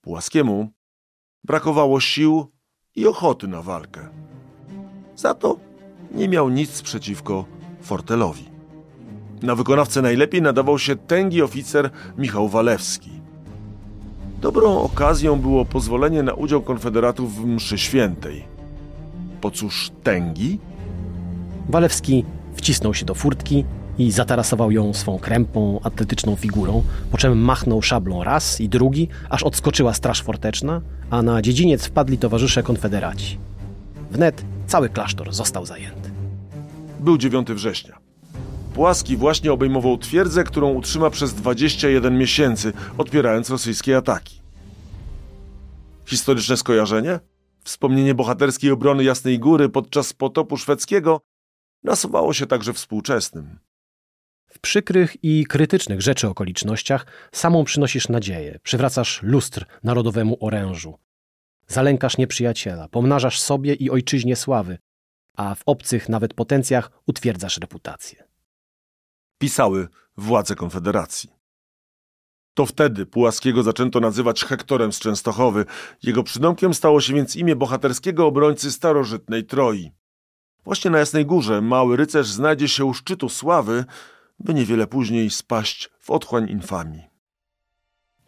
Płaskiemu 0.00 0.72
brakowało 1.44 2.00
sił 2.00 2.52
i 2.94 3.06
ochoty 3.06 3.48
na 3.48 3.62
walkę. 3.62 4.08
Za 5.16 5.34
to 5.34 5.58
nie 6.10 6.28
miał 6.28 6.48
nic 6.48 6.82
przeciwko 6.82 7.44
Fortelowi. 7.82 8.49
Na 9.42 9.54
wykonawcę 9.54 10.02
najlepiej 10.02 10.42
nadawał 10.42 10.78
się 10.78 10.96
tęgi 10.96 11.42
oficer 11.42 11.90
Michał 12.18 12.48
Walewski. 12.48 13.10
Dobrą 14.40 14.78
okazją 14.78 15.36
było 15.36 15.64
pozwolenie 15.64 16.22
na 16.22 16.34
udział 16.34 16.62
konfederatów 16.62 17.36
w 17.36 17.46
mszy 17.46 17.78
świętej. 17.78 18.44
Po 19.40 19.50
cóż 19.50 19.90
tęgi? 20.02 20.58
Walewski 21.68 22.24
wcisnął 22.54 22.94
się 22.94 23.06
do 23.06 23.14
furtki 23.14 23.64
i 23.98 24.10
zatarasował 24.10 24.70
ją 24.70 24.94
swą 24.94 25.18
krępą, 25.18 25.80
atletyczną 25.82 26.36
figurą, 26.36 26.82
po 27.10 27.18
czym 27.18 27.38
machnął 27.38 27.82
szablą 27.82 28.24
raz 28.24 28.60
i 28.60 28.68
drugi, 28.68 29.08
aż 29.30 29.42
odskoczyła 29.42 29.94
straż 29.94 30.22
forteczna, 30.22 30.80
a 31.10 31.22
na 31.22 31.42
dziedziniec 31.42 31.86
wpadli 31.86 32.18
towarzysze 32.18 32.62
konfederaci. 32.62 33.38
Wnet 34.10 34.44
cały 34.66 34.88
klasztor 34.88 35.32
został 35.32 35.66
zajęty. 35.66 36.10
Był 37.00 37.18
9 37.18 37.48
września. 37.52 38.09
Płaski 38.74 39.16
właśnie 39.16 39.52
obejmował 39.52 39.98
twierdzę, 39.98 40.44
którą 40.44 40.72
utrzyma 40.72 41.10
przez 41.10 41.34
21 41.34 42.18
miesięcy, 42.18 42.72
odpierając 42.98 43.50
rosyjskie 43.50 43.96
ataki. 43.96 44.40
Historyczne 46.06 46.56
skojarzenie? 46.56 47.20
Wspomnienie 47.64 48.14
bohaterskiej 48.14 48.70
obrony 48.70 49.04
Jasnej 49.04 49.38
Góry 49.38 49.68
podczas 49.68 50.12
potopu 50.12 50.56
szwedzkiego 50.56 51.20
nasuwało 51.84 52.32
się 52.32 52.46
także 52.46 52.72
współczesnym. 52.72 53.58
W 54.46 54.58
przykrych 54.58 55.24
i 55.24 55.46
krytycznych 55.46 56.02
rzeczy 56.02 56.28
okolicznościach 56.28 57.06
samą 57.32 57.64
przynosisz 57.64 58.08
nadzieję, 58.08 58.58
przywracasz 58.62 59.22
lustr 59.22 59.66
narodowemu 59.82 60.36
orężu. 60.40 60.98
Zalękasz 61.66 62.18
nieprzyjaciela, 62.18 62.88
pomnażasz 62.88 63.40
sobie 63.40 63.74
i 63.74 63.90
ojczyźnie 63.90 64.36
sławy, 64.36 64.78
a 65.36 65.54
w 65.54 65.62
obcych 65.66 66.08
nawet 66.08 66.34
potencjach 66.34 66.90
utwierdzasz 67.06 67.58
reputację. 67.58 68.29
Pisały 69.40 69.88
władze 70.16 70.54
Konfederacji. 70.54 71.30
To 72.54 72.66
wtedy 72.66 73.06
Pułaskiego 73.06 73.62
zaczęto 73.62 74.00
nazywać 74.00 74.44
Hektorem 74.44 74.92
z 74.92 74.98
Częstochowy. 74.98 75.64
Jego 76.02 76.22
przydomkiem 76.22 76.74
stało 76.74 77.00
się 77.00 77.14
więc 77.14 77.36
imię 77.36 77.56
bohaterskiego 77.56 78.26
obrońcy 78.26 78.72
starożytnej 78.72 79.44
Troi. 79.44 79.90
Właśnie 80.64 80.90
na 80.90 80.98
Jasnej 80.98 81.26
Górze 81.26 81.60
mały 81.60 81.96
rycerz 81.96 82.26
znajdzie 82.26 82.68
się 82.68 82.84
u 82.84 82.94
szczytu 82.94 83.28
sławy, 83.28 83.84
by 84.38 84.54
niewiele 84.54 84.86
później 84.86 85.30
spaść 85.30 85.90
w 86.00 86.10
otchłań 86.10 86.50
infamii. 86.50 87.02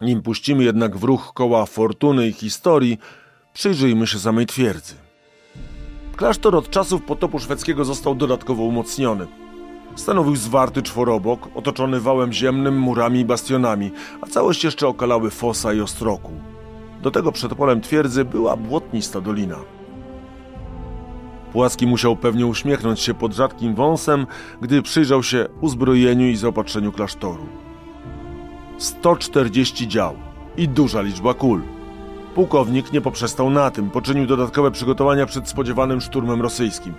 Nim 0.01 0.21
puścimy 0.21 0.63
jednak 0.63 0.97
w 0.97 1.03
ruch 1.03 1.31
koła 1.33 1.65
fortuny 1.65 2.27
i 2.27 2.33
historii, 2.33 2.97
przyjrzyjmy 3.53 4.07
się 4.07 4.19
samej 4.19 4.45
twierdzy. 4.45 4.95
Klasztor 6.15 6.55
od 6.55 6.69
czasów 6.69 7.01
potopu 7.01 7.39
szwedzkiego 7.39 7.85
został 7.85 8.15
dodatkowo 8.15 8.63
umocniony. 8.63 9.42
Stanowił 9.95 10.35
zwarty 10.35 10.81
czworobok, 10.81 11.49
otoczony 11.55 11.99
wałem 11.99 12.33
ziemnym, 12.33 12.79
murami 12.79 13.19
i 13.19 13.25
bastionami, 13.25 13.91
a 14.21 14.25
całość 14.25 14.63
jeszcze 14.63 14.87
okalały 14.87 15.29
fosa 15.29 15.73
i 15.73 15.81
ostroku. 15.81 16.31
Do 17.01 17.11
tego 17.11 17.31
przed 17.31 17.55
polem 17.55 17.81
twierdzy 17.81 18.25
była 18.25 18.57
błotnista 18.57 19.21
dolina. 19.21 19.57
Płaski 21.51 21.87
musiał 21.87 22.15
pewnie 22.15 22.47
uśmiechnąć 22.47 22.99
się 22.99 23.13
pod 23.13 23.33
rzadkim 23.33 23.75
wąsem, 23.75 24.27
gdy 24.61 24.81
przyjrzał 24.81 25.23
się 25.23 25.47
uzbrojeniu 25.61 26.27
i 26.27 26.35
zaopatrzeniu 26.35 26.91
klasztoru. 26.91 27.45
140 28.77 29.87
dział 29.87 30.15
i 30.57 30.67
duża 30.67 31.01
liczba 31.01 31.33
kul. 31.33 31.61
Pułkownik 32.35 32.93
nie 32.93 33.01
poprzestał 33.01 33.49
na 33.49 33.71
tym, 33.71 33.89
poczynił 33.89 34.25
dodatkowe 34.25 34.71
przygotowania 34.71 35.25
przed 35.25 35.49
spodziewanym 35.49 36.01
szturmem 36.01 36.41
rosyjskim. 36.41 36.93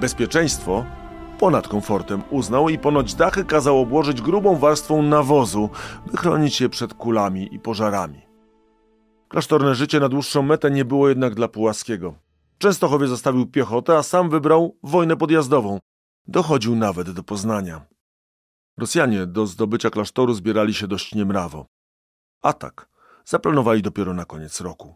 Bezpieczeństwo 0.00 0.84
ponad 1.38 1.68
komfortem 1.68 2.22
uznał 2.30 2.68
i 2.68 2.78
ponoć 2.78 3.14
dachy 3.14 3.44
kazał 3.44 3.80
obłożyć 3.80 4.22
grubą 4.22 4.56
warstwą 4.56 5.02
nawozu, 5.02 5.70
by 6.06 6.16
chronić 6.16 6.60
je 6.60 6.68
przed 6.68 6.94
kulami 6.94 7.54
i 7.54 7.58
pożarami. 7.58 8.22
Klasztorne 9.28 9.74
życie 9.74 10.00
na 10.00 10.08
dłuższą 10.08 10.42
metę 10.42 10.70
nie 10.70 10.84
było 10.84 11.08
jednak 11.08 11.34
dla 11.34 11.48
Pułaskiego. 11.48 12.14
Częstochowie 12.58 13.06
zostawił 13.06 13.46
piechotę, 13.46 13.96
a 13.96 14.02
sam 14.02 14.30
wybrał 14.30 14.76
wojnę 14.82 15.16
podjazdową. 15.16 15.80
Dochodził 16.26 16.76
nawet 16.76 17.10
do 17.10 17.22
Poznania. 17.22 17.86
Rosjanie 18.78 19.26
do 19.26 19.46
zdobycia 19.46 19.90
klasztoru 19.90 20.34
zbierali 20.34 20.74
się 20.74 20.86
dość 20.86 21.14
niemrawo. 21.14 21.66
Atak 22.42 22.88
zaplanowali 23.24 23.82
dopiero 23.82 24.14
na 24.14 24.24
koniec 24.24 24.60
roku. 24.60 24.94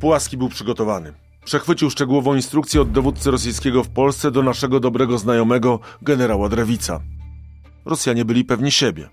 Pułaski 0.00 0.36
był 0.36 0.48
przygotowany. 0.48 1.25
Przechwycił 1.46 1.90
szczegółową 1.90 2.34
instrukcję 2.34 2.80
od 2.80 2.92
dowódcy 2.92 3.30
rosyjskiego 3.30 3.84
w 3.84 3.88
Polsce 3.88 4.30
do 4.30 4.42
naszego 4.42 4.80
dobrego 4.80 5.18
znajomego, 5.18 5.80
generała 6.02 6.48
Drewica. 6.48 7.00
Rosjanie 7.84 8.24
byli 8.24 8.44
pewni 8.44 8.70
siebie. 8.70 9.08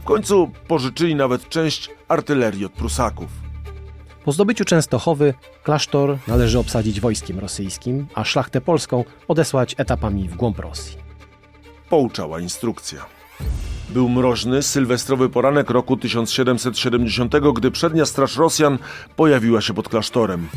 W 0.00 0.04
końcu 0.04 0.50
pożyczyli 0.68 1.14
nawet 1.14 1.48
część 1.48 1.90
artylerii 2.08 2.64
od 2.64 2.72
Prusaków. 2.72 3.28
Po 4.24 4.32
zdobyciu 4.32 4.64
Częstochowy 4.64 5.34
klasztor 5.62 6.18
należy 6.28 6.58
obsadzić 6.58 7.00
wojskiem 7.00 7.38
rosyjskim, 7.38 8.06
a 8.14 8.24
szlachtę 8.24 8.60
polską 8.60 9.04
odesłać 9.28 9.74
etapami 9.78 10.28
w 10.28 10.36
głąb 10.36 10.58
Rosji. 10.58 10.96
Pouczała 11.88 12.40
instrukcja. 12.40 13.06
Był 13.92 14.08
mroźny, 14.08 14.62
sylwestrowy 14.62 15.28
poranek 15.28 15.70
roku 15.70 15.96
1770, 15.96 17.34
gdy 17.54 17.70
przednia 17.70 18.06
straż 18.06 18.36
Rosjan 18.36 18.78
pojawiła 19.16 19.60
się 19.60 19.74
pod 19.74 19.88
klasztorem. 19.88 20.48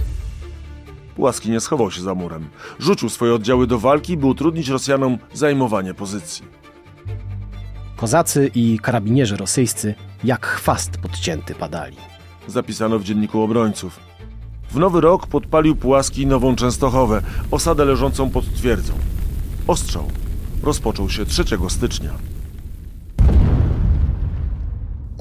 Płaski 1.15 1.51
nie 1.51 1.59
schował 1.59 1.91
się 1.91 2.01
za 2.01 2.15
murem. 2.15 2.47
Rzucił 2.79 3.09
swoje 3.09 3.33
oddziały 3.33 3.67
do 3.67 3.79
walki, 3.79 4.17
by 4.17 4.25
utrudnić 4.25 4.67
Rosjanom 4.67 5.17
zajmowanie 5.33 5.93
pozycji. 5.93 6.45
Kozacy 7.95 8.51
i 8.55 8.79
karabinierzy 8.79 9.37
rosyjscy 9.37 9.95
jak 10.23 10.45
chwast 10.45 10.97
podcięty 10.97 11.55
padali. 11.55 11.97
Zapisano 12.47 12.99
w 12.99 13.03
dzienniku 13.03 13.41
obrońców. 13.41 13.99
W 14.71 14.75
nowy 14.75 15.01
rok 15.01 15.27
podpalił 15.27 15.75
Płaski 15.75 16.27
nową 16.27 16.55
Częstochowę, 16.55 17.21
osadę 17.51 17.85
leżącą 17.85 18.29
pod 18.29 18.53
twierdzą. 18.53 18.93
Ostrzał 19.67 20.07
rozpoczął 20.63 21.09
się 21.09 21.25
3 21.25 21.43
stycznia. 21.69 22.32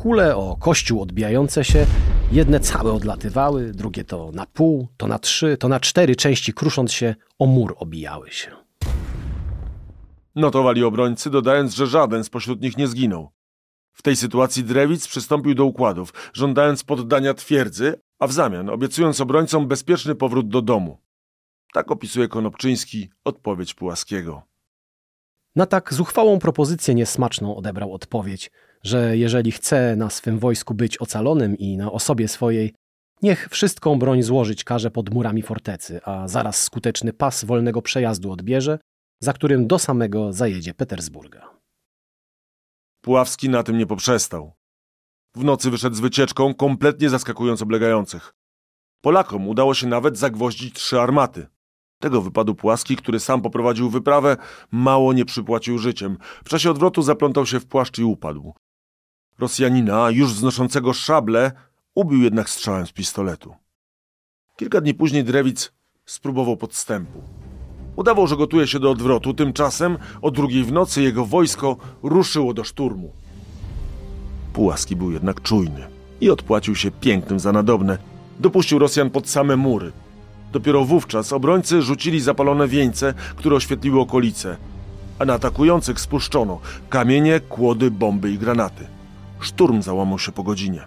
Kule 0.03 0.37
o 0.37 0.57
kościół 0.57 1.03
odbijające 1.03 1.65
się, 1.65 1.87
jedne 2.33 2.61
całe 2.61 2.93
odlatywały, 2.93 3.73
drugie 3.73 4.05
to 4.05 4.31
na 4.35 4.47
pół, 4.47 4.89
to 4.97 5.07
na 5.07 5.19
trzy, 5.19 5.57
to 5.57 5.69
na 5.69 5.81
cztery 5.81 6.17
części 6.17 6.53
krusząc 6.53 6.93
się 6.93 7.15
o 7.39 7.47
mur 7.47 7.75
obijały 7.79 8.31
się. 8.31 8.51
Notowali 10.35 10.85
obrońcy, 10.85 11.31
dodając, 11.31 11.75
że 11.75 11.87
żaden 11.87 12.25
spośród 12.25 12.63
nich 12.63 12.77
nie 12.77 12.89
zginął. 12.89 13.31
W 13.93 14.03
tej 14.03 14.17
sytuacji 14.17 14.65
Drewic 14.65 15.09
przystąpił 15.09 15.55
do 15.55 15.65
układów, 15.65 16.15
żądając 16.33 16.85
poddania 16.85 17.35
twierdzy, 17.35 18.01
a 18.19 18.27
w 18.27 18.33
zamian 18.33 18.71
obiecując 18.71 19.21
obrońcom 19.21 19.69
bezpieczny 19.69 20.15
powrót 20.15 20.49
do 20.49 20.63
domu. 20.63 20.99
Tak 21.73 21.91
opisuje 21.91 22.29
Konopczyński 22.29 23.11
odpowiedź 23.25 23.75
Pułaskiego. 23.75 24.52
Na 25.57 25.67
tak 25.67 25.95
zuchwałą 25.95 26.39
propozycję 26.39 26.95
niesmaczną 26.95 27.57
odebrał 27.57 27.95
odpowiedź, 27.95 28.51
że 28.83 29.17
jeżeli 29.17 29.53
chce 29.53 29.97
na 29.97 30.11
swym 30.11 30.39
wojsku 30.39 30.75
być 30.75 30.99
ocalonym 30.99 31.59
i 31.59 31.77
na 31.77 31.93
osobie 31.93 32.29
swojej, 32.29 32.75
niech 33.23 33.49
wszystką 33.49 33.99
broń 33.99 34.23
złożyć 34.23 34.65
każe 34.65 34.91
pod 34.91 35.15
murami 35.15 35.43
fortecy, 35.43 36.01
a 36.05 36.29
zaraz 36.29 36.63
skuteczny 36.63 37.13
pas 37.13 37.45
wolnego 37.45 37.83
przejazdu 37.83 38.33
odbierze 38.33 38.79
za 39.23 39.33
którym 39.33 39.67
do 39.67 39.79
samego 39.79 40.33
zajedzie 40.33 40.75
Petersburga. 40.75 41.59
Puławski 43.01 43.49
na 43.49 43.63
tym 43.63 43.79
nie 43.79 43.87
poprzestał. 43.87 44.53
W 45.37 45.45
nocy 45.45 45.71
wyszedł 45.71 45.97
z 45.97 46.01
wycieczką, 46.01 46.55
kompletnie 46.55 47.11
zaskakując 47.11 47.63
oblegających. 47.63 48.35
Polakom 49.01 49.49
udało 49.49 49.75
się 49.75 49.87
nawet 49.87 50.19
zagwoździć 50.19 50.75
trzy 50.75 51.01
armaty. 51.01 51.47
Tego 52.03 52.23
wypadł 52.23 52.55
Płaski, 52.55 52.97
który 52.97 53.21
sam 53.21 53.43
poprowadził 53.43 53.91
wyprawę, 53.91 54.37
mało 54.73 55.13
nie 55.13 55.25
przypłacił 55.25 55.79
życiem. 55.79 56.17
W 56.45 56.49
czasie 56.49 56.71
odwrotu 56.71 57.03
zaplątał 57.03 57.47
się 57.47 57.61
w 57.61 57.67
płaszcz 57.67 57.99
i 57.99 58.05
upadł. 58.05 58.55
Rosjanina, 59.39 60.11
już 60.11 60.33
wznoszącego 60.33 60.93
szable, 60.93 61.53
ubił 61.95 62.23
jednak 62.23 62.51
strzałem 62.51 62.87
z 62.87 62.93
pistoletu. 62.93 63.55
Kilka 64.57 64.81
dni 64.81 64.95
później 64.95 65.25
Drewic 65.25 65.73
spróbował 66.05 66.57
podstępu. 66.57 67.23
Udawał, 67.97 68.27
że 68.27 68.37
gotuje 68.37 68.67
się 68.67 68.79
do 68.81 68.91
odwrotu, 68.91 69.35
tymczasem 69.35 69.99
o 70.23 70.31
drugiej 70.31 70.65
w 70.65 70.73
nocy 70.73 71.03
jego 71.03 71.25
wojsko 71.25 71.77
ruszyło 72.03 72.55
do 72.55 72.65
szturmu. 72.65 73.13
Pułaski 74.53 74.97
był 74.97 75.13
jednak 75.13 75.43
czujny 75.43 75.87
i 76.21 76.31
odpłacił 76.31 76.75
się 76.75 76.91
pięknym 76.91 77.41
za 77.41 77.53
nadobne. 77.53 77.99
Dopuścił 78.41 78.79
Rosjan 78.79 79.11
pod 79.11 79.29
same 79.29 79.57
mury. 79.57 79.93
Dopiero 80.53 80.85
wówczas 80.85 81.33
obrońcy 81.33 81.83
rzucili 81.83 82.21
zapalone 82.21 82.69
wieńce, 82.69 83.15
które 83.37 83.57
oświetliły 83.57 84.01
okolice, 84.01 84.57
a 85.19 85.25
na 85.25 85.35
atakujących 85.35 86.01
spuszczono 86.01 86.61
kamienie, 86.89 87.41
kłody, 87.41 87.91
bomby 87.91 88.31
i 88.31 88.39
granaty. 88.39 88.87
Szturm 89.41 89.83
załamał 89.83 90.19
się 90.19 90.33
po 90.33 90.43
godzinie. 90.43 90.85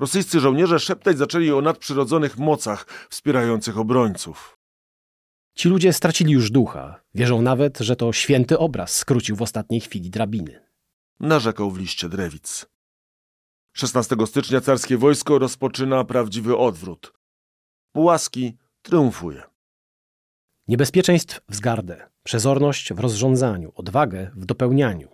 Rosyjscy 0.00 0.40
żołnierze 0.40 0.80
szeptać 0.80 1.18
zaczęli 1.18 1.50
o 1.50 1.60
nadprzyrodzonych 1.60 2.38
mocach 2.38 2.86
wspierających 3.10 3.78
obrońców. 3.78 4.58
Ci 5.54 5.68
ludzie 5.68 5.92
stracili 5.92 6.32
już 6.32 6.50
ducha. 6.50 7.00
Wierzą 7.14 7.42
nawet, 7.42 7.78
że 7.78 7.96
to 7.96 8.12
święty 8.12 8.58
obraz 8.58 8.96
skrócił 8.96 9.36
w 9.36 9.42
ostatniej 9.42 9.80
chwili 9.80 10.10
drabiny. 10.10 10.60
Narzekał 11.20 11.70
w 11.70 11.78
liście 11.78 12.08
Drewic. 12.08 12.66
16 13.72 14.16
stycznia 14.26 14.60
carskie 14.60 14.96
wojsko 14.96 15.38
rozpoczyna 15.38 16.04
prawdziwy 16.04 16.56
odwrót. 16.56 17.17
Łaski 17.98 18.56
triumfuje. 18.82 19.42
Niebezpieczeństw 20.68 21.40
wzgardę, 21.48 22.10
przezorność 22.22 22.92
w 22.92 22.98
rozrządzaniu, 22.98 23.72
odwagę 23.74 24.30
w 24.34 24.44
dopełnianiu. 24.44 25.08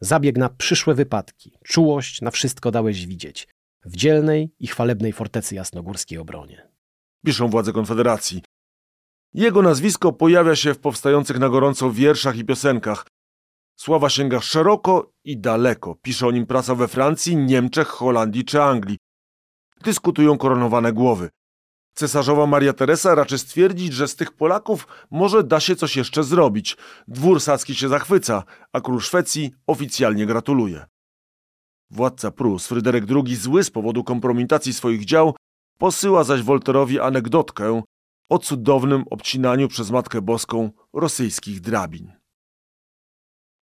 Zabieg 0.00 0.36
na 0.36 0.48
przyszłe 0.48 0.94
wypadki, 0.94 1.52
czułość 1.64 2.22
na 2.22 2.30
wszystko 2.30 2.70
dałeś 2.70 3.06
widzieć 3.06 3.48
w 3.84 3.96
dzielnej 3.96 4.54
i 4.58 4.66
chwalebnej 4.66 5.12
fortecy 5.12 5.54
jasnogórskiej 5.54 6.18
obronie. 6.18 6.68
Piszą 7.26 7.48
władze 7.48 7.72
Konfederacji. 7.72 8.42
Jego 9.34 9.62
nazwisko 9.62 10.12
pojawia 10.12 10.56
się 10.56 10.74
w 10.74 10.78
powstających 10.78 11.38
na 11.38 11.48
gorąco 11.48 11.90
wierszach 11.92 12.36
i 12.36 12.44
piosenkach. 12.44 13.06
Sława 13.76 14.10
sięga 14.10 14.40
szeroko 14.40 15.12
i 15.24 15.38
daleko. 15.38 15.94
Pisze 15.94 16.26
o 16.26 16.30
nim 16.30 16.46
prasa 16.46 16.74
we 16.74 16.88
Francji, 16.88 17.36
Niemczech, 17.36 17.88
Holandii 17.88 18.44
czy 18.44 18.62
Anglii. 18.62 18.98
Dyskutują 19.82 20.38
koronowane 20.38 20.92
głowy. 20.92 21.30
Cesarzowa 21.98 22.46
Maria 22.46 22.72
Teresa 22.72 23.14
raczy 23.14 23.38
stwierdzić, 23.38 23.92
że 23.92 24.08
z 24.08 24.16
tych 24.16 24.32
Polaków 24.32 24.86
może 25.10 25.44
da 25.44 25.60
się 25.60 25.76
coś 25.76 25.96
jeszcze 25.96 26.24
zrobić. 26.24 26.76
Dwór 27.08 27.40
sacki 27.40 27.74
się 27.74 27.88
zachwyca, 27.88 28.44
a 28.72 28.80
król 28.80 29.00
Szwecji 29.00 29.50
oficjalnie 29.66 30.26
gratuluje. 30.26 30.86
Władca 31.90 32.30
Prus, 32.30 32.66
Fryderyk 32.66 33.04
II, 33.10 33.36
zły 33.36 33.64
z 33.64 33.70
powodu 33.70 34.04
kompromitacji 34.04 34.74
swoich 34.74 35.04
dział, 35.04 35.36
posyła 35.78 36.24
zaś 36.24 36.42
Wolterowi 36.42 37.00
anegdotkę 37.00 37.82
o 38.28 38.38
cudownym 38.38 39.04
obcinaniu 39.10 39.68
przez 39.68 39.90
Matkę 39.90 40.22
Boską 40.22 40.70
rosyjskich 40.92 41.60
drabin. 41.60 42.12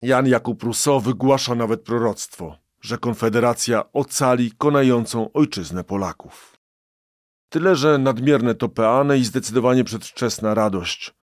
Jan 0.02 0.26
Jakub 0.26 0.62
Rousseau 0.62 1.00
wygłasza 1.00 1.54
nawet 1.54 1.82
proroctwo, 1.82 2.56
że 2.80 2.98
Konfederacja 2.98 3.92
ocali 3.92 4.52
konającą 4.52 5.32
ojczyznę 5.32 5.84
Polaków. 5.84 6.53
Tyle, 7.48 7.76
że 7.76 7.98
nadmierne 7.98 8.54
to 8.54 8.68
i 9.18 9.24
zdecydowanie 9.24 9.84
przedwczesna 9.84 10.54
radość. 10.54 11.14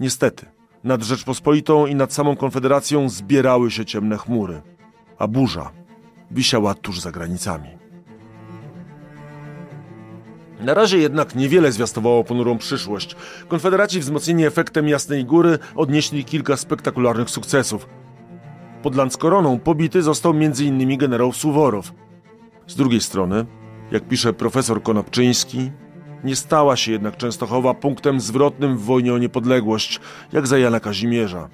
Niestety, 0.00 0.46
nad 0.84 1.02
Rzeczpospolitą 1.02 1.86
i 1.86 1.94
nad 1.94 2.12
samą 2.12 2.36
Konfederacją 2.36 3.08
zbierały 3.08 3.70
się 3.70 3.84
ciemne 3.84 4.16
chmury, 4.16 4.62
a 5.18 5.28
burza 5.28 5.70
wisiała 6.30 6.74
tuż 6.74 7.00
za 7.00 7.12
granicami. 7.12 7.68
Na 10.60 10.74
razie 10.74 10.98
jednak 10.98 11.34
niewiele 11.34 11.72
zwiastowało 11.72 12.24
ponurą 12.24 12.58
przyszłość. 12.58 13.16
Konfederaci 13.48 14.00
wzmocnieni 14.00 14.46
efektem 14.46 14.88
Jasnej 14.88 15.24
Góry 15.24 15.58
odnieśli 15.76 16.24
kilka 16.24 16.56
spektakularnych 16.56 17.30
sukcesów. 17.30 17.88
Pod 18.82 18.94
Landskoroną 18.94 19.58
pobity 19.58 20.02
został 20.02 20.32
m.in. 20.32 20.98
generał 20.98 21.32
Suworow. 21.32 21.92
Z 22.66 22.76
drugiej 22.76 23.00
strony, 23.00 23.46
jak 23.90 24.08
pisze 24.08 24.32
profesor 24.32 24.82
Konopczyński, 24.82 25.70
nie 26.24 26.36
stała 26.36 26.76
się 26.76 26.92
jednak 26.92 27.16
Częstochowa 27.16 27.74
punktem 27.74 28.20
zwrotnym 28.20 28.76
w 28.76 28.82
wojnie 28.82 29.14
o 29.14 29.18
niepodległość, 29.18 30.00
jak 30.32 30.46
za 30.46 30.58
Jana 30.58 30.80
Kazimierza. 30.80 31.48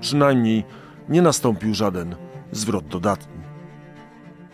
Przynajmniej 0.00 0.64
nie 1.08 1.22
nastąpił 1.22 1.74
żaden 1.74 2.16
zwrot 2.52 2.86
dodatni. 2.86 3.42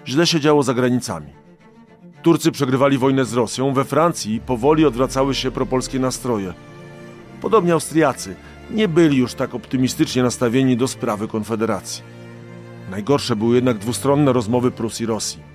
Źle 0.07 0.27
się 0.27 0.41
działo 0.41 0.63
za 0.63 0.75
granicami. 0.75 1.33
Turcy 2.23 2.53
przegrywali 2.53 2.99
wojnę 2.99 3.25
z 3.25 3.33
Rosją, 3.33 3.73
we 3.73 3.85
Francji 3.85 4.41
powoli 4.41 4.85
odwracały 4.85 5.35
się 5.35 5.51
propolskie 5.51 5.99
nastroje. 5.99 6.55
Podobnie 7.41 7.73
Austriacy 7.73 8.37
nie 8.71 8.89
byli 8.89 9.17
już 9.17 9.35
tak 9.35 9.55
optymistycznie 9.55 10.23
nastawieni 10.23 10.77
do 10.77 10.89
sprawy 10.89 11.29
Konfederacji. 11.29 12.03
Najgorsze 12.91 13.37
były 13.37 13.55
jednak 13.55 13.79
dwustronne 13.79 14.33
rozmowy 14.33 14.71
Prus 14.71 15.01
i 15.01 15.07
Rosji. 15.07 15.48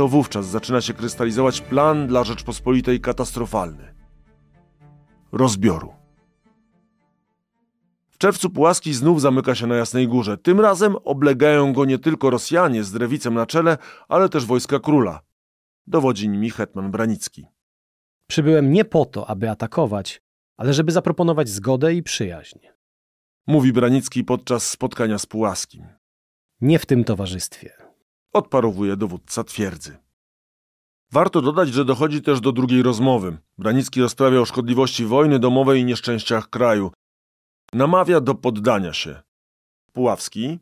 To 0.00 0.08
wówczas 0.08 0.46
zaczyna 0.46 0.80
się 0.80 0.94
krystalizować 0.94 1.60
plan 1.60 2.06
dla 2.06 2.24
Rzeczpospolitej 2.24 3.00
katastrofalny. 3.00 3.94
Rozbioru. 5.32 5.94
W 8.10 8.18
czerwcu 8.18 8.50
Pułaski 8.50 8.94
znów 8.94 9.20
zamyka 9.20 9.54
się 9.54 9.66
na 9.66 9.76
Jasnej 9.76 10.08
Górze. 10.08 10.38
Tym 10.38 10.60
razem 10.60 10.96
oblegają 11.04 11.72
go 11.72 11.84
nie 11.84 11.98
tylko 11.98 12.30
Rosjanie 12.30 12.84
z 12.84 12.92
Drewicem 12.92 13.34
na 13.34 13.46
czele, 13.46 13.78
ale 14.08 14.28
też 14.28 14.46
wojska 14.46 14.78
króla– 14.78 15.20
Dowodzi 15.86 16.28
nimi 16.28 16.50
hetman 16.50 16.90
Branicki. 16.90 17.46
Przybyłem 18.26 18.72
nie 18.72 18.84
po 18.84 19.04
to, 19.04 19.30
aby 19.30 19.50
atakować, 19.50 20.22
ale 20.56 20.74
żeby 20.74 20.92
zaproponować 20.92 21.48
zgodę 21.48 21.94
i 21.94 22.02
przyjaźń. 22.02 22.58
Mówi 23.46 23.72
Branicki 23.72 24.24
podczas 24.24 24.70
spotkania 24.70 25.18
z 25.18 25.26
Pułaskim. 25.26 25.86
Nie 26.60 26.78
w 26.78 26.86
tym 26.86 27.04
towarzystwie. 27.04 27.89
Odparowuje 28.32 28.96
dowódca 28.96 29.44
twierdzy. 29.44 29.98
Warto 31.12 31.42
dodać, 31.42 31.68
że 31.68 31.84
dochodzi 31.84 32.22
też 32.22 32.40
do 32.40 32.52
drugiej 32.52 32.82
rozmowy. 32.82 33.38
Branicki 33.58 34.00
rozprawia 34.00 34.40
o 34.40 34.44
szkodliwości 34.44 35.06
wojny 35.06 35.38
domowej 35.38 35.80
i 35.80 35.84
nieszczęściach 35.84 36.50
kraju. 36.50 36.92
Namawia 37.72 38.20
do 38.20 38.34
poddania 38.34 38.92
się. 38.92 39.22
Puławski, 39.92 40.58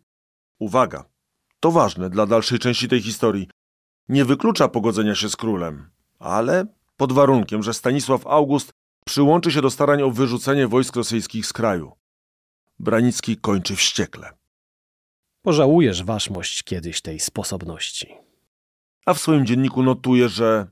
uwaga, 0.59 1.05
to 1.61 1.71
ważne 1.71 2.11
dla 2.11 2.27
dalszej 2.27 2.59
części 2.59 2.89
tej 2.89 3.03
historii, 3.03 3.49
nie 4.09 4.25
wyklucza 4.25 4.69
pogodzenia 4.69 5.15
się 5.15 5.29
z 5.29 5.37
królem, 5.37 5.91
ale 6.19 6.67
pod 6.97 7.13
warunkiem, 7.13 7.63
że 7.63 7.75
Stanisław 7.75 8.27
August 8.27 8.71
przyłączy 9.05 9.53
się 9.53 9.63
do 9.63 9.71
starań 9.71 10.03
o 10.03 10.11
wyrzucenie 10.11 10.69
wojsk 10.69 10.97
rosyjskich 10.97 11.47
z 11.47 11.53
kraju. 11.53 11.93
Branicki 12.79 13.37
kończy 13.37 13.77
wściekle. 13.77 14.38
Pożałujesz, 15.43 16.05
waszmość, 16.05 16.63
kiedyś 16.63 17.01
tej 17.01 17.21
sposobności. 17.21 18.15
A 19.07 19.15
w 19.15 19.21
swoim 19.21 19.47
dzienniku 19.47 19.83
notuje, 19.83 20.29
że 20.29 20.67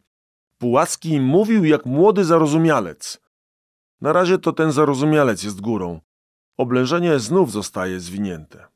Pułaski 0.59 1.21
mówił 1.21 1.65
jak 1.65 1.87
młody 1.87 2.25
zarozumialec. 2.25 3.21
Na 4.01 4.13
razie 4.13 4.39
to 4.39 4.53
ten 4.53 4.73
zarozumialec 4.73 5.43
jest 5.43 5.61
górą. 5.61 6.01
Oblężenie 6.57 7.19
znów 7.19 7.53
zostaje 7.53 8.01
zwinięte. 8.01 8.67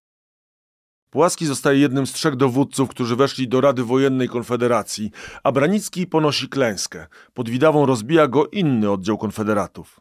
Płaski 1.11 1.47
zostaje 1.47 1.79
jednym 1.79 2.07
z 2.07 2.13
trzech 2.13 2.37
dowódców, 2.37 2.89
którzy 2.89 3.17
weszli 3.17 3.49
do 3.49 3.61
Rady 3.61 3.85
Wojennej 3.85 4.29
Konfederacji, 4.29 5.11
a 5.43 5.53
Branicki 5.53 6.07
ponosi 6.07 6.49
klęskę. 6.49 7.07
Pod 7.35 7.49
Widawą 7.49 7.87
rozbija 7.87 8.29
go 8.29 8.47
inny 8.47 8.91
oddział 8.91 9.19
konfederatów. 9.19 10.01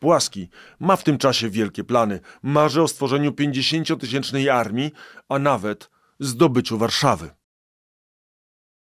Płaski 0.00 0.48
ma 0.80 0.96
w 0.96 1.04
tym 1.04 1.18
czasie 1.18 1.50
wielkie 1.50 1.84
plany. 1.84 2.20
Marzy 2.42 2.82
o 2.82 2.88
stworzeniu 2.88 3.30
50-tysięcznej 3.30 4.48
armii, 4.48 4.92
a 5.28 5.38
nawet 5.38 5.90
zdobyciu 6.20 6.78
Warszawy. 6.78 7.30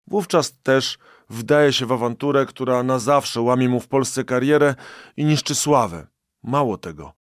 Wówczas 0.08 0.60
też 0.64 0.98
wdaje 1.30 1.74
się 1.74 1.86
w 1.86 1.92
awanturę, 1.92 2.46
która 2.46 2.84
na 2.84 3.00
zawsze 3.00 3.42
łamie 3.42 3.70
mu 3.70 3.80
w 3.80 3.88
Polsce 3.88 4.24
karierę 4.24 4.76
i 5.18 5.26
niszczy 5.26 5.56
sławę. 5.56 6.08
Mało 6.44 6.78
tego, 6.78 7.14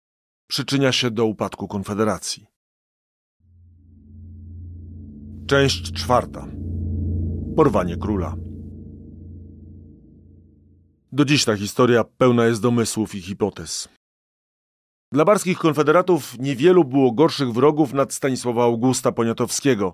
przyczynia 0.47 0.91
się 0.91 1.11
do 1.11 1.25
upadku 1.25 1.67
Konfederacji. 1.67 2.45
Część 5.47 5.91
czwarta. 5.91 6.47
Porwanie 7.55 7.97
króla. 7.97 8.35
Do 11.15 11.25
dziś 11.25 11.45
ta 11.45 11.57
historia 11.57 12.03
pełna 12.03 12.45
jest 12.45 12.61
domysłów 12.61 13.15
i 13.15 13.21
hipotez. 13.21 13.89
Dla 15.11 15.25
barskich 15.25 15.57
konfederatów 15.57 16.39
niewielu 16.39 16.83
było 16.83 17.11
gorszych 17.11 17.51
wrogów 17.51 17.93
nad 17.93 18.13
Stanisława 18.13 18.63
Augusta 18.63 19.11
Poniatowskiego. 19.11 19.93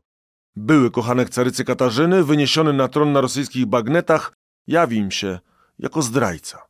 Były 0.56 0.92
kochanek 0.92 1.30
carycy 1.30 1.66
Katarzyny, 1.66 2.24
wyniesiony 2.24 2.74
na 2.74 2.88
tron 2.88 3.12
na 3.12 3.22
rosyjskich 3.22 3.66
bagnetach, 3.66 4.34
jawi 4.68 4.98
im 4.98 5.12
się 5.12 5.40
jako 5.80 6.02
zdrajca. 6.02 6.66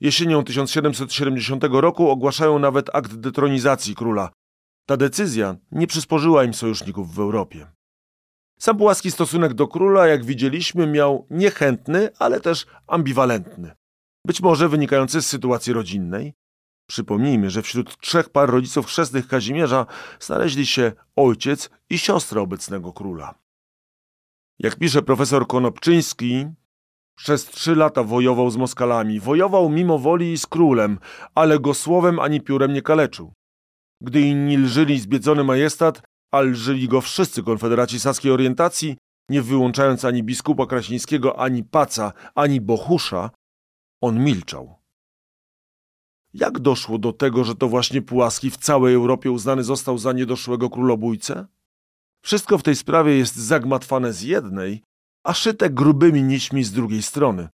Jesienią 0.00 0.44
1770 0.44 1.64
roku 1.64 2.08
ogłaszają 2.10 2.58
nawet 2.58 2.94
akt 2.94 3.14
detronizacji 3.14 3.94
króla. 3.94 4.30
Ta 4.86 4.96
decyzja 4.96 5.56
nie 5.72 5.86
przysporzyła 5.86 6.44
im 6.44 6.54
sojuszników 6.54 7.14
w 7.14 7.18
Europie. 7.18 7.75
Sam 8.58 8.76
płaski 8.76 9.10
stosunek 9.10 9.54
do 9.54 9.68
króla, 9.68 10.06
jak 10.06 10.24
widzieliśmy, 10.24 10.86
miał 10.86 11.26
niechętny, 11.30 12.10
ale 12.18 12.40
też 12.40 12.66
ambiwalentny. 12.86 13.76
Być 14.26 14.40
może 14.40 14.68
wynikający 14.68 15.22
z 15.22 15.26
sytuacji 15.26 15.72
rodzinnej. 15.72 16.34
Przypomnijmy, 16.86 17.50
że 17.50 17.62
wśród 17.62 18.00
trzech 18.00 18.28
par 18.30 18.50
rodziców 18.50 18.86
chrzestnych 18.86 19.28
Kazimierza 19.28 19.86
znaleźli 20.20 20.66
się 20.66 20.92
ojciec 21.16 21.70
i 21.90 21.98
siostra 21.98 22.40
obecnego 22.40 22.92
króla. 22.92 23.34
Jak 24.58 24.76
pisze 24.76 25.02
profesor 25.02 25.46
Konopczyński, 25.46 26.46
przez 27.16 27.44
trzy 27.44 27.74
lata 27.74 28.02
wojował 28.02 28.50
z 28.50 28.56
Moskalami, 28.56 29.20
wojował 29.20 29.68
mimo 29.68 29.98
woli 29.98 30.38
z 30.38 30.46
królem, 30.46 30.98
ale 31.34 31.58
go 31.58 31.74
słowem 31.74 32.18
ani 32.18 32.40
piórem 32.40 32.72
nie 32.72 32.82
kaleczył. 32.82 33.32
Gdy 34.02 34.20
inni 34.20 34.56
lżyli 34.56 35.00
zbiedzony 35.00 35.44
majestat, 35.44 36.02
a 36.32 36.40
lżyli 36.40 36.88
go 36.88 37.00
wszyscy 37.00 37.42
konfederaci 37.42 38.00
saskiej 38.00 38.32
orientacji, 38.32 38.96
nie 39.30 39.42
wyłączając 39.42 40.04
ani 40.04 40.22
biskupa 40.22 40.66
Krasińskiego, 40.66 41.38
ani 41.38 41.64
Paca, 41.64 42.12
ani 42.34 42.60
Bohusza, 42.60 43.30
on 44.02 44.24
milczał. 44.24 44.74
Jak 46.34 46.58
doszło 46.58 46.98
do 46.98 47.12
tego, 47.12 47.44
że 47.44 47.54
to 47.54 47.68
właśnie 47.68 48.02
Pułaski 48.02 48.50
w 48.50 48.56
całej 48.56 48.94
Europie 48.94 49.30
uznany 49.30 49.64
został 49.64 49.98
za 49.98 50.12
niedoszłego 50.12 50.70
królobójcę? 50.70 51.46
Wszystko 52.24 52.58
w 52.58 52.62
tej 52.62 52.76
sprawie 52.76 53.16
jest 53.16 53.36
zagmatwane 53.36 54.12
z 54.12 54.22
jednej, 54.22 54.82
a 55.24 55.34
szyte 55.34 55.70
grubymi 55.70 56.22
nićmi 56.22 56.64
z 56.64 56.72
drugiej 56.72 57.02
strony. 57.02 57.48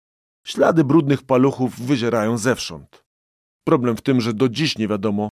Ślady 0.46 0.84
brudnych 0.84 1.22
paluchów 1.22 1.80
wyzierają 1.80 2.38
zewsząd. 2.38 3.04
Problem 3.64 3.96
w 3.96 4.02
tym, 4.02 4.20
że 4.20 4.34
do 4.34 4.48
dziś 4.48 4.78
nie 4.78 4.88
wiadomo, 4.88 5.28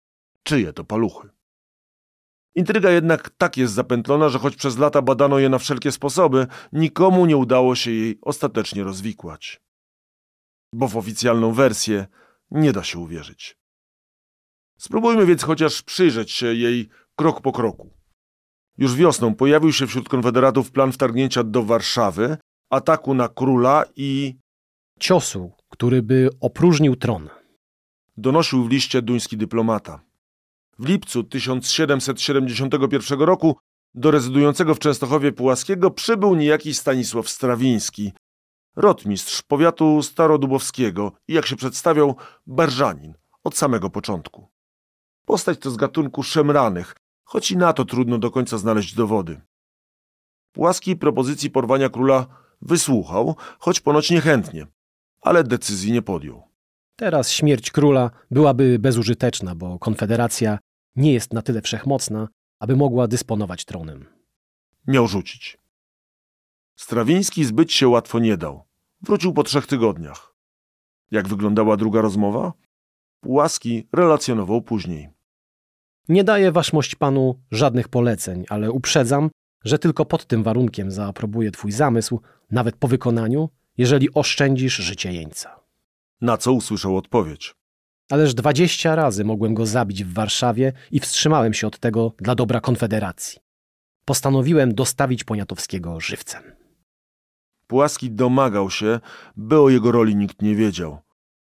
czyje 0.42 0.72
to 0.72 0.84
paluchy. 0.84 1.28
Intryga 2.54 2.90
jednak 2.90 3.30
tak 3.30 3.56
jest 3.56 3.74
zapętlona, 3.74 4.28
że 4.28 4.38
choć 4.38 4.56
przez 4.56 4.78
lata 4.78 5.02
badano 5.02 5.38
je 5.38 5.48
na 5.48 5.58
wszelkie 5.58 5.92
sposoby, 5.92 6.46
nikomu 6.72 7.26
nie 7.26 7.36
udało 7.36 7.74
się 7.74 7.90
jej 7.90 8.18
ostatecznie 8.22 8.84
rozwikłać. 8.84 9.60
Bo 10.72 10.88
w 10.88 10.96
oficjalną 10.96 11.52
wersję 11.52 12.06
nie 12.50 12.72
da 12.72 12.84
się 12.84 12.98
uwierzyć. 12.98 13.56
Spróbujmy 14.78 15.26
więc 15.26 15.42
chociaż 15.42 15.82
przyjrzeć 15.82 16.30
się 16.30 16.54
jej 16.54 16.88
krok 17.16 17.40
po 17.40 17.52
kroku. 17.52 17.90
Już 18.78 18.94
wiosną 18.94 19.34
pojawił 19.34 19.72
się 19.72 19.86
wśród 19.86 20.08
konfederatów 20.08 20.72
plan 20.72 20.92
wtargnięcia 20.92 21.44
do 21.44 21.62
Warszawy, 21.62 22.36
ataku 22.70 23.14
na 23.14 23.28
króla 23.28 23.84
i 23.96 24.36
Ciosu, 25.00 25.52
który 25.68 26.02
by 26.02 26.30
opróżnił 26.40 26.96
tron. 26.96 27.28
donosił 28.16 28.64
w 28.64 28.70
liście 28.70 29.02
duński 29.02 29.36
dyplomata. 29.36 30.00
W 30.78 30.88
lipcu 30.88 31.24
1771 31.24 33.20
roku 33.20 33.56
do 33.94 34.10
rezydującego 34.10 34.74
w 34.74 34.78
Częstochowie 34.78 35.32
Pułaskiego 35.32 35.90
przybył 35.90 36.34
niejaki 36.34 36.74
Stanisław 36.74 37.28
Strawiński, 37.28 38.12
rotmistrz 38.76 39.42
powiatu 39.42 40.02
starodubowskiego 40.02 41.12
i 41.28 41.34
jak 41.34 41.46
się 41.46 41.56
przedstawiał, 41.56 42.16
barżanin 42.46 43.14
od 43.44 43.56
samego 43.56 43.90
początku. 43.90 44.48
Postać 45.24 45.58
to 45.58 45.70
z 45.70 45.76
gatunku 45.76 46.22
szemranych, 46.22 46.96
choć 47.24 47.50
i 47.50 47.56
na 47.56 47.72
to 47.72 47.84
trudno 47.84 48.18
do 48.18 48.30
końca 48.30 48.58
znaleźć 48.58 48.94
dowody. 48.94 49.40
Płaski 50.52 50.96
propozycji 50.96 51.50
porwania 51.50 51.88
króla 51.88 52.26
wysłuchał, 52.62 53.36
choć 53.58 53.80
ponoć 53.80 54.10
niechętnie, 54.10 54.66
ale 55.20 55.44
decyzji 55.44 55.92
nie 55.92 56.02
podjął. 56.02 56.53
Teraz 56.96 57.30
śmierć 57.30 57.70
króla 57.70 58.10
byłaby 58.30 58.78
bezużyteczna, 58.78 59.54
bo 59.54 59.78
konfederacja 59.78 60.58
nie 60.96 61.12
jest 61.12 61.32
na 61.32 61.42
tyle 61.42 61.62
wszechmocna, 61.62 62.28
aby 62.58 62.76
mogła 62.76 63.08
dysponować 63.08 63.64
tronem. 63.64 64.06
Miał 64.86 65.08
rzucić. 65.08 65.58
Strawiński 66.76 67.44
zbyć 67.44 67.72
się 67.72 67.88
łatwo 67.88 68.18
nie 68.18 68.36
dał. 68.36 68.64
Wrócił 69.02 69.32
po 69.32 69.42
trzech 69.42 69.66
tygodniach. 69.66 70.34
Jak 71.10 71.28
wyglądała 71.28 71.76
druga 71.76 72.00
rozmowa? 72.00 72.52
Płaski 73.20 73.88
relacjonował 73.92 74.62
później. 74.62 75.08
Nie 76.08 76.24
daję 76.24 76.52
waszmość 76.52 76.94
panu 76.94 77.40
żadnych 77.50 77.88
poleceń, 77.88 78.44
ale 78.48 78.70
uprzedzam, 78.70 79.30
że 79.64 79.78
tylko 79.78 80.04
pod 80.04 80.26
tym 80.26 80.42
warunkiem 80.42 80.90
zaaprobuję 80.90 81.50
twój 81.50 81.72
zamysł, 81.72 82.20
nawet 82.50 82.76
po 82.76 82.88
wykonaniu, 82.88 83.48
jeżeli 83.76 84.14
oszczędzisz 84.14 84.76
życie 84.76 85.12
jeńca. 85.12 85.63
Na 86.24 86.36
co 86.36 86.52
usłyszał 86.52 86.96
odpowiedź. 86.96 87.54
Ależ 88.10 88.34
dwadzieścia 88.34 88.94
razy 88.94 89.24
mogłem 89.24 89.54
go 89.54 89.66
zabić 89.66 90.04
w 90.04 90.12
Warszawie 90.12 90.72
i 90.90 91.00
wstrzymałem 91.00 91.54
się 91.54 91.66
od 91.66 91.78
tego 91.78 92.12
dla 92.18 92.34
dobra 92.34 92.60
Konfederacji. 92.60 93.38
Postanowiłem 94.04 94.74
dostawić 94.74 95.24
Poniatowskiego 95.24 96.00
żywcem. 96.00 96.42
Płaski 97.66 98.10
domagał 98.10 98.70
się, 98.70 99.00
by 99.36 99.60
o 99.60 99.68
jego 99.68 99.92
roli 99.92 100.16
nikt 100.16 100.42
nie 100.42 100.54
wiedział. 100.54 100.98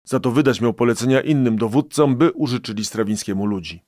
Za 0.04 0.20
to 0.20 0.30
wydać 0.30 0.60
miał 0.60 0.74
polecenia 0.74 1.20
innym 1.20 1.58
dowódcom, 1.58 2.16
by 2.16 2.32
użyczyli 2.32 2.84
Strawińskiemu 2.84 3.46
ludzi. 3.46 3.84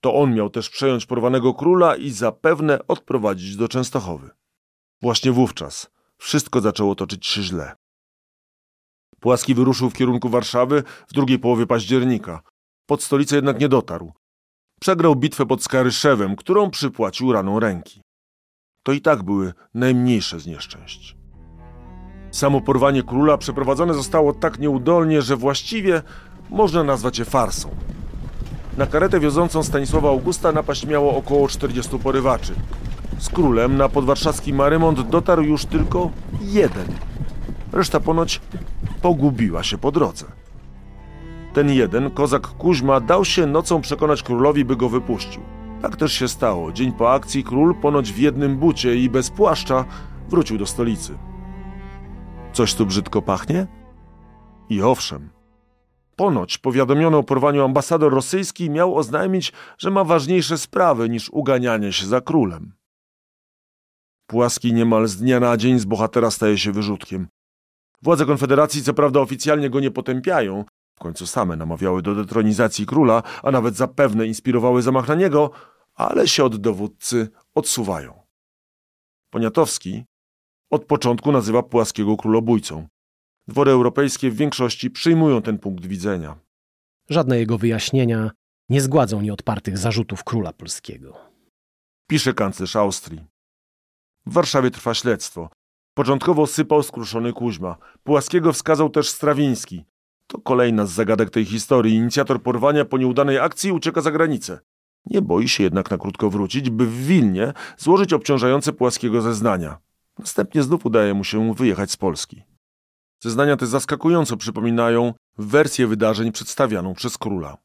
To 0.00 0.14
on 0.14 0.34
miał 0.34 0.50
też 0.50 0.70
przejąć 0.70 1.06
porwanego 1.06 1.54
króla 1.54 1.96
i 1.96 2.10
zapewne 2.10 2.86
odprowadzić 2.86 3.56
do 3.56 3.68
Częstochowy. 3.68 4.30
Właśnie 5.02 5.32
wówczas 5.32 5.90
wszystko 6.18 6.60
zaczęło 6.60 6.94
toczyć 6.94 7.26
się 7.26 7.42
źle. 7.42 7.76
Płaski 9.20 9.54
wyruszył 9.54 9.90
w 9.90 9.94
kierunku 9.94 10.28
Warszawy 10.28 10.82
w 11.08 11.12
drugiej 11.12 11.38
połowie 11.38 11.66
października. 11.66 12.40
Pod 12.86 13.02
stolicę 13.02 13.36
jednak 13.36 13.60
nie 13.60 13.68
dotarł. 13.68 14.12
Przegrał 14.80 15.16
bitwę 15.16 15.46
pod 15.46 15.62
Skaryszewem, 15.62 16.36
którą 16.36 16.70
przypłacił 16.70 17.32
raną 17.32 17.60
ręki. 17.60 18.00
To 18.82 18.92
i 18.92 19.00
tak 19.00 19.22
były 19.22 19.52
najmniejsze 19.74 20.40
z 20.40 20.46
nieszczęść. 20.46 21.16
Samo 22.30 22.60
porwanie 22.60 23.02
króla 23.02 23.38
przeprowadzone 23.38 23.94
zostało 23.94 24.32
tak 24.32 24.58
nieudolnie, 24.58 25.22
że 25.22 25.36
właściwie 25.36 26.02
można 26.50 26.84
nazwać 26.84 27.18
je 27.18 27.24
farsą. 27.24 27.70
Na 28.76 28.86
karetę 28.86 29.20
wiozącą 29.20 29.62
Stanisława 29.62 30.08
Augusta 30.08 30.52
napaść 30.52 30.86
miało 30.86 31.16
około 31.16 31.48
40 31.48 31.98
porywaczy. 31.98 32.54
Z 33.18 33.28
królem 33.28 33.76
na 33.76 33.88
podwarszawski 33.88 34.52
Marymont 34.52 35.00
dotarł 35.00 35.42
już 35.42 35.64
tylko 35.64 36.10
jeden. 36.40 36.86
Reszta 37.72 38.00
ponoć 38.00 38.40
pogubiła 39.02 39.62
się 39.62 39.78
po 39.78 39.92
drodze. 39.92 40.26
Ten 41.52 41.70
jeden, 41.70 42.10
kozak 42.10 42.46
Kuźma, 42.46 43.00
dał 43.00 43.24
się 43.24 43.46
nocą 43.46 43.80
przekonać 43.80 44.22
królowi, 44.22 44.64
by 44.64 44.76
go 44.76 44.88
wypuścił. 44.88 45.42
Tak 45.82 45.96
też 45.96 46.12
się 46.12 46.28
stało. 46.28 46.72
Dzień 46.72 46.92
po 46.92 47.12
akcji 47.12 47.44
król, 47.44 47.74
ponoć 47.74 48.12
w 48.12 48.18
jednym 48.18 48.56
bucie 48.56 48.96
i 48.96 49.10
bez 49.10 49.30
płaszcza, 49.30 49.84
wrócił 50.28 50.58
do 50.58 50.66
stolicy. 50.66 51.18
Coś 52.52 52.74
tu 52.74 52.86
brzydko 52.86 53.22
pachnie? 53.22 53.66
I 54.68 54.82
owszem. 54.82 55.30
Ponoć 56.16 56.58
powiadomiony 56.58 57.16
o 57.16 57.22
porwaniu 57.22 57.64
ambasador 57.64 58.12
rosyjski 58.12 58.70
miał 58.70 58.96
oznajmić, 58.96 59.52
że 59.78 59.90
ma 59.90 60.04
ważniejsze 60.04 60.58
sprawy 60.58 61.08
niż 61.08 61.30
uganianie 61.30 61.92
się 61.92 62.06
za 62.06 62.20
królem. 62.20 62.72
Płaski 64.26 64.72
niemal 64.72 65.08
z 65.08 65.16
dnia 65.16 65.40
na 65.40 65.56
dzień 65.56 65.78
z 65.78 65.84
bohatera 65.84 66.30
staje 66.30 66.58
się 66.58 66.72
wyrzutkiem. 66.72 67.28
Władze 68.02 68.26
Konfederacji 68.26 68.82
co 68.82 68.94
prawda 68.94 69.20
oficjalnie 69.20 69.70
go 69.70 69.80
nie 69.80 69.90
potępiają, 69.90 70.64
w 70.94 71.00
końcu 71.00 71.26
same 71.26 71.56
namawiały 71.56 72.02
do 72.02 72.14
detronizacji 72.14 72.86
króla, 72.86 73.22
a 73.42 73.50
nawet 73.50 73.76
zapewne 73.76 74.26
inspirowały 74.26 74.82
zamach 74.82 75.08
na 75.08 75.14
niego, 75.14 75.50
ale 75.94 76.28
się 76.28 76.44
od 76.44 76.56
dowódcy 76.56 77.28
odsuwają. 77.54 78.22
Poniatowski 79.30 80.04
od 80.70 80.84
początku 80.84 81.32
nazywa 81.32 81.62
Płaskiego 81.62 82.16
królobójcą. 82.16 82.86
Dwory 83.48 83.70
europejskie 83.70 84.30
w 84.30 84.36
większości 84.36 84.90
przyjmują 84.90 85.42
ten 85.42 85.58
punkt 85.58 85.86
widzenia. 85.86 86.38
Żadne 87.10 87.38
jego 87.38 87.58
wyjaśnienia 87.58 88.30
nie 88.68 88.80
zgładzą 88.80 89.20
nieodpartych 89.20 89.78
zarzutów 89.78 90.24
króla 90.24 90.52
polskiego. 90.52 91.16
Pisze 92.06 92.34
kanclerz 92.34 92.76
Austrii. 92.76 93.24
W 94.26 94.32
Warszawie 94.32 94.70
trwa 94.70 94.94
śledztwo. 94.94 95.50
Początkowo 95.98 96.46
sypał 96.46 96.82
skruszony 96.82 97.32
Kuźma. 97.32 97.76
Płaskiego 98.04 98.52
wskazał 98.52 98.90
też 98.90 99.08
Strawiński. 99.08 99.84
To 100.26 100.38
kolejna 100.38 100.86
z 100.86 100.90
zagadek 100.90 101.30
tej 101.30 101.44
historii. 101.44 101.94
Inicjator 101.94 102.42
porwania 102.42 102.84
po 102.84 102.98
nieudanej 102.98 103.38
akcji 103.38 103.72
ucieka 103.72 104.00
za 104.00 104.10
granicę. 104.10 104.58
Nie 105.06 105.22
boi 105.22 105.48
się 105.48 105.62
jednak 105.62 105.90
na 105.90 105.98
krótko 105.98 106.30
wrócić, 106.30 106.70
by 106.70 106.86
w 106.86 107.06
Wilnie 107.06 107.52
złożyć 107.78 108.12
obciążające 108.12 108.72
Płaskiego 108.72 109.22
zeznania. 109.22 109.78
Następnie 110.18 110.62
znów 110.62 110.86
udaje 110.86 111.14
mu 111.14 111.24
się 111.24 111.54
wyjechać 111.54 111.90
z 111.90 111.96
Polski. 111.96 112.42
Zeznania 113.22 113.56
te 113.56 113.66
zaskakująco 113.66 114.36
przypominają 114.36 115.14
wersję 115.38 115.86
wydarzeń 115.86 116.32
przedstawianą 116.32 116.94
przez 116.94 117.18
króla. 117.18 117.56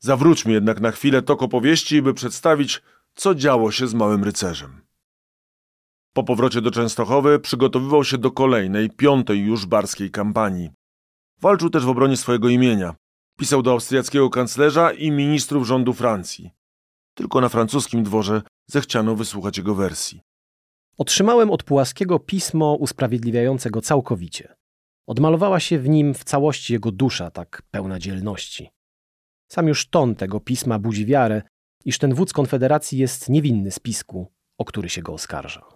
Zawróćmy 0.00 0.52
jednak 0.52 0.80
na 0.80 0.90
chwilę 0.90 1.22
tok 1.22 1.42
opowieści, 1.42 2.02
by 2.02 2.14
przedstawić, 2.14 2.82
co 3.14 3.34
działo 3.34 3.70
się 3.70 3.86
z 3.86 3.94
małym 3.94 4.24
rycerzem. 4.24 4.83
Po 6.16 6.24
powrocie 6.24 6.60
do 6.60 6.70
Częstochowy 6.70 7.38
przygotowywał 7.38 8.04
się 8.04 8.18
do 8.18 8.30
kolejnej, 8.30 8.90
piątej 8.90 9.40
już 9.40 9.66
barskiej 9.66 10.10
kampanii. 10.10 10.70
Walczył 11.40 11.70
też 11.70 11.84
w 11.84 11.88
obronie 11.88 12.16
swojego 12.16 12.48
imienia. 12.48 12.94
Pisał 13.38 13.62
do 13.62 13.70
austriackiego 13.70 14.30
kanclerza 14.30 14.92
i 14.92 15.10
ministrów 15.10 15.66
rządu 15.66 15.92
Francji. 15.92 16.50
Tylko 17.14 17.40
na 17.40 17.48
francuskim 17.48 18.02
dworze 18.02 18.42
zechciano 18.66 19.16
wysłuchać 19.16 19.58
jego 19.58 19.74
wersji. 19.74 20.20
Otrzymałem 20.98 21.50
od 21.50 21.62
Pułaskiego 21.62 22.18
pismo 22.18 22.74
usprawiedliwiające 22.74 23.70
go 23.70 23.80
całkowicie. 23.80 24.54
Odmalowała 25.06 25.60
się 25.60 25.78
w 25.78 25.88
nim 25.88 26.14
w 26.14 26.24
całości 26.24 26.72
jego 26.72 26.92
dusza, 26.92 27.30
tak 27.30 27.62
pełna 27.70 27.98
dzielności. 27.98 28.70
Sam 29.52 29.68
już 29.68 29.88
ton 29.88 30.14
tego 30.14 30.40
pisma 30.40 30.78
budzi 30.78 31.06
wiarę, 31.06 31.42
iż 31.84 31.98
ten 31.98 32.14
wódz 32.14 32.32
Konfederacji 32.32 32.98
jest 32.98 33.28
niewinny 33.28 33.70
spisku, 33.70 34.32
o 34.58 34.64
który 34.64 34.88
się 34.88 35.02
go 35.02 35.12
oskarża. 35.12 35.74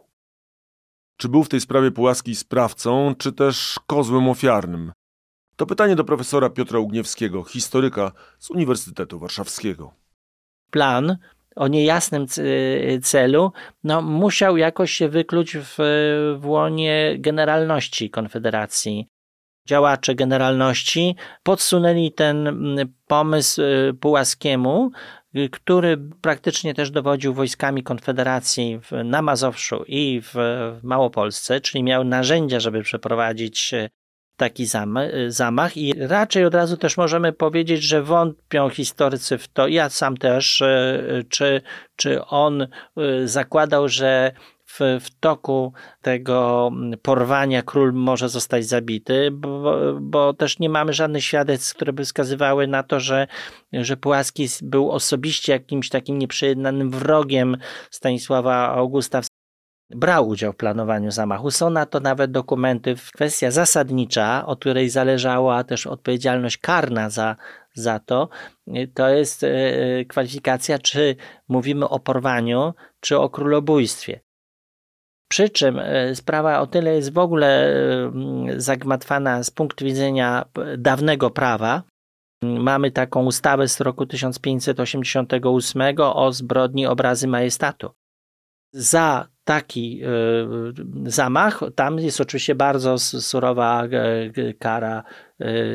Czy 1.18 1.28
był 1.28 1.44
w 1.44 1.48
tej 1.48 1.60
sprawie 1.60 1.90
Pułaski 1.90 2.34
sprawcą, 2.36 3.14
czy 3.18 3.32
też 3.32 3.80
kozłem 3.86 4.28
ofiarnym? 4.28 4.92
To 5.56 5.66
pytanie 5.66 5.96
do 5.96 6.04
profesora 6.04 6.50
Piotra 6.50 6.78
Ugniewskiego, 6.78 7.44
historyka 7.44 8.12
z 8.38 8.50
Uniwersytetu 8.50 9.18
Warszawskiego. 9.18 9.94
Plan 10.70 11.16
o 11.56 11.68
niejasnym 11.68 12.26
celu 13.02 13.52
no, 13.84 14.02
musiał 14.02 14.56
jakoś 14.56 14.92
się 14.92 15.08
wykluć 15.08 15.56
w, 15.56 15.76
w 16.38 16.46
łonie 16.46 17.16
generalności 17.18 18.10
Konfederacji. 18.10 19.08
Działacze 19.68 20.14
generalności 20.14 21.16
podsunęli 21.42 22.12
ten 22.12 22.58
pomysł 23.06 23.62
y, 23.62 23.94
Pułaskiemu, 24.00 24.90
y, 24.90 25.17
który 25.53 25.97
praktycznie 26.20 26.74
też 26.74 26.91
dowodził 26.91 27.35
wojskami 27.35 27.83
Konfederacji 27.83 28.81
na 29.05 29.22
Mazowszu 29.22 29.85
i 29.87 30.20
w, 30.24 30.35
Małopolsce, 30.83 31.61
czyli 31.61 31.85
miał 31.85 32.05
narzędzia, 32.05 32.61
żeby 32.61 32.83
przeprowadzić 32.83 33.74
y, 33.74 33.91
taki 34.37 34.66
zamach. 35.29 35.76
I 35.76 35.95
raczej 35.99 36.45
od 36.45 36.55
razu 36.55 36.76
też 36.76 36.97
możemy 36.97 37.33
powiedzieć, 37.33 37.83
że 37.83 38.03
wątpią 38.03 38.68
historycy 38.68 39.39
w 39.39 39.49
to, 39.49 39.68
ja 39.68 39.89
sam 39.89 40.16
też, 40.16 40.62
czy, 41.29 41.62
czy 41.97 42.24
on 42.24 42.68
zakładał, 43.24 43.89
że 43.89 44.33
w, 44.68 44.80
w 45.00 45.20
toku 45.20 45.72
tego 46.02 46.70
porwania 47.02 47.62
król 47.62 47.92
może 47.92 48.28
zostać 48.28 48.66
zabity, 48.66 49.30
bo, 49.32 49.76
bo 50.00 50.34
też 50.34 50.58
nie 50.58 50.68
mamy 50.68 50.92
żadnych 50.92 51.24
świadectw, 51.24 51.74
które 51.74 51.92
by 51.92 52.04
wskazywały 52.04 52.66
na 52.66 52.82
to, 52.82 53.00
że, 53.00 53.26
że 53.72 53.96
Płaski 53.96 54.46
był 54.62 54.90
osobiście 54.90 55.52
jakimś 55.52 55.88
takim 55.88 56.18
nieprzejednanym 56.18 56.90
wrogiem 56.90 57.56
Stanisława 57.90 58.68
Augusta 58.68 59.20
brał 59.90 60.28
udział 60.28 60.52
w 60.52 60.56
planowaniu 60.56 61.10
zamachu. 61.10 61.50
Są 61.50 61.70
na 61.70 61.86
to 61.86 62.00
nawet 62.00 62.30
dokumenty. 62.30 62.94
Kwestia 63.14 63.50
zasadnicza, 63.50 64.46
od 64.46 64.60
której 64.60 64.90
zależała 64.90 65.64
też 65.64 65.86
odpowiedzialność 65.86 66.58
karna 66.58 67.10
za, 67.10 67.36
za 67.74 67.98
to, 67.98 68.28
to 68.94 69.08
jest 69.08 69.44
e, 69.44 69.48
kwalifikacja, 70.04 70.78
czy 70.78 71.16
mówimy 71.48 71.88
o 71.88 72.00
porwaniu, 72.00 72.74
czy 73.00 73.18
o 73.18 73.30
królobójstwie. 73.30 74.20
Przy 75.29 75.49
czym 75.51 75.79
e, 75.79 76.14
sprawa 76.14 76.61
o 76.61 76.66
tyle 76.66 76.95
jest 76.95 77.12
w 77.12 77.18
ogóle 77.18 77.76
e, 77.76 78.12
zagmatwana 78.57 79.43
z 79.43 79.51
punktu 79.51 79.85
widzenia 79.85 80.45
dawnego 80.79 81.31
prawa. 81.31 81.83
Mamy 82.43 82.91
taką 82.91 83.24
ustawę 83.24 83.68
z 83.68 83.81
roku 83.81 84.07
1588 84.07 85.83
o 86.01 86.33
zbrodni 86.33 86.87
obrazy 86.87 87.29
majestatu. 87.29 87.91
Za 88.72 89.29
taki 89.45 90.01
e, 90.03 90.09
zamach, 91.11 91.61
tam 91.74 91.99
jest 91.99 92.20
oczywiście 92.20 92.55
bardzo 92.55 92.99
surowa 92.99 93.85
kara 94.59 95.03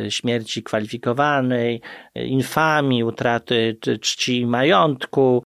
śmierci 0.10 0.64
kwalifikowanej, 0.64 1.82
infamii, 2.16 3.04
utraty 3.04 3.78
czci 4.02 4.40
i 4.40 4.46
majątku, 4.46 5.43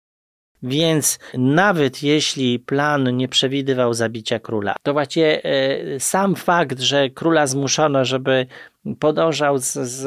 więc 0.67 1.19
nawet 1.35 2.03
jeśli 2.03 2.59
plan 2.59 3.17
nie 3.17 3.29
przewidywał 3.29 3.95
zabicia 3.95 4.39
króla, 4.39 4.75
to 4.83 4.93
właściwie 4.93 5.45
e, 5.45 6.01
sam 6.01 6.35
fakt, 6.35 6.81
że 6.81 7.11
króla 7.11 7.47
zmuszono, 7.47 8.05
żeby 8.05 8.47
podążał 8.99 9.59
z, 9.59 9.73
z, 9.73 10.01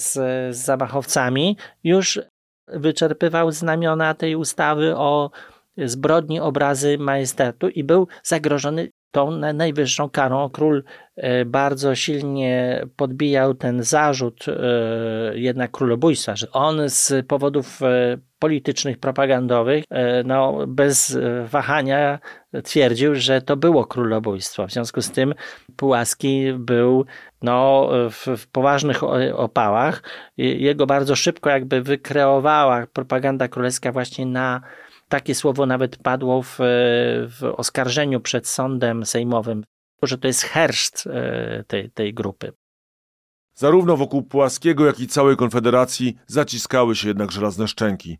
z, 0.00 0.12
z 0.56 0.64
zamachowcami, 0.64 1.56
już 1.84 2.20
wyczerpywał 2.68 3.52
znamiona 3.52 4.14
tej 4.14 4.36
ustawy 4.36 4.96
o 4.96 5.30
zbrodni 5.76 6.40
obrazy 6.40 6.98
majestatu 6.98 7.68
i 7.68 7.84
był 7.84 8.08
zagrożony 8.22 8.90
tą 9.10 9.30
najwyższą 9.30 10.10
karą. 10.10 10.50
Król 10.50 10.84
e, 11.16 11.44
bardzo 11.44 11.94
silnie 11.94 12.82
podbijał 12.96 13.54
ten 13.54 13.82
zarzut 13.82 14.46
e, 14.48 14.52
jednak 15.38 15.70
królobójstwa, 15.70 16.36
że 16.36 16.52
on 16.52 16.80
z 16.86 17.26
powodów 17.26 17.82
e, 17.82 18.18
politycznych, 18.38 18.98
propagandowych, 18.98 19.84
no, 20.24 20.66
bez 20.66 21.18
wahania 21.44 22.18
twierdził, 22.64 23.14
że 23.14 23.42
to 23.42 23.56
było 23.56 23.84
królobójstwo. 23.84 24.66
W 24.66 24.72
związku 24.72 25.02
z 25.02 25.10
tym 25.10 25.34
Pułaski 25.76 26.52
był 26.52 27.04
no, 27.42 27.88
w, 28.10 28.26
w 28.36 28.46
poważnych 28.46 29.02
opałach. 29.34 30.02
Jego 30.36 30.86
bardzo 30.86 31.16
szybko 31.16 31.50
jakby 31.50 31.82
wykreowała 31.82 32.86
propaganda 32.86 33.48
królewska 33.48 33.92
właśnie 33.92 34.26
na 34.26 34.60
takie 35.08 35.34
słowo 35.34 35.66
nawet 35.66 35.96
padło 35.96 36.42
w, 36.42 36.56
w 37.38 37.52
oskarżeniu 37.56 38.20
przed 38.20 38.46
sądem 38.46 39.06
sejmowym, 39.06 39.64
że 40.02 40.18
to 40.18 40.26
jest 40.26 40.42
herszt 40.42 41.06
e, 41.06 41.64
tej, 41.66 41.90
tej 41.90 42.14
grupy. 42.14 42.52
Zarówno 43.54 43.96
wokół 43.96 44.22
Płaskiego, 44.22 44.86
jak 44.86 45.00
i 45.00 45.06
całej 45.06 45.36
Konfederacji 45.36 46.16
zaciskały 46.26 46.96
się 46.96 47.08
jednak 47.08 47.32
żelazne 47.32 47.68
szczęki. 47.68 48.18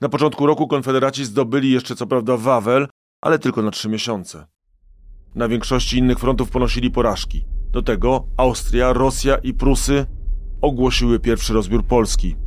Na 0.00 0.08
początku 0.08 0.46
roku 0.46 0.68
Konfederaci 0.68 1.24
zdobyli 1.24 1.72
jeszcze 1.72 1.96
co 1.96 2.06
prawda 2.06 2.36
Wawel, 2.36 2.88
ale 3.20 3.38
tylko 3.38 3.62
na 3.62 3.70
trzy 3.70 3.88
miesiące. 3.88 4.46
Na 5.34 5.48
większości 5.48 5.98
innych 5.98 6.18
frontów 6.18 6.50
ponosili 6.50 6.90
porażki. 6.90 7.44
Do 7.70 7.82
tego 7.82 8.26
Austria, 8.36 8.92
Rosja 8.92 9.36
i 9.36 9.54
Prusy 9.54 10.06
ogłosiły 10.60 11.20
pierwszy 11.20 11.52
rozbiór 11.52 11.84
Polski– 11.84 12.36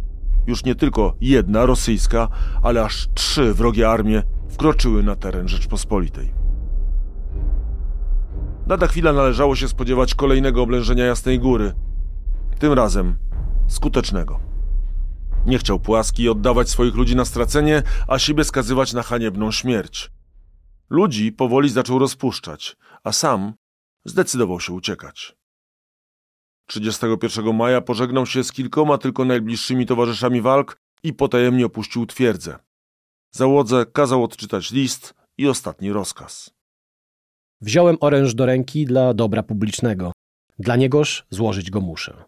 już 0.48 0.64
nie 0.64 0.76
tylko 0.76 1.16
jedna 1.22 1.66
rosyjska, 1.66 2.28
ale 2.64 2.84
aż 2.84 3.08
trzy 3.14 3.54
wrogie 3.54 3.89
armie 3.89 4.24
wkroczyły 4.50 5.04
na 5.04 5.16
teren 5.16 5.48
Rzeczpospolitej. 5.48 6.34
Lada 8.68 8.88
chwila 8.88 9.14
należało 9.14 9.56
się 9.56 9.68
spodziewać 9.68 10.16
kolejnego 10.16 10.62
oblężenia 10.62 11.06
Jasnej 11.06 11.39
Góry. 11.39 11.74
Tym 12.60 12.74
razem 12.74 13.16
skutecznego. 13.68 14.39
Nie 15.46 15.58
chciał 15.58 15.80
Płaski 15.80 16.30
oddawać 16.30 16.70
swoich 16.70 16.96
ludzi 16.96 17.16
na 17.16 17.26
stracenie, 17.26 17.84
a 18.08 18.20
siebie 18.20 18.43
skazywać 18.43 18.93
na 18.93 19.04
haniebną 19.04 19.52
śmierć. 19.52 20.12
Ludzi 20.89 21.32
powoli 21.32 21.70
zaczął 21.70 22.00
rozpuszczać, 22.00 22.76
a 23.04 23.12
sam 23.12 23.54
zdecydował 24.06 24.60
się 24.60 24.74
uciekać. 24.74 25.36
31 26.66 27.55
maja 27.55 27.82
pożegnał 27.82 28.26
się 28.26 28.43
z 28.43 28.51
kilkoma 28.51 28.97
tylko 28.97 29.26
najbliższymi 29.26 29.86
towarzyszami 29.86 30.41
walk 30.41 30.78
i 31.03 31.13
potajemnie 31.13 31.66
opuścił 31.66 32.05
twierdzę. 32.05 32.59
Załodze 33.32 33.86
kazał 33.86 34.24
odczytać 34.24 34.72
list 34.72 35.13
i 35.38 35.47
ostatni 35.47 35.91
rozkaz. 35.91 36.49
Wziąłem 37.61 37.97
oręż 37.99 38.34
do 38.34 38.45
ręki 38.45 38.86
dla 38.86 39.13
dobra 39.13 39.43
publicznego. 39.43 40.11
Dla 40.59 40.76
niegoż 40.76 41.26
złożyć 41.30 41.72
go 41.72 41.82
muszę. 41.82 42.24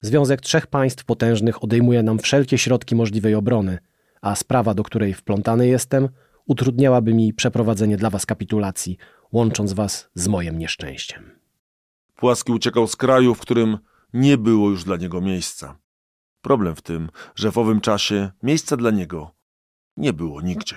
Związek 0.00 0.40
trzech 0.40 0.66
państw 0.66 1.04
potężnych 1.04 1.64
odejmuje 1.64 2.02
nam 2.02 2.18
wszelkie 2.18 2.58
środki 2.58 2.94
możliwej 2.94 3.34
obrony, 3.34 3.78
a 4.22 4.34
sprawa, 4.34 4.74
do 4.74 4.82
której 4.82 5.14
wplątany 5.14 5.66
jestem, 5.66 6.08
utrudniałaby 6.46 7.14
mi 7.14 7.34
przeprowadzenie 7.34 7.96
dla 7.96 8.10
was 8.10 8.26
kapitulacji, 8.26 8.96
łącząc 9.32 9.72
was 9.72 10.08
z 10.14 10.28
moim 10.28 10.58
nieszczęściem. 10.58 11.43
Płaski 12.14 12.52
uciekał 12.52 12.86
z 12.86 12.96
kraju, 12.96 13.34
w 13.34 13.40
którym 13.40 13.78
nie 14.12 14.38
było 14.38 14.70
już 14.70 14.84
dla 14.84 14.96
niego 14.96 15.20
miejsca. 15.20 15.78
Problem 16.40 16.76
w 16.76 16.82
tym, 16.82 17.08
że 17.34 17.50
w 17.50 17.58
owym 17.58 17.80
czasie 17.80 18.30
miejsca 18.42 18.76
dla 18.76 18.90
niego 18.90 19.30
nie 19.96 20.12
było 20.12 20.40
nigdzie. 20.40 20.76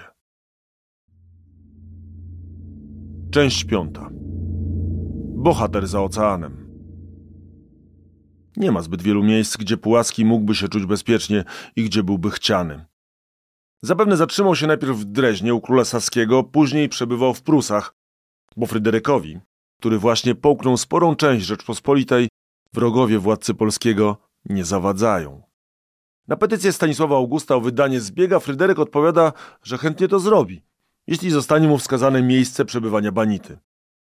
Część 3.31 3.63
piąta. 3.63 4.09
Bohater 5.35 5.87
za 5.87 6.01
oceanem. 6.01 6.67
Nie 8.57 8.71
ma 8.71 8.81
zbyt 8.81 9.01
wielu 9.01 9.23
miejsc, 9.23 9.57
gdzie 9.57 9.77
Pułaski 9.77 10.25
mógłby 10.25 10.55
się 10.55 10.67
czuć 10.67 10.85
bezpiecznie 10.85 11.43
i 11.75 11.83
gdzie 11.83 12.03
byłby 12.03 12.31
chciany. 12.31 12.85
Zapewne 13.81 14.17
zatrzymał 14.17 14.55
się 14.55 14.67
najpierw 14.67 14.97
w 14.97 15.05
Dreźnie 15.05 15.53
u 15.53 15.61
króla 15.61 15.85
Saskiego, 15.85 16.43
później 16.43 16.89
przebywał 16.89 17.33
w 17.33 17.41
Prusach, 17.41 17.95
bo 18.57 18.65
Fryderykowi 18.65 19.39
który 19.79 19.99
właśnie 19.99 20.35
połknął 20.35 20.77
sporą 20.77 21.15
część 21.15 21.45
Rzeczpospolitej, 21.45 22.27
wrogowie 22.73 23.19
władcy 23.19 23.53
polskiego 23.53 24.17
nie 24.45 24.65
zawadzają. 24.65 25.41
Na 26.27 26.35
petycję 26.35 26.73
Stanisława 26.73 27.15
Augusta 27.15 27.55
o 27.55 27.61
wydanie 27.61 28.01
zbiega 28.01 28.39
Fryderyk 28.39 28.79
odpowiada, 28.79 29.33
że 29.63 29.77
chętnie 29.77 30.07
to 30.07 30.19
zrobi, 30.19 30.63
jeśli 31.07 31.31
zostanie 31.31 31.67
mu 31.67 31.77
wskazane 31.77 32.23
miejsce 32.23 32.65
przebywania 32.65 33.11
Banity. 33.11 33.57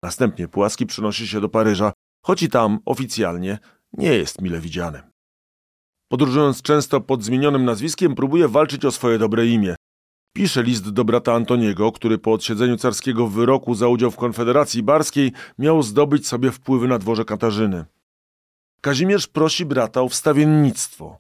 Następnie 0.03 0.49
Płaski 0.49 0.87
przenosi 0.87 1.29
się 1.29 1.41
do 1.41 1.49
Paryża, 1.49 1.93
choć 2.23 2.43
i 2.43 2.49
tam 2.49 2.79
oficjalnie 2.85 3.59
nie 3.93 4.13
jest 4.13 4.41
mile 4.41 4.61
widziany. 4.61 5.03
Podróżując 6.09 6.63
często 6.63 7.01
pod 7.01 7.25
zmienionym 7.25 7.65
nazwiskiem, 7.65 8.15
próbuje 8.15 8.49
walczyć 8.49 8.85
o 8.85 8.91
swoje 8.91 9.19
dobre 9.19 9.47
imię. 9.47 9.75
Pisze 10.33 10.63
list 10.63 10.91
do 10.91 11.05
brata 11.05 11.35
Antoniego, 11.35 11.93
który 11.93 12.19
po 12.19 12.33
odsiedzeniu 12.33 12.77
carskiego 12.77 13.27
wyroku 13.27 13.75
za 13.75 13.89
udział 13.89 14.11
w 14.11 14.17
Konfederacji 14.17 14.83
Barskiej 14.83 15.33
miał 15.59 15.83
zdobyć 15.83 16.27
sobie 16.27 16.51
wpływy 16.51 16.89
na 16.89 16.99
dworze 16.99 17.25
Katarzyny. 17.25 17.85
Kazimierz 18.81 19.27
prosi 19.27 19.65
brata 19.65 20.03
o 20.03 20.09
wstawiennictwo. 20.09 21.19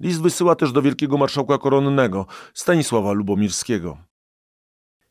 List 0.00 0.22
wysyła 0.22 0.54
też 0.54 0.72
do 0.72 0.82
wielkiego 0.82 1.18
marszałka 1.18 1.58
koronnego 1.58 2.26
Stanisława 2.54 3.12
Lubomirskiego. 3.12 3.98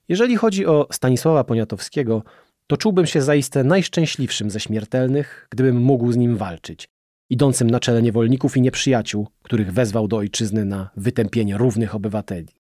Jeżeli 0.08 0.36
chodzi 0.36 0.66
o 0.66 0.88
Stanisława 0.92 1.44
Poniatowskiego, 1.44 2.24
to 2.68 2.78
czułbym 2.78 3.06
się 3.06 3.22
zaiste 3.22 3.64
najszczęśliwszym 3.64 4.52
ze 4.52 4.60
śmiertelnych, 4.60 5.48
gdybym 5.50 5.82
mógł 5.82 6.12
z 6.12 6.18
nim 6.18 6.38
walczyć, 6.38 6.90
idącym 7.30 7.70
na 7.70 7.80
czele 7.80 8.02
niewolników 8.02 8.58
i 8.58 8.62
nieprzyjaciół, 8.62 9.28
których 9.44 9.74
wezwał 9.74 10.08
do 10.08 10.18
ojczyzny 10.18 10.66
na 10.66 10.90
wytępienie 10.98 11.58
równych 11.58 11.96
obywateli. 11.96 12.61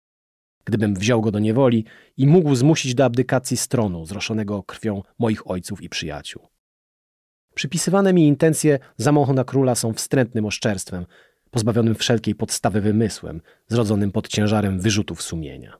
Gdybym 0.64 0.94
wziął 0.94 1.20
go 1.20 1.30
do 1.30 1.38
niewoli 1.38 1.84
i 2.16 2.26
mógł 2.26 2.54
zmusić 2.54 2.94
do 2.94 3.04
abdykacji 3.04 3.56
stronu 3.56 4.06
zroszonego 4.06 4.62
krwią 4.62 5.02
moich 5.18 5.50
ojców 5.50 5.82
i 5.82 5.88
przyjaciół. 5.88 6.48
Przypisywane 7.54 8.12
mi 8.12 8.26
intencje 8.26 8.78
zamachu 8.96 9.32
na 9.32 9.44
króla 9.44 9.74
są 9.74 9.92
wstrętnym 9.92 10.46
oszczerstwem, 10.46 11.06
pozbawionym 11.50 11.94
wszelkiej 11.94 12.34
podstawy 12.34 12.80
wymysłem, 12.80 13.40
zrodzonym 13.68 14.12
pod 14.12 14.28
ciężarem 14.28 14.80
wyrzutów 14.80 15.22
sumienia. 15.22 15.78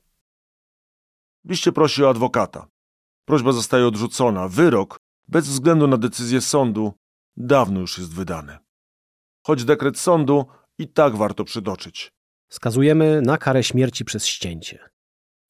Liście 1.45 1.73
prosi 1.73 2.05
o 2.05 2.11
adwokata. 2.11 2.67
Prośba 3.25 3.53
zostaje 3.53 3.87
odrzucona. 3.87 4.49
Wyrok, 4.49 5.01
bez 5.29 5.49
względu 5.49 5.87
na 5.87 5.97
decyzję 5.97 6.41
sądu, 6.41 6.93
dawno 7.37 7.81
już 7.81 7.99
jest 7.99 8.15
wydany. 8.15 8.59
Choć 9.47 9.65
dekret 9.65 9.99
sądu 9.99 10.47
i 10.79 10.89
tak 10.89 11.17
warto 11.17 11.45
przytoczyć. 11.45 12.13
Skazujemy 12.51 13.23
na 13.23 13.39
karę 13.39 13.65
śmierci 13.65 14.05
przez 14.05 14.27
ścięcie. 14.27 14.79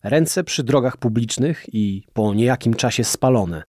Ręce 0.02 0.44
przy 0.44 0.62
drogach 0.62 0.96
publicznych 0.96 1.66
i 1.72 2.04
po 2.12 2.34
niejakim 2.34 2.74
czasie 2.74 3.04
spalone. 3.04 3.62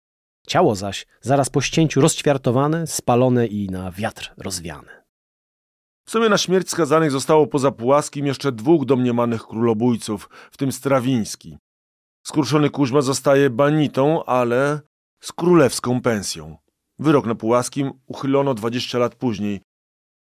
Ciało 0.46 0.74
zaś 0.74 1.06
zaraz 1.20 1.50
po 1.50 1.60
ścięciu 1.60 2.00
rozćwiartowane, 2.00 2.86
spalone 2.86 3.46
i 3.46 3.68
na 3.68 3.90
wiatr 3.90 4.34
rozwiane. 4.36 5.04
W 6.06 6.10
sumie 6.10 6.28
na 6.28 6.38
śmierć 6.38 6.70
skazanych 6.70 7.10
zostało 7.10 7.46
poza 7.46 7.70
Pułaskim 7.70 8.26
jeszcze 8.26 8.52
dwóch 8.52 8.84
domniemanych 8.84 9.42
królobójców, 9.42 10.28
w 10.50 10.56
tym 10.56 10.72
Strawiński. 10.72 11.58
Skruszony 12.26 12.70
Kuźma 12.70 13.00
zostaje 13.00 13.50
banitą, 13.50 14.24
ale 14.24 14.80
z 15.20 15.32
królewską 15.32 16.02
pensją. 16.02 16.56
Wyrok 16.98 17.26
na 17.26 17.34
Pułaskim 17.34 17.92
uchylono 18.06 18.54
20 18.54 18.98
lat 18.98 19.14
później. 19.14 19.60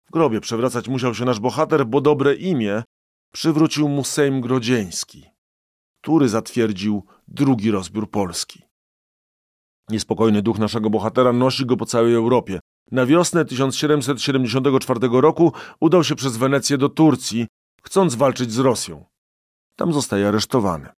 W 0.07 0.11
grobie 0.11 0.41
przewracać 0.41 0.87
musiał 0.87 1.15
się 1.15 1.25
nasz 1.25 1.39
bohater, 1.39 1.85
bo 1.85 2.01
dobre 2.01 2.35
imię 2.35 2.83
przywrócił 3.31 3.89
mu 3.89 4.03
Sejm 4.03 4.41
Grodzieński, 4.41 5.25
który 6.01 6.29
zatwierdził 6.29 7.05
drugi 7.27 7.71
rozbiór 7.71 8.11
Polski. 8.11 8.63
Niespokojny 9.89 10.41
duch 10.41 10.59
naszego 10.59 10.89
bohatera 10.89 11.33
nosi 11.33 11.65
go 11.65 11.77
po 11.77 11.85
całej 11.85 12.13
Europie. 12.13 12.59
Na 12.91 13.05
wiosnę 13.05 13.45
1774 13.45 14.99
roku 15.11 15.53
udał 15.79 16.03
się 16.03 16.15
przez 16.15 16.37
Wenecję 16.37 16.77
do 16.77 16.89
Turcji, 16.89 17.47
chcąc 17.83 18.15
walczyć 18.15 18.51
z 18.51 18.59
Rosją. 18.59 19.05
Tam 19.75 19.93
zostaje 19.93 20.27
aresztowany. 20.27 20.89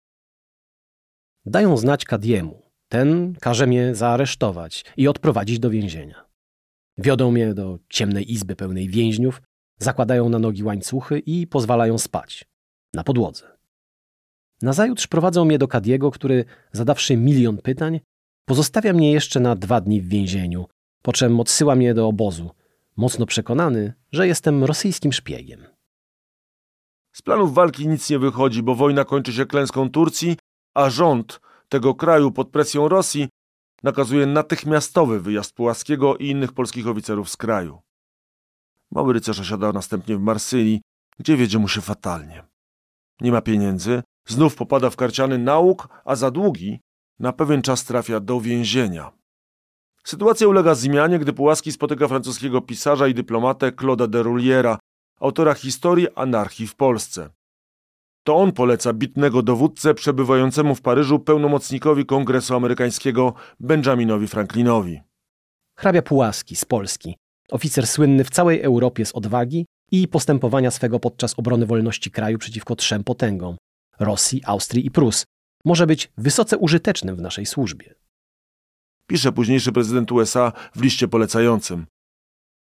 Dają 1.46 1.76
znać 1.76 2.04
Kadiemu. 2.04 2.62
Ten 2.88 3.34
każe 3.40 3.66
mnie 3.66 3.94
zaaresztować 3.94 4.84
i 4.96 5.08
odprowadzić 5.08 5.58
do 5.58 5.70
więzienia. 5.70 6.24
Wiodą 6.98 7.30
mnie 7.30 7.54
do 7.54 7.78
ciemnej 7.88 8.32
izby 8.32 8.56
pełnej 8.56 8.88
więźniów, 8.88 9.42
zakładają 9.80 10.28
na 10.28 10.38
nogi 10.38 10.64
łańcuchy 10.64 11.18
i 11.18 11.46
pozwalają 11.46 11.98
spać. 11.98 12.44
Na 12.94 13.04
podłodze. 13.04 13.56
Nazajutrz 14.62 15.06
prowadzą 15.06 15.44
mnie 15.44 15.58
do 15.58 15.68
Kadiego, 15.68 16.10
który, 16.10 16.44
zadawszy 16.72 17.16
milion 17.16 17.58
pytań, 17.58 18.00
pozostawia 18.44 18.92
mnie 18.92 19.12
jeszcze 19.12 19.40
na 19.40 19.56
dwa 19.56 19.80
dni 19.80 20.00
w 20.00 20.08
więzieniu, 20.08 20.66
po 21.02 21.12
czym 21.12 21.40
odsyła 21.40 21.74
mnie 21.74 21.94
do 21.94 22.08
obozu, 22.08 22.50
mocno 22.96 23.26
przekonany, 23.26 23.92
że 24.12 24.26
jestem 24.26 24.64
rosyjskim 24.64 25.12
szpiegiem. 25.12 25.66
Z 27.12 27.22
planów 27.22 27.54
walki 27.54 27.88
nic 27.88 28.10
nie 28.10 28.18
wychodzi, 28.18 28.62
bo 28.62 28.74
wojna 28.74 29.04
kończy 29.04 29.32
się 29.32 29.46
klęską 29.46 29.90
Turcji, 29.90 30.36
a 30.74 30.90
rząd 30.90 31.40
tego 31.68 31.94
kraju 31.94 32.32
pod 32.32 32.48
presją 32.48 32.88
Rosji 32.88 33.28
nakazuje 33.82 34.26
natychmiastowy 34.26 35.20
wyjazd 35.20 35.52
Pułaskiego 35.52 36.16
i 36.16 36.28
innych 36.28 36.52
polskich 36.52 36.88
oficerów 36.88 37.30
z 37.30 37.36
kraju. 37.36 37.80
Mały 38.92 39.12
rycerz 39.12 39.40
osiada 39.40 39.72
następnie 39.72 40.16
w 40.16 40.20
Marsylii, 40.20 40.82
gdzie 41.18 41.36
wiedzie 41.36 41.58
mu 41.58 41.68
się 41.68 41.80
fatalnie. 41.80 42.44
Nie 43.20 43.32
ma 43.32 43.40
pieniędzy, 43.40 44.02
znów 44.28 44.56
popada 44.56 44.90
w 44.90 44.96
karciany 44.96 45.38
nauk, 45.38 45.88
a 46.04 46.16
za 46.16 46.30
długi 46.30 46.80
na 47.18 47.32
pewien 47.32 47.62
czas 47.62 47.84
trafia 47.84 48.20
do 48.20 48.40
więzienia. 48.40 49.12
Sytuacja 50.04 50.48
ulega 50.48 50.74
zmianie, 50.74 51.18
gdy 51.18 51.32
Pułaski 51.32 51.72
spotyka 51.72 52.08
francuskiego 52.08 52.60
pisarza 52.60 53.08
i 53.08 53.14
dyplomatę 53.14 53.72
Claude'a 53.72 54.08
de 54.08 54.22
Rouliera, 54.22 54.78
autora 55.20 55.54
historii 55.54 56.08
anarchii 56.14 56.66
w 56.66 56.74
Polsce. 56.74 57.30
To 58.24 58.36
on 58.36 58.52
poleca 58.52 58.92
bitnego 58.92 59.42
dowódcę 59.42 59.94
przebywającemu 59.94 60.74
w 60.74 60.82
Paryżu 60.82 61.18
pełnomocnikowi 61.18 62.06
Kongresu 62.06 62.54
Amerykańskiego 62.54 63.34
Benjaminowi 63.60 64.28
Franklinowi. 64.28 65.00
Hrabia 65.78 66.02
Pułaski 66.02 66.56
z 66.56 66.64
Polski, 66.64 67.16
oficer 67.50 67.86
słynny 67.86 68.24
w 68.24 68.30
całej 68.30 68.62
Europie 68.62 69.04
z 69.04 69.12
odwagi 69.12 69.66
i 69.92 70.08
postępowania 70.08 70.70
swego 70.70 71.00
podczas 71.00 71.38
obrony 71.38 71.66
wolności 71.66 72.10
kraju 72.10 72.38
przeciwko 72.38 72.76
trzem 72.76 73.04
potęgom 73.04 73.56
Rosji, 73.98 74.40
Austrii 74.44 74.86
i 74.86 74.90
Prus, 74.90 75.24
może 75.64 75.86
być 75.86 76.12
wysoce 76.18 76.58
użytecznym 76.58 77.16
w 77.16 77.20
naszej 77.20 77.46
służbie. 77.46 77.94
Pisze 79.06 79.32
późniejszy 79.32 79.72
prezydent 79.72 80.12
USA 80.12 80.52
w 80.74 80.82
liście 80.82 81.08
polecającym. 81.08 81.86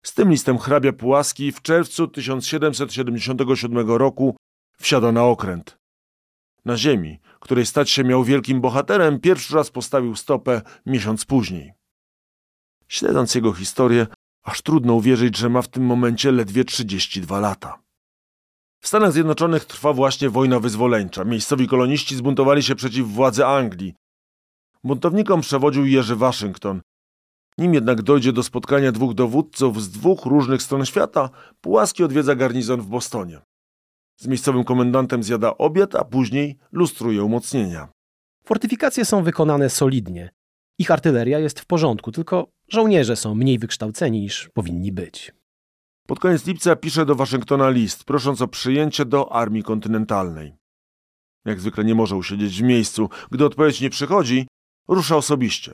Z 0.06 0.14
tym 0.14 0.32
listem 0.32 0.58
hrabia 0.58 0.94
Pułaski 0.94 1.52
w 1.52 1.62
czerwcu 1.62 2.08
1777 2.08 3.90
roku 3.90 4.36
wsiada 4.80 5.12
na 5.12 5.24
okręt. 5.24 5.78
Na 6.66 6.78
ziemi, 6.78 7.20
której 7.40 7.66
stać 7.66 7.90
się 7.90 8.04
miał 8.04 8.24
wielkim 8.24 8.62
bohaterem, 8.62 9.20
pierwszy 9.20 9.56
raz 9.56 9.72
postawił 9.72 10.16
stopę 10.16 10.62
miesiąc 10.86 11.26
później. 11.26 11.74
Śledząc 12.88 13.36
jego 13.36 13.54
historię, 13.54 14.08
aż 14.46 14.62
trudno 14.62 14.94
uwierzyć, 14.94 15.38
że 15.38 15.50
ma 15.50 15.62
w 15.62 15.68
tym 15.68 15.86
momencie 15.86 16.32
ledwie 16.32 16.66
32 16.66 17.40
lata. 17.40 17.80
W 18.82 18.88
Stanach 18.88 19.12
Zjednoczonych 19.12 19.66
trwa 19.66 19.94
właśnie 19.94 20.30
wojna 20.30 20.60
wyzwoleńcza. 20.60 21.24
Miejscowi 21.24 21.68
koloniści 21.68 22.16
zbuntowali 22.16 22.64
się 22.64 22.76
przeciw 22.76 23.08
władzy 23.08 23.46
Anglii. 23.46 23.94
Buntownikom 24.84 25.42
przewodził 25.42 25.86
Jerzy 25.86 26.16
Waszyngton. 26.16 26.82
Nim 27.58 27.74
jednak 27.74 28.02
dojdzie 28.02 28.34
do 28.34 28.44
spotkania 28.44 28.92
dwóch 28.92 29.14
dowódców 29.14 29.84
z 29.84 29.90
dwóch 29.90 30.26
różnych 30.26 30.62
stron 30.62 30.86
świata, 30.86 31.30
Pułaski 31.62 32.04
odwiedza 32.04 32.36
garnizon 32.36 32.82
w 32.82 32.88
Bostonie. 32.88 33.42
Z 34.20 34.28
miejscowym 34.28 34.64
komendantem 34.64 35.24
zjada 35.24 35.58
obiad, 35.58 35.96
a 35.96 36.04
później 36.04 36.58
lustruje 36.72 37.24
umocnienia. 37.24 37.88
Fortyfikacje 38.46 39.06
są 39.06 39.24
wykonane 39.24 39.70
solidnie. 39.70 40.30
Ich 40.78 40.92
artyleria 40.92 41.40
jest 41.40 41.60
w 41.60 41.66
porządku, 41.66 42.12
tylko 42.12 42.55
żołnierze 42.70 43.16
są 43.16 43.36
mniej 43.36 43.60
wykształceni 43.60 44.22
niż 44.22 44.50
powinni 44.54 44.92
być. 44.92 45.32
Pod 46.08 46.20
koniec 46.20 46.46
lipca 46.46 46.76
pisze 46.76 47.06
do 47.06 47.16
Waszyngtona 47.16 47.70
list, 47.70 48.04
prosząc 48.04 48.42
o 48.42 48.48
przyjęcie 48.48 49.06
do 49.06 49.32
armii 49.32 49.64
kontynentalnej. 49.64 50.56
Jak 51.46 51.60
zwykle 51.60 51.84
nie 51.86 51.96
może 51.96 52.16
usiedzieć 52.16 52.60
w 52.60 52.64
miejscu. 52.64 53.10
Gdy 53.32 53.46
odpowiedź 53.46 53.82
nie 53.82 53.90
przychodzi, 53.90 54.48
rusza 54.88 55.16
osobiście. 55.16 55.74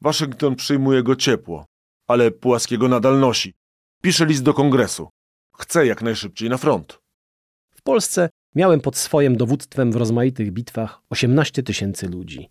Waszyngton 0.00 0.56
przyjmuje 0.56 1.02
go 1.02 1.16
ciepło, 1.16 1.66
ale 2.08 2.30
Płaskiego 2.30 2.88
nadal 2.88 3.20
nosi. 3.20 3.52
Pisze 4.02 4.26
list 4.26 4.42
do 4.42 4.54
kongresu. 4.54 5.08
Chce 5.56 5.86
jak 5.86 6.02
najszybciej 6.02 6.48
na 6.48 6.58
front. 6.58 6.98
W 7.74 7.82
Polsce 7.82 8.28
miałem 8.54 8.80
pod 8.80 8.96
swoim 8.96 9.36
dowództwem 9.36 9.92
w 9.92 9.96
rozmaitych 9.96 10.52
bitwach 10.52 11.02
18 11.10 11.62
tysięcy 11.62 12.08
ludzi. 12.08 12.50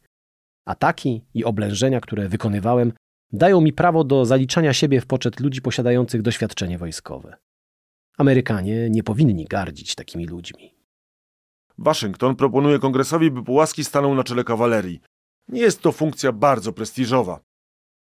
Ataki 0.65 1.21
i 1.33 1.43
oblężenia, 1.43 2.01
które 2.01 2.29
wykonywałem, 2.29 2.93
dają 3.33 3.61
mi 3.61 3.73
prawo 3.73 4.03
do 4.03 4.25
zaliczania 4.25 4.73
siebie 4.73 5.01
w 5.01 5.05
poczet 5.05 5.39
ludzi 5.39 5.61
posiadających 5.61 6.21
doświadczenie 6.21 6.77
wojskowe. 6.77 7.37
Amerykanie 8.17 8.89
nie 8.89 9.03
powinni 9.03 9.45
gardzić 9.45 9.95
takimi 9.95 10.27
ludźmi. 10.27 10.75
Waszyngton 11.77 12.35
proponuje 12.35 12.79
kongresowi, 12.79 13.31
by 13.31 13.43
Pułaski 13.43 13.83
stanął 13.83 14.15
na 14.15 14.23
czele 14.23 14.43
kawalerii. 14.43 15.01
Nie 15.47 15.61
jest 15.61 15.81
to 15.81 15.91
funkcja 15.91 16.31
bardzo 16.31 16.73
prestiżowa. 16.73 17.39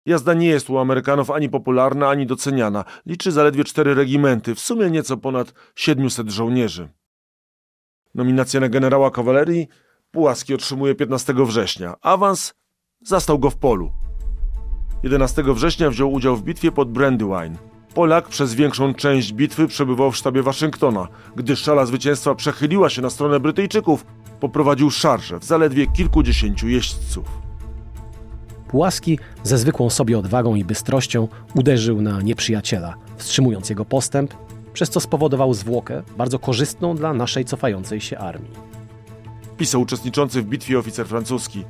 Jazda 0.05 0.33
nie 0.33 0.47
jest 0.47 0.69
u 0.69 0.77
Amerykanów 0.77 1.31
ani 1.31 1.49
popularna, 1.49 2.09
ani 2.09 2.25
doceniana. 2.25 2.85
Liczy 3.05 3.31
zaledwie 3.31 3.63
cztery 3.63 3.93
regimenty, 3.93 4.55
w 4.55 4.59
sumie 4.59 4.89
nieco 4.89 5.17
ponad 5.17 5.53
700 5.75 6.29
żołnierzy. 6.29 6.89
Nominacja 8.15 8.59
na 8.59 8.69
generała 8.69 9.11
kawalerii 9.11 9.67
Pułaski 10.11 10.53
otrzymuje 10.53 10.95
15 10.95 11.33
września. 11.33 11.95
Awans 12.01 12.53
zastał 13.01 13.39
go 13.39 13.49
w 13.49 13.57
polu. 13.57 14.02
11 15.03 15.43
września 15.43 15.89
wziął 15.89 16.11
udział 16.11 16.35
w 16.35 16.43
bitwie 16.43 16.71
pod 16.71 16.91
Brandywine. 16.91 17.55
Polak 17.93 18.27
przez 18.27 18.53
większą 18.53 18.93
część 18.93 19.33
bitwy 19.33 19.67
przebywał 19.67 20.11
w 20.11 20.17
sztabie 20.17 20.43
Waszyngtona. 20.43 21.07
Gdy 21.35 21.55
szala 21.55 21.85
zwycięstwa 21.85 22.35
przechyliła 22.35 22.89
się 22.89 23.01
na 23.01 23.09
stronę 23.09 23.39
Brytyjczyków, 23.39 24.05
poprowadził 24.39 24.91
szarże 24.91 25.39
w 25.39 25.43
zaledwie 25.43 25.87
kilkudziesięciu 25.87 26.67
jeźdźców. 26.67 27.25
Pułaski 28.67 29.19
ze 29.43 29.57
zwykłą 29.57 29.89
sobie 29.89 30.19
odwagą 30.19 30.55
i 30.55 30.63
bystrością 30.65 31.27
uderzył 31.55 32.01
na 32.01 32.21
nieprzyjaciela, 32.21 32.93
wstrzymując 33.17 33.69
jego 33.69 33.85
postęp, 33.85 34.33
przez 34.73 34.89
co 34.89 34.99
spowodował 34.99 35.53
zwłokę 35.53 36.03
bardzo 36.17 36.39
korzystną 36.39 36.95
dla 36.95 37.13
naszej 37.13 37.45
cofającej 37.45 38.01
się 38.01 38.17
armii. 38.17 38.51
Pisał 39.57 39.81
uczestniczący 39.81 40.41
w 40.41 40.45
bitwie 40.45 40.79
oficer 40.79 41.07
francuski. 41.07 41.63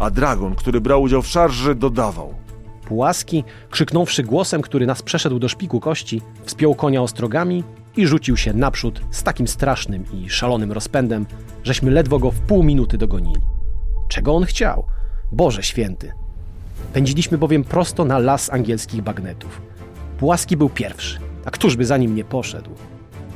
A 0.00 0.10
Dragon, 0.10 0.54
który 0.54 0.80
brał 0.80 1.02
udział 1.02 1.22
w 1.22 1.26
szarży, 1.26 1.74
dodawał. 1.74 2.34
Pułaski, 2.86 3.44
krzyknąwszy 3.70 4.22
głosem, 4.22 4.62
który 4.62 4.86
nas 4.86 5.02
przeszedł 5.02 5.38
do 5.38 5.48
szpiku 5.48 5.80
kości, 5.80 6.22
wspiął 6.44 6.74
konia 6.74 7.02
ostrogami 7.02 7.64
i 7.96 8.06
rzucił 8.06 8.36
się 8.36 8.52
naprzód 8.52 9.00
z 9.10 9.22
takim 9.22 9.48
strasznym 9.48 10.04
i 10.12 10.30
szalonym 10.30 10.72
rozpędem, 10.72 11.26
żeśmy 11.64 11.90
ledwo 11.90 12.18
go 12.18 12.30
w 12.30 12.40
pół 12.40 12.62
minuty 12.62 12.98
dogonili. 12.98 13.42
Czego 14.08 14.34
on 14.34 14.44
chciał? 14.44 14.84
Boże 15.32 15.62
święty! 15.62 16.12
Pędziliśmy 16.92 17.38
bowiem 17.38 17.64
prosto 17.64 18.04
na 18.04 18.18
las 18.18 18.52
angielskich 18.52 19.02
bagnetów. 19.02 19.62
Pułaski 20.18 20.56
był 20.56 20.68
pierwszy, 20.68 21.18
a 21.44 21.50
któż 21.50 21.76
by 21.76 21.84
za 21.84 21.96
nim 21.96 22.14
nie 22.14 22.24
poszedł? 22.24 22.70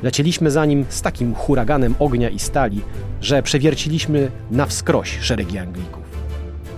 Lecieliśmy 0.02 0.50
za 0.50 0.66
nim 0.66 0.84
z 0.88 1.02
takim 1.02 1.34
huraganem 1.34 1.94
ognia 1.98 2.28
i 2.28 2.38
stali, 2.38 2.80
że 3.20 3.42
przewierciliśmy 3.42 4.30
na 4.50 4.66
wskroś 4.66 5.18
szeregi 5.20 5.58
Anglików. 5.58 6.01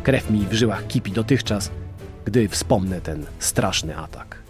Krew 0.04 0.30
mi 0.30 0.46
w 0.46 0.52
żyłach 0.52 0.86
kipi 0.86 1.12
dotychczas, 1.12 1.70
gdy 2.24 2.48
wspomnę 2.48 3.00
ten 3.00 3.26
straszny 3.38 3.96
atak. 3.96 4.42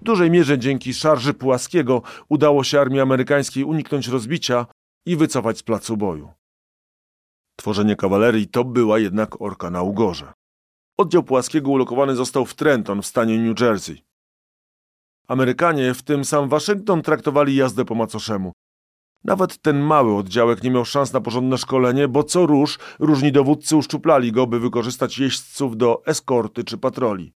W 0.00 0.04
dużej 0.04 0.30
mierze 0.30 0.58
dzięki 0.58 0.94
szarży 0.94 1.34
Pułaskiego 1.34 2.02
udało 2.28 2.64
się 2.64 2.80
armii 2.80 3.00
amerykańskiej 3.00 3.64
uniknąć 3.64 4.08
rozbicia 4.08 4.66
i 5.06 5.16
wycofać 5.16 5.58
z 5.58 5.62
placu 5.62 5.96
boju. 5.96 6.32
Tworzenie 7.56 7.96
kawalerii 7.96 8.48
to 8.48 8.64
była 8.64 8.98
jednak 8.98 9.40
orka 9.40 9.70
na 9.70 9.82
ugorze. 9.82 10.32
Oddział 10.98 11.22
Pułaskiego 11.22 11.70
ulokowany 11.70 12.14
został 12.14 12.46
w 12.46 12.54
Trenton 12.54 13.02
w 13.02 13.06
stanie 13.06 13.38
New 13.38 13.60
Jersey. 13.60 14.02
Amerykanie, 15.28 15.94
w 15.94 16.02
tym 16.02 16.24
sam 16.24 16.48
Waszyngton, 16.48 17.02
traktowali 17.02 17.56
jazdę 17.56 17.84
po 17.84 17.94
macoszemu. 17.94 18.52
Nawet 19.24 19.58
ten 19.58 19.80
mały 19.80 20.16
oddziałek 20.16 20.62
nie 20.62 20.70
miał 20.70 20.84
szans 20.84 21.12
na 21.12 21.20
porządne 21.20 21.58
szkolenie, 21.58 22.08
bo 22.08 22.24
co 22.24 22.46
róż 22.46 22.78
różni 22.98 23.32
dowódcy 23.32 23.76
uszczuplali 23.76 24.32
go, 24.32 24.46
by 24.46 24.60
wykorzystać 24.60 25.18
jeźdźców 25.18 25.76
do 25.76 26.02
eskorty 26.06 26.64
czy 26.64 26.78
patroli. 26.78 27.34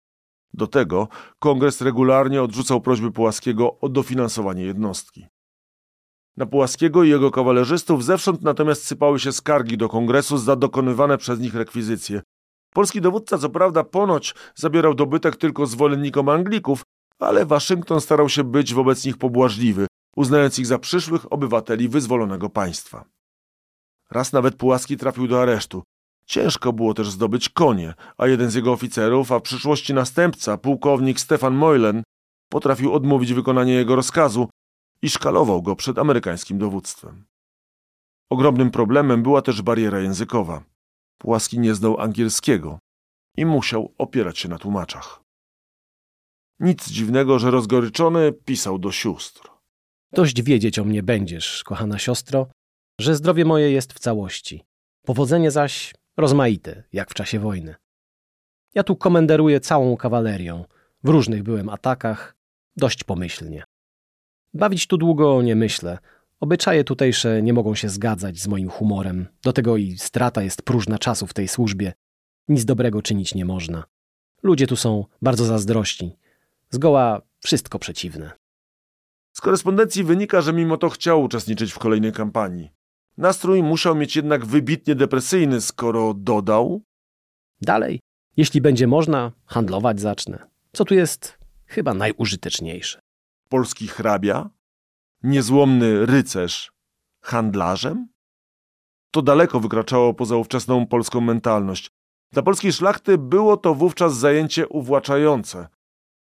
Do 0.55 0.67
tego 0.67 1.09
kongres 1.39 1.81
regularnie 1.81 2.43
odrzucał 2.43 2.81
prośby 2.81 3.13
Pułaskiego 3.13 3.79
o 3.81 3.89
dofinansowanie 3.89 4.65
jednostki. 4.65 5.27
Na 6.37 6.47
Pułaskiego 6.47 7.05
i 7.05 7.09
jego 7.09 7.31
kawalerzystów 7.31 8.05
zewsząd 8.05 8.43
natomiast 8.43 8.85
sypały 8.85 9.21
się 9.21 9.33
skargi 9.33 9.77
do 9.77 9.89
kongresu 9.89 10.39
za 10.39 10.57
dokonywane 10.57 11.19
przez 11.19 11.41
nich 11.41 11.55
rekwizycje. 11.55 12.23
Polski 12.75 13.01
dowódca 13.01 13.39
co 13.39 13.51
prawda 13.51 13.85
ponoć 13.85 14.35
zabierał 14.55 14.95
dobytek 14.95 15.37
tylko 15.37 15.67
zwolennikom 15.67 16.29
Anglików, 16.29 16.83
ale 17.19 17.47
Waszyngton 17.47 18.01
starał 18.01 18.29
się 18.29 18.45
być 18.45 18.75
wobec 18.75 19.05
nich 19.05 19.19
pobłażliwy, 19.19 19.87
uznając 20.17 20.59
ich 20.59 20.67
za 20.67 20.79
przyszłych 20.79 21.33
obywateli 21.33 21.89
wyzwolonego 21.89 22.51
państwa. 22.51 23.05
Raz 24.11 24.33
nawet 24.33 24.57
Pułaski 24.57 24.97
trafił 24.97 25.29
do 25.29 25.43
aresztu. 25.43 25.83
Ciężko 26.27 26.73
było 26.73 26.95
też 26.95 27.11
zdobyć 27.11 27.49
konie, 27.49 27.95
a 28.19 28.27
jeden 28.27 28.51
z 28.51 28.55
jego 28.55 28.73
oficerów, 28.73 29.33
a 29.33 29.39
w 29.39 29.43
przyszłości 29.43 29.95
następca, 29.95 30.59
pułkownik 30.59 31.21
Stefan 31.21 31.55
Moylen, 31.55 32.03
potrafił 32.49 32.95
odmówić 32.95 33.33
wykonania 33.33 33.75
jego 33.75 33.97
rozkazu 33.97 34.49
i 35.03 35.11
szkalował 35.11 35.63
go 35.63 35.77
przed 35.77 35.99
amerykańskim 35.99 36.59
dowództwem. 36.59 37.25
Ogromnym 38.31 38.71
problemem 38.71 39.23
była 39.23 39.43
też 39.43 39.63
bariera 39.63 40.01
językowa. 40.01 40.65
Pułaski 41.19 41.59
nie 41.59 41.75
znał 41.75 42.01
angielskiego 42.01 42.79
i 43.37 43.47
musiał 43.47 43.95
opierać 43.99 44.39
się 44.39 44.49
na 44.49 44.59
tłumaczach. 44.59 45.21
Nic 46.61 46.89
dziwnego, 46.89 47.39
że 47.39 47.51
rozgoryczony 47.51 48.33
pisał 48.33 48.79
do 48.79 48.93
sióstr. 48.93 49.56
Dość 50.17 50.43
wiedzieć 50.43 50.79
o 50.79 50.85
mnie 50.85 51.03
będziesz, 51.03 51.65
kochana 51.65 51.99
siostro, 51.99 52.47
że 53.01 53.15
zdrowie 53.15 53.45
moje 53.45 53.71
jest 53.71 53.93
w 53.93 53.99
całości. 53.99 54.65
Powodzenie 55.03 55.51
zaś 55.51 55.95
rozmaite, 56.17 56.83
jak 56.93 57.11
w 57.11 57.15
czasie 57.15 57.39
wojny. 57.39 57.75
Ja 58.75 58.83
tu 58.83 58.97
komenderuję 58.97 59.61
całą 59.61 59.97
kawalerią. 59.97 60.65
W 61.05 61.09
różnych 61.09 61.43
byłem 61.43 61.69
atakach, 61.69 62.37
dość 62.77 63.05
pomyślnie. 63.05 63.65
Bawić 64.55 64.87
tu 64.87 64.97
długo 64.97 65.43
nie 65.43 65.57
myślę. 65.57 65.99
Obyczaje 66.41 66.85
tutejsze 66.85 67.43
nie 67.43 67.53
mogą 67.53 67.75
się 67.75 67.89
zgadzać 67.89 68.39
z 68.39 68.47
moim 68.47 68.71
humorem. 68.71 69.27
Do 69.43 69.53
tego 69.53 69.77
i 69.77 69.99
strata 69.99 70.43
jest 70.43 70.63
próżna 70.63 70.99
czasu 70.99 71.27
w 71.27 71.35
tej 71.35 71.49
służbie. 71.49 71.93
Nic 72.49 72.65
dobrego 72.65 73.03
czynić 73.03 73.35
nie 73.35 73.45
można. 73.45 73.85
Ludzie 74.43 74.67
tu 74.67 74.77
są 74.77 75.05
bardzo 75.23 75.45
zazdrości. 75.45 76.17
Zgoła 76.71 77.23
wszystko 77.41 77.79
przeciwne. 77.79 78.46
Z 79.37 79.41
korespondencji 79.41 80.05
wynika, 80.05 80.41
że 80.41 80.53
mimo 80.53 80.77
to 80.77 80.89
chciał 80.89 81.23
uczestniczyć 81.23 81.73
w 81.73 81.79
kolejnej 81.79 82.13
kampanii. 82.13 82.71
Nastrój 83.17 83.63
musiał 83.63 83.95
mieć 83.95 84.17
jednak 84.17 84.47
wybitnie 84.47 84.95
depresyjny, 84.95 85.61
skoro 85.61 86.15
dodał. 86.15 86.83
Dalej, 87.61 88.01
jeśli 88.37 88.61
będzie 88.61 88.87
można, 88.87 89.33
handlować 89.47 90.01
zacznę. 90.01 90.47
Co 90.73 90.85
tu 90.85 90.95
jest 90.95 91.39
chyba 91.67 91.95
najużyteczniejsze. 91.95 93.01
Polski 93.49 93.89
hrabia? 93.89 94.51
Niezłomny 95.23 96.07
rycerz? 96.07 96.73
Handlarzem? 97.21 98.09
To 99.11 99.23
daleko 99.23 99.61
wykraczało 99.61 100.15
poza 100.15 100.37
ówczesną 100.37 100.87
polską 100.87 101.21
mentalność. 101.21 101.91
Dla 102.33 102.43
polskiej 102.43 102.73
szlachty 102.73 103.19
było 103.19 103.57
to 103.57 103.75
wówczas 103.75 104.17
zajęcie 104.17 104.69
uwłaczające. 104.69 105.69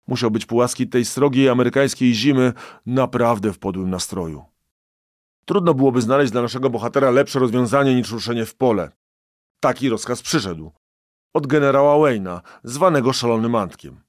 Musiał 0.08 0.30
być 0.30 0.46
Pułaski 0.46 0.88
tej 0.88 1.04
srogiej 1.04 1.48
amerykańskiej 1.48 2.14
zimy 2.14 2.52
naprawdę 2.86 3.52
w 3.52 3.58
podłym 3.58 3.90
nastroju. 3.90 4.44
Trudno 5.44 5.74
byłoby 5.74 6.02
znaleźć 6.02 6.32
dla 6.32 6.42
naszego 6.42 6.70
bohatera 6.70 7.10
lepsze 7.10 7.38
rozwiązanie 7.38 7.94
niż 7.94 8.10
ruszenie 8.12 8.46
w 8.46 8.54
pole. 8.54 8.90
Taki 9.60 9.88
rozkaz 9.88 10.22
przyszedł. 10.22 10.72
Od 11.34 11.46
generała 11.46 11.98
Wayna, 11.98 12.42
zwanego 12.64 13.12
szalonym 13.12 13.54
Antkiem. 13.54 14.00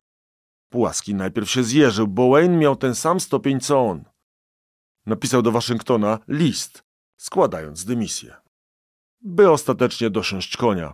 Pułaski 0.70 1.16
najpierw 1.16 1.50
się 1.50 1.64
zjeżył, 1.64 2.08
bo 2.08 2.30
Wayne 2.30 2.58
miał 2.58 2.76
ten 2.76 2.96
sam 2.96 3.20
stopień 3.20 3.60
co 3.60 3.80
on. 3.82 4.04
Napisał 5.06 5.42
do 5.42 5.52
Waszyngtona 5.52 6.20
list, 6.28 6.84
składając 7.18 7.86
dymisję. 7.86 8.36
By 9.22 9.52
ostatecznie 9.52 10.10
dosiąść 10.10 10.58
konia. 10.58 10.94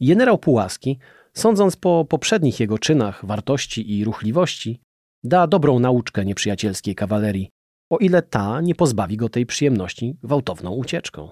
Generał 0.00 0.38
Pułaski, 0.38 0.98
sądząc 1.36 1.76
po 1.76 2.04
poprzednich 2.04 2.60
jego 2.60 2.78
czynach, 2.78 3.26
wartości 3.26 3.98
i 3.98 4.04
ruchliwości, 4.04 4.80
da 5.24 5.46
dobrą 5.46 5.78
nauczkę 5.78 6.24
nieprzyjacielskiej 6.24 6.94
kawalerii, 6.94 7.50
o 7.90 7.98
ile 7.98 8.22
ta 8.22 8.60
nie 8.60 8.74
pozbawi 8.74 9.16
go 9.16 9.28
tej 9.28 9.46
przyjemności 9.46 10.16
gwałtowną 10.22 10.70
ucieczką. 10.70 11.30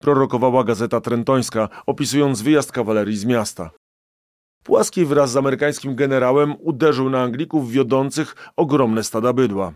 Prorokowała 0.00 0.64
gazeta 0.64 1.00
trentońska, 1.00 1.68
opisując 1.86 2.42
wyjazd 2.42 2.72
kawalerii 2.72 3.16
z 3.16 3.24
miasta. 3.24 3.70
Płaski 4.64 5.04
wraz 5.04 5.30
z 5.30 5.36
amerykańskim 5.36 5.94
generałem 5.94 6.56
uderzył 6.60 7.10
na 7.10 7.22
Anglików 7.22 7.70
wiodących 7.70 8.34
ogromne 8.56 9.04
stada 9.04 9.32
bydła. 9.32 9.72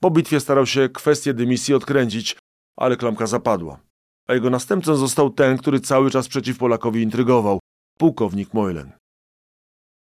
Po 0.00 0.10
bitwie 0.10 0.40
starał 0.40 0.66
się 0.66 0.88
kwestię 0.88 1.34
dymisji 1.34 1.74
odkręcić, 1.74 2.36
ale 2.76 2.96
klamka 2.96 3.26
zapadła. 3.26 3.80
A 4.28 4.34
jego 4.34 4.50
następcą 4.50 4.96
został 4.96 5.30
ten, 5.30 5.58
który 5.58 5.80
cały 5.80 6.10
czas 6.10 6.28
przeciw 6.28 6.58
Polakowi 6.58 7.02
intrygował, 7.02 7.58
pułkownik 7.98 8.54
Moylen. 8.54 8.92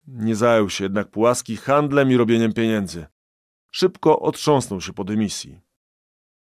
Nie 0.06 0.36
zajął 0.36 0.70
się 0.70 0.84
jednak 0.84 1.08
Płaski 1.08 1.56
handlem 1.56 2.10
i 2.10 2.16
robieniem 2.16 2.52
pieniędzy. 2.52 3.06
Szybko 3.72 4.20
otrząsnął 4.20 4.80
się 4.80 4.92
po 4.92 5.04
dymisji. 5.04 5.60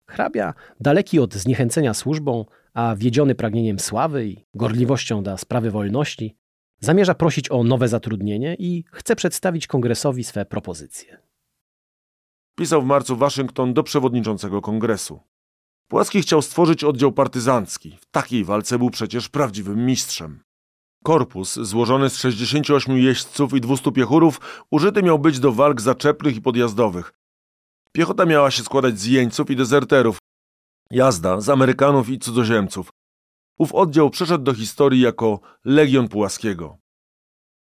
Hrabia, 0.09 0.53
daleki 0.79 1.19
od 1.19 1.33
zniechęcenia 1.33 1.93
służbą, 1.93 2.45
a 2.73 2.95
wiedziony 2.95 3.35
pragnieniem 3.35 3.79
sławy 3.79 4.27
i 4.27 4.45
gorliwością 4.53 5.23
dla 5.23 5.37
sprawy 5.37 5.71
wolności, 5.71 6.37
zamierza 6.79 7.15
prosić 7.15 7.51
o 7.51 7.63
nowe 7.63 7.87
zatrudnienie 7.87 8.55
i 8.59 8.83
chce 8.91 9.15
przedstawić 9.15 9.67
kongresowi 9.67 10.23
swe 10.23 10.45
propozycje. 10.45 11.17
Pisał 12.55 12.81
w 12.81 12.85
marcu 12.85 13.17
Waszyngton 13.17 13.73
do 13.73 13.83
przewodniczącego 13.83 14.61
kongresu. 14.61 15.19
Płaski 15.87 16.21
chciał 16.21 16.41
stworzyć 16.41 16.83
oddział 16.83 17.11
partyzancki. 17.11 17.97
W 18.01 18.05
takiej 18.05 18.43
walce 18.43 18.77
był 18.77 18.89
przecież 18.89 19.29
prawdziwym 19.29 19.85
mistrzem. 19.85 20.43
Korpus, 21.03 21.55
złożony 21.55 22.09
z 22.09 22.17
68 22.17 22.97
jeźdźców 22.97 23.53
i 23.53 23.61
200 23.61 23.91
piechurów, 23.91 24.63
użyty 24.71 25.03
miał 25.03 25.19
być 25.19 25.39
do 25.39 25.51
walk 25.51 25.81
zaczepnych 25.81 26.35
i 26.35 26.41
podjazdowych. 26.41 27.13
Piechota 27.91 28.25
miała 28.25 28.51
się 28.51 28.63
składać 28.63 28.99
z 28.99 29.05
jeńców 29.05 29.49
i 29.51 29.55
dezerterów, 29.55 30.17
jazda 30.91 31.41
z 31.41 31.49
Amerykanów 31.49 32.09
i 32.09 32.19
cudzoziemców. 32.19 32.89
Ów 33.59 33.73
oddział 33.73 34.09
przeszedł 34.09 34.43
do 34.43 34.53
historii 34.53 35.01
jako 35.01 35.39
Legion 35.65 36.07
Pułaskiego. 36.07 36.77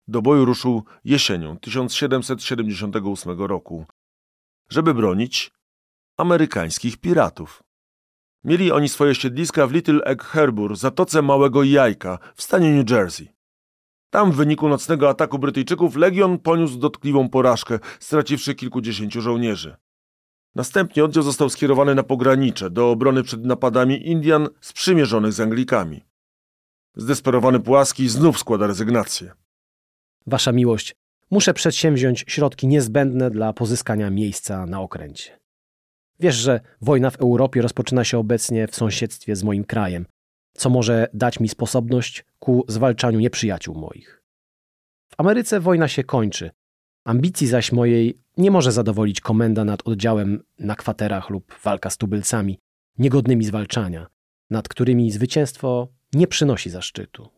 Do 0.07 0.21
boju 0.21 0.45
ruszył 0.45 0.83
jesienią 1.03 1.57
1778 1.57 3.41
roku, 3.41 3.85
żeby 4.69 4.93
bronić 4.93 5.51
amerykańskich 6.17 6.97
piratów. 6.97 7.63
Mieli 8.43 8.71
oni 8.71 8.89
swoje 8.89 9.15
siedliska 9.15 9.67
w 9.67 9.71
Little 9.71 10.03
Egg 10.03 10.23
Harbor, 10.23 10.75
zatoce 10.75 11.21
Małego 11.21 11.63
Jajka 11.63 12.19
w 12.35 12.41
stanie 12.41 12.71
New 12.71 12.89
Jersey. 12.89 13.27
Tam 14.09 14.31
w 14.31 14.35
wyniku 14.35 14.69
nocnego 14.69 15.09
ataku 15.09 15.39
Brytyjczyków 15.39 15.95
Legion 15.95 16.39
poniósł 16.39 16.77
dotkliwą 16.77 17.29
porażkę, 17.29 17.79
straciwszy 17.99 18.55
kilkudziesięciu 18.55 19.21
żołnierzy. 19.21 19.75
Następnie 20.55 21.03
oddział 21.05 21.23
został 21.23 21.49
skierowany 21.49 21.95
na 21.95 22.03
pogranicze, 22.03 22.69
do 22.69 22.91
obrony 22.91 23.23
przed 23.23 23.45
napadami 23.45 24.07
Indian 24.07 24.49
sprzymierzonych 24.61 25.33
z 25.33 25.39
Anglikami. 25.39 26.01
Zdesperowany 26.95 27.59
Płaski 27.59 28.09
znów 28.09 28.39
składa 28.39 28.67
rezygnację. 28.67 29.31
Wasza 30.27 30.51
miłość, 30.51 30.95
muszę 31.31 31.53
przedsięwziąć 31.53 32.25
środki 32.27 32.67
niezbędne 32.67 33.31
dla 33.31 33.53
pozyskania 33.53 34.09
miejsca 34.09 34.65
na 34.65 34.81
okręcie. 34.81 35.40
Wiesz, 36.21 36.35
że 36.35 36.59
wojna 36.81 37.09
w 37.09 37.21
Europie 37.21 37.61
rozpoczyna 37.61 38.03
się 38.03 38.17
obecnie 38.17 38.67
w 38.67 38.75
sąsiedztwie 38.75 39.35
z 39.35 39.43
moim 39.43 39.63
krajem, 39.63 40.05
co 40.53 40.69
może 40.69 41.07
dać 41.13 41.39
mi 41.39 41.49
sposobność 41.49 42.25
ku 42.39 42.65
zwalczaniu 42.67 43.19
nieprzyjaciół 43.19 43.75
moich. 43.75 44.23
W 45.09 45.13
Ameryce 45.17 45.59
wojna 45.59 45.87
się 45.87 46.03
kończy. 46.03 46.51
Ambicji 47.05 47.47
zaś 47.47 47.71
mojej 47.71 48.21
nie 48.37 48.51
może 48.51 48.71
zadowolić 48.71 49.21
komenda 49.21 49.65
nad 49.65 49.87
oddziałem 49.87 50.43
na 50.59 50.75
kwaterach 50.75 51.29
lub 51.29 51.55
walka 51.63 51.89
z 51.89 51.97
tubylcami, 51.97 52.59
niegodnymi 52.97 53.45
zwalczania, 53.45 54.07
nad 54.49 54.67
którymi 54.67 55.11
zwycięstwo 55.11 55.87
nie 56.13 56.27
przynosi 56.27 56.69
zaszczytu. 56.69 57.29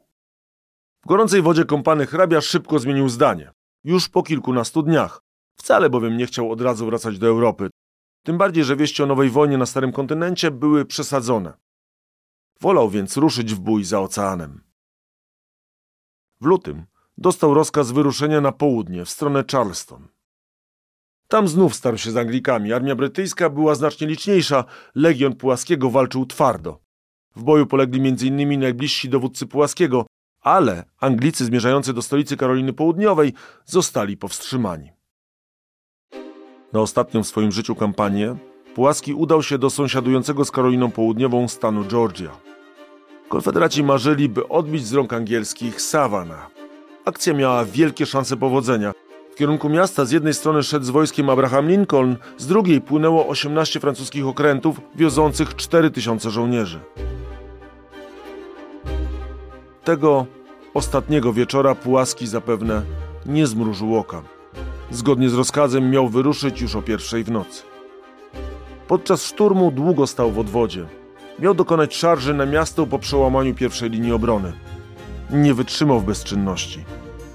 W 1.03 1.07
gorącej 1.07 1.41
wodzie 1.41 1.65
kąpany 1.65 2.05
hrabia 2.05 2.41
szybko 2.41 2.79
zmienił 2.79 3.09
zdanie. 3.09 3.51
Już 3.83 4.09
po 4.09 4.23
kilkunastu 4.23 4.83
dniach. 4.83 5.21
Wcale 5.55 5.89
bowiem 5.89 6.17
nie 6.17 6.25
chciał 6.25 6.51
od 6.51 6.61
razu 6.61 6.85
wracać 6.85 7.19
do 7.19 7.27
Europy. 7.27 7.69
Tym 8.23 8.37
bardziej, 8.37 8.63
że 8.63 8.75
wieści 8.75 9.03
o 9.03 9.05
nowej 9.05 9.29
wojnie 9.29 9.57
na 9.57 9.65
Starym 9.65 9.91
Kontynencie 9.91 10.51
były 10.51 10.85
przesadzone. 10.85 11.53
Wolał 12.61 12.89
więc 12.89 13.17
ruszyć 13.17 13.53
w 13.53 13.59
bój 13.59 13.83
za 13.83 13.99
oceanem. 13.99 14.63
W 16.41 16.45
lutym 16.45 16.85
dostał 17.17 17.53
rozkaz 17.53 17.91
wyruszenia 17.91 18.41
na 18.41 18.51
południe, 18.51 19.05
w 19.05 19.09
stronę 19.09 19.43
Charleston. 19.51 20.07
Tam 21.27 21.47
znów 21.47 21.75
starł 21.75 21.97
się 21.97 22.11
z 22.11 22.17
Anglikami. 22.17 22.73
Armia 22.73 22.95
brytyjska 22.95 23.49
była 23.49 23.75
znacznie 23.75 24.07
liczniejsza, 24.07 24.65
Legion 24.95 25.35
Pułaskiego 25.35 25.89
walczył 25.89 26.25
twardo. 26.25 26.79
W 27.35 27.43
boju 27.43 27.65
polegli 27.65 28.09
m.in. 28.09 28.59
najbliżsi 28.59 29.09
dowódcy 29.09 29.47
Pułaskiego, 29.47 30.05
ale 30.41 30.85
Anglicy 30.99 31.45
zmierzający 31.45 31.93
do 31.93 32.01
stolicy 32.01 32.37
Karoliny 32.37 32.73
Południowej 32.73 33.33
zostali 33.65 34.17
powstrzymani. 34.17 34.91
Na 36.73 36.81
ostatnią 36.81 37.23
w 37.23 37.27
swoim 37.27 37.51
życiu 37.51 37.75
kampanię 37.75 38.35
Płaski 38.75 39.13
udał 39.13 39.43
się 39.43 39.57
do 39.57 39.69
sąsiadującego 39.69 40.45
z 40.45 40.51
Karoliną 40.51 40.91
Południową 40.91 41.47
stanu 41.47 41.85
Georgia. 41.85 42.31
Konfederaci 43.29 43.83
marzyli, 43.83 44.29
by 44.29 44.47
odbić 44.47 44.85
z 44.85 44.93
rąk 44.93 45.13
angielskich 45.13 45.81
Savannah. 45.81 46.49
Akcja 47.05 47.33
miała 47.33 47.65
wielkie 47.65 48.05
szanse 48.05 48.37
powodzenia. 48.37 48.93
W 49.31 49.35
kierunku 49.35 49.69
miasta 49.69 50.05
z 50.05 50.11
jednej 50.11 50.33
strony 50.33 50.63
szedł 50.63 50.85
z 50.85 50.89
wojskiem 50.89 51.29
Abraham 51.29 51.67
Lincoln, 51.67 52.15
z 52.37 52.47
drugiej 52.47 52.81
płynęło 52.81 53.27
18 53.27 53.79
francuskich 53.79 54.27
okrętów 54.27 54.81
wiozących 54.95 55.55
4000 55.55 56.29
żołnierzy. 56.29 56.79
Tego 59.83 60.25
ostatniego 60.73 61.33
wieczora 61.33 61.75
Płaski 61.75 62.27
zapewne 62.27 62.81
nie 63.25 63.47
zmrużył 63.47 63.97
oka. 63.97 64.32
Zgodnie 64.93 65.29
z 65.29 65.33
rozkazem 65.33 65.89
miał 65.89 66.09
wyruszyć 66.09 66.61
już 66.61 66.75
o 66.75 66.81
pierwszej 66.81 67.23
w 67.23 67.31
nocy. 67.31 67.63
Podczas 68.87 69.25
szturmu 69.25 69.71
długo 69.71 70.07
stał 70.07 70.31
w 70.31 70.39
odwodzie. 70.39 70.85
Miał 71.39 71.53
dokonać 71.53 71.95
szarży 71.95 72.33
na 72.33 72.45
miasto 72.45 72.87
po 72.87 72.99
przełamaniu 72.99 73.55
pierwszej 73.55 73.89
linii 73.89 74.11
obrony. 74.11 74.53
Nie 75.31 75.53
wytrzymał 75.53 75.99
w 75.99 76.05
bezczynności. 76.05 76.83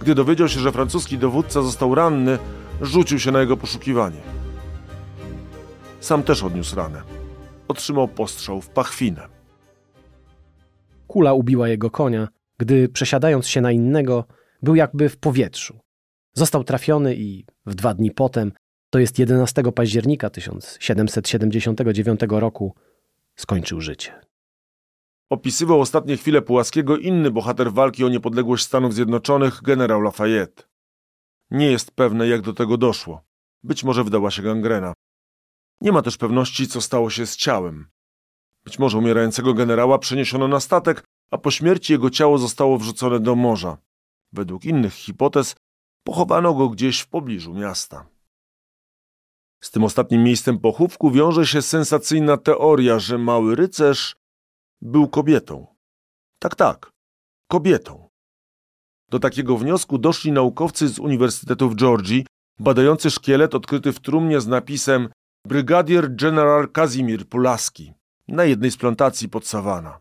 Gdy 0.00 0.14
dowiedział 0.14 0.48
się, 0.48 0.60
że 0.60 0.72
francuski 0.72 1.18
dowódca 1.18 1.62
został 1.62 1.94
ranny, 1.94 2.38
rzucił 2.80 3.18
się 3.18 3.32
na 3.32 3.40
jego 3.40 3.56
poszukiwanie. 3.56 4.20
Sam 6.00 6.22
też 6.22 6.42
odniósł 6.42 6.76
ranę. 6.76 7.02
Otrzymał 7.68 8.08
postrzał 8.08 8.60
w 8.60 8.68
pachwinę. 8.68 9.28
Kula 11.06 11.32
ubiła 11.32 11.68
jego 11.68 11.90
konia, 11.90 12.28
gdy 12.58 12.88
przesiadając 12.88 13.48
się 13.48 13.60
na 13.60 13.72
innego, 13.72 14.24
był 14.62 14.74
jakby 14.74 15.08
w 15.08 15.16
powietrzu. 15.16 15.78
Został 16.38 16.64
trafiony 16.64 17.14
i 17.16 17.44
w 17.66 17.74
dwa 17.74 17.94
dni 17.94 18.10
potem, 18.10 18.52
to 18.90 18.98
jest 18.98 19.18
11 19.18 19.62
października 19.74 20.30
1779 20.30 22.20
roku, 22.28 22.74
skończył 23.36 23.80
życie. 23.80 24.20
Opisywał 25.30 25.80
ostatnie 25.80 26.16
chwile 26.16 26.42
Pułaskiego 26.42 26.96
inny 26.96 27.30
bohater 27.30 27.72
walki 27.72 28.04
o 28.04 28.08
niepodległość 28.08 28.64
Stanów 28.64 28.94
Zjednoczonych, 28.94 29.62
generał 29.62 30.00
Lafayette. 30.00 30.62
Nie 31.50 31.70
jest 31.70 31.90
pewne, 31.90 32.28
jak 32.28 32.42
do 32.42 32.52
tego 32.52 32.76
doszło. 32.76 33.22
Być 33.62 33.84
może 33.84 34.04
wdała 34.04 34.30
się 34.30 34.42
gangrena. 34.42 34.92
Nie 35.80 35.92
ma 35.92 36.02
też 36.02 36.16
pewności, 36.16 36.68
co 36.68 36.80
stało 36.80 37.10
się 37.10 37.26
z 37.26 37.36
ciałem. 37.36 37.86
Być 38.64 38.78
może 38.78 38.98
umierającego 38.98 39.54
generała 39.54 39.98
przeniesiono 39.98 40.48
na 40.48 40.60
statek, 40.60 41.04
a 41.30 41.38
po 41.38 41.50
śmierci 41.50 41.92
jego 41.92 42.10
ciało 42.10 42.38
zostało 42.38 42.78
wrzucone 42.78 43.20
do 43.20 43.34
morza. 43.34 43.78
Według 44.32 44.64
innych 44.64 44.94
hipotez 44.94 45.56
pochowano 46.08 46.54
go 46.54 46.68
gdzieś 46.68 47.00
w 47.00 47.08
pobliżu 47.08 47.54
miasta. 47.54 48.06
Z 49.60 49.70
tym 49.70 49.84
ostatnim 49.84 50.22
miejscem 50.24 50.58
pochówku 50.58 51.10
wiąże 51.10 51.46
się 51.46 51.62
sensacyjna 51.62 52.36
teoria, 52.36 52.98
że 52.98 53.18
mały 53.18 53.56
rycerz 53.56 54.16
był 54.80 55.08
kobietą. 55.08 55.66
Tak, 56.38 56.54
tak, 56.54 56.92
kobietą. 57.48 58.08
Do 59.08 59.18
takiego 59.18 59.56
wniosku 59.58 59.98
doszli 59.98 60.32
naukowcy 60.32 60.88
z 60.88 60.98
Uniwersytetu 60.98 61.70
w 61.70 61.76
Georgii, 61.76 62.26
badający 62.58 63.10
szkielet 63.10 63.54
odkryty 63.54 63.92
w 63.92 64.00
trumnie 64.00 64.40
z 64.40 64.46
napisem 64.46 65.08
Brygadier 65.46 66.14
General 66.14 66.68
Kazimir 66.68 67.28
Pulaski 67.28 67.92
na 68.28 68.44
jednej 68.44 68.70
z 68.70 68.76
plantacji 68.76 69.28
pod 69.28 69.46
Savana. 69.46 70.00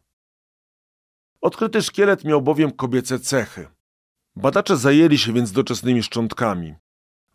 Odkryty 1.41 1.81
szkielet 1.81 2.23
miał 2.23 2.41
bowiem 2.41 2.71
kobiece 2.71 3.19
cechy. 3.19 3.76
Badacze 4.41 4.77
zajęli 4.77 5.17
się 5.17 5.33
więc 5.33 5.51
doczesnymi 5.51 6.03
szczątkami. 6.03 6.75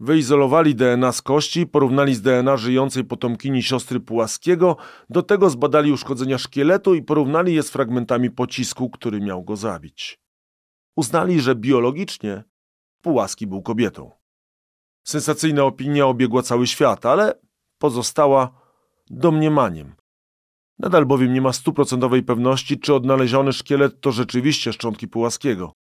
Wyizolowali 0.00 0.74
DNA 0.74 1.12
z 1.12 1.22
kości, 1.22 1.66
porównali 1.66 2.14
z 2.14 2.22
DNA 2.22 2.56
żyjącej 2.56 3.04
potomkini 3.04 3.62
siostry 3.62 4.00
Pułaskiego, 4.00 4.76
do 5.10 5.22
tego 5.22 5.50
zbadali 5.50 5.92
uszkodzenia 5.92 6.38
szkieletu 6.38 6.94
i 6.94 7.02
porównali 7.02 7.54
je 7.54 7.62
z 7.62 7.70
fragmentami 7.70 8.30
pocisku, 8.30 8.90
który 8.90 9.20
miał 9.20 9.44
go 9.44 9.56
zabić. 9.56 10.20
Uznali, 10.96 11.40
że 11.40 11.54
biologicznie 11.54 12.44
Pułaski 13.00 13.46
był 13.46 13.62
kobietą. 13.62 14.10
Sensacyjna 15.04 15.64
opinia 15.64 16.06
obiegła 16.06 16.42
cały 16.42 16.66
świat, 16.66 17.06
ale 17.06 17.40
pozostała 17.78 18.60
domniemaniem. 19.10 19.94
Nadal 20.78 21.06
bowiem 21.06 21.32
nie 21.32 21.40
ma 21.40 21.52
stuprocentowej 21.52 22.22
pewności, 22.22 22.78
czy 22.78 22.94
odnaleziony 22.94 23.52
szkielet 23.52 24.00
to 24.00 24.12
rzeczywiście 24.12 24.72
szczątki 24.72 25.08
Pułaskiego. 25.08 25.72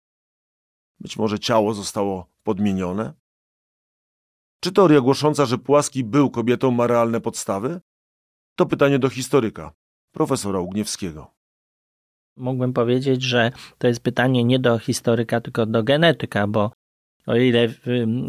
Być 1.01 1.17
może 1.17 1.39
ciało 1.39 1.73
zostało 1.73 2.27
podmienione? 2.43 3.13
Czy 4.63 4.71
teoria 4.71 5.01
głosząca, 5.01 5.45
że 5.45 5.57
Płaski 5.57 6.03
był 6.03 6.29
kobietą 6.29 6.71
ma 6.71 6.87
realne 6.87 7.21
podstawy? 7.21 7.81
To 8.55 8.65
pytanie 8.65 8.99
do 8.99 9.09
historyka, 9.09 9.73
profesora 10.11 10.59
Ugniewskiego. 10.59 11.31
Mógłbym 12.37 12.73
powiedzieć, 12.73 13.23
że 13.23 13.51
to 13.77 13.87
jest 13.87 14.03
pytanie 14.03 14.43
nie 14.43 14.59
do 14.59 14.79
historyka, 14.79 15.41
tylko 15.41 15.65
do 15.65 15.83
genetyka, 15.83 16.47
bo 16.47 16.71
o 17.27 17.35
ile 17.35 17.67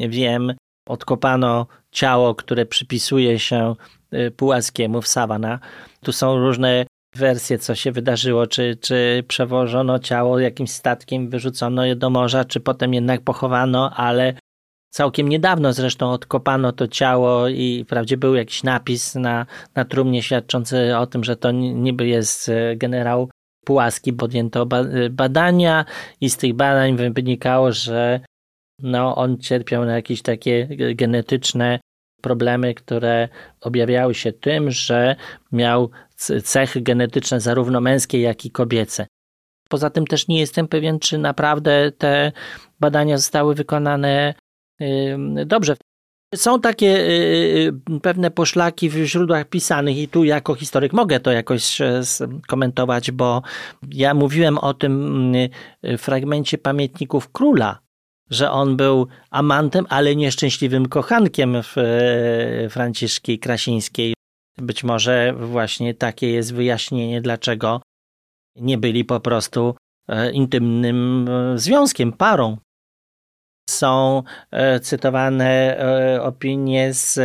wiem, 0.08 0.54
odkopano 0.88 1.66
ciało, 1.90 2.34
które 2.34 2.66
przypisuje 2.66 3.38
się 3.38 3.76
y, 4.14 4.30
Pułaskiemu 4.30 5.02
w 5.02 5.08
Savana. 5.08 5.58
Tu 6.00 6.12
są 6.12 6.38
różne 6.38 6.86
wersje, 7.14 7.58
co 7.58 7.74
się 7.74 7.92
wydarzyło, 7.92 8.46
czy, 8.46 8.76
czy 8.80 9.24
przewożono 9.28 9.98
ciało 9.98 10.38
jakimś 10.38 10.70
statkiem, 10.70 11.28
wyrzucono 11.30 11.84
je 11.84 11.96
do 11.96 12.10
morza, 12.10 12.44
czy 12.44 12.60
potem 12.60 12.94
jednak 12.94 13.20
pochowano, 13.20 13.90
ale 13.96 14.34
całkiem 14.90 15.28
niedawno 15.28 15.72
zresztą 15.72 16.10
odkopano 16.10 16.72
to 16.72 16.88
ciało 16.88 17.48
i 17.48 17.84
wprawdzie 17.84 18.16
był 18.16 18.34
jakiś 18.34 18.62
napis 18.62 19.14
na, 19.14 19.46
na 19.74 19.84
trumnie 19.84 20.22
świadczący 20.22 20.96
o 20.96 21.06
tym, 21.06 21.24
że 21.24 21.36
to 21.36 21.50
niby 21.50 22.06
jest 22.06 22.48
e, 22.48 22.76
generał 22.76 23.30
Pułaski 23.64 24.12
podjęto 24.12 24.66
badania 25.10 25.84
i 26.20 26.30
z 26.30 26.36
tych 26.36 26.54
badań 26.54 26.96
wynikało, 26.96 27.72
że 27.72 28.20
no, 28.78 29.16
on 29.16 29.38
cierpiał 29.38 29.84
na 29.84 29.94
jakieś 29.96 30.22
takie 30.22 30.68
genetyczne 30.94 31.80
problemy, 32.22 32.74
które 32.74 33.28
objawiały 33.60 34.14
się 34.14 34.32
tym, 34.32 34.70
że 34.70 35.16
miał 35.52 35.90
cechy 36.44 36.80
genetyczne 36.80 37.40
zarówno 37.40 37.80
męskie, 37.80 38.20
jak 38.20 38.44
i 38.44 38.50
kobiece. 38.50 39.06
Poza 39.68 39.90
tym 39.90 40.06
też 40.06 40.28
nie 40.28 40.40
jestem 40.40 40.68
pewien, 40.68 40.98
czy 40.98 41.18
naprawdę 41.18 41.92
te 41.98 42.32
badania 42.80 43.18
zostały 43.18 43.54
wykonane 43.54 44.34
dobrze. 45.46 45.76
Są 46.34 46.60
takie 46.60 46.86
y, 46.86 47.72
y, 47.96 48.00
pewne 48.00 48.30
poszlaki 48.30 48.90
w 48.90 49.04
źródłach 49.04 49.48
pisanych 49.48 49.96
i 49.96 50.08
tu 50.08 50.24
jako 50.24 50.54
historyk 50.54 50.92
mogę 50.92 51.20
to 51.20 51.32
jakoś 51.32 51.80
e, 51.80 52.02
komentować, 52.48 53.10
bo 53.10 53.42
ja 53.90 54.14
mówiłem 54.14 54.58
o 54.58 54.74
tym 54.74 55.34
y, 55.34 55.50
fragmencie 55.98 56.58
pamiętników 56.58 57.32
króla, 57.32 57.78
że 58.30 58.50
on 58.50 58.76
był 58.76 59.06
amantem, 59.30 59.86
ale 59.88 60.16
nieszczęśliwym 60.16 60.88
kochankiem 60.88 61.62
w 61.62 61.78
e, 61.78 62.68
Franciszki 62.70 63.38
Krasińskiej. 63.38 64.14
Być 64.62 64.84
może 64.84 65.32
właśnie 65.32 65.94
takie 65.94 66.30
jest 66.30 66.54
wyjaśnienie, 66.54 67.20
dlaczego 67.20 67.82
nie 68.56 68.78
byli 68.78 69.04
po 69.04 69.20
prostu 69.20 69.74
e, 70.08 70.32
intymnym 70.32 71.28
związkiem, 71.54 72.12
parą 72.12 72.56
są 73.70 74.22
e, 74.50 74.80
cytowane 74.80 75.78
e, 75.78 76.22
opinie 76.22 76.94
z 76.94 77.18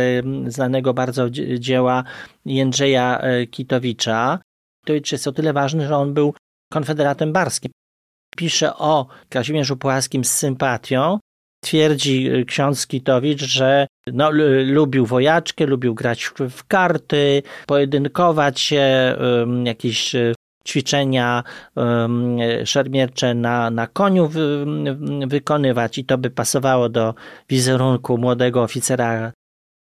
znanego 0.52 0.94
bardzo 0.94 1.30
dzieła 1.58 2.04
Jędrzeja 2.44 3.18
e, 3.20 3.46
Kitowicza. 3.46 4.38
Kitowicz 4.84 5.12
jest 5.12 5.26
o 5.26 5.32
tyle 5.32 5.52
ważny, 5.52 5.86
że 5.86 5.96
on 5.96 6.14
był 6.14 6.34
konfederatem 6.72 7.32
barskim. 7.32 7.72
Pisze 8.36 8.76
o 8.76 9.06
Kazimierzu 9.28 9.76
Płaskim 9.76 10.24
z 10.24 10.30
sympatią. 10.30 11.18
Twierdzi 11.60 12.30
ksiądz 12.46 12.86
Kitowicz, 12.86 13.42
że 13.42 13.86
no, 14.06 14.30
lubił 14.66 15.06
wojaczkę, 15.06 15.66
lubił 15.66 15.94
grać 15.94 16.24
w, 16.24 16.50
w 16.50 16.66
karty, 16.66 17.42
pojedynkować 17.66 18.60
się, 18.60 19.16
jakieś 19.64 20.16
ćwiczenia 20.68 21.44
szermiercze 22.64 23.34
na, 23.34 23.70
na 23.70 23.86
koniu 23.86 24.28
wy, 24.28 24.66
wykonywać 25.26 25.98
i 25.98 26.04
to 26.04 26.18
by 26.18 26.30
pasowało 26.30 26.88
do 26.88 27.14
wizerunku 27.48 28.18
młodego 28.18 28.62
oficera. 28.62 29.32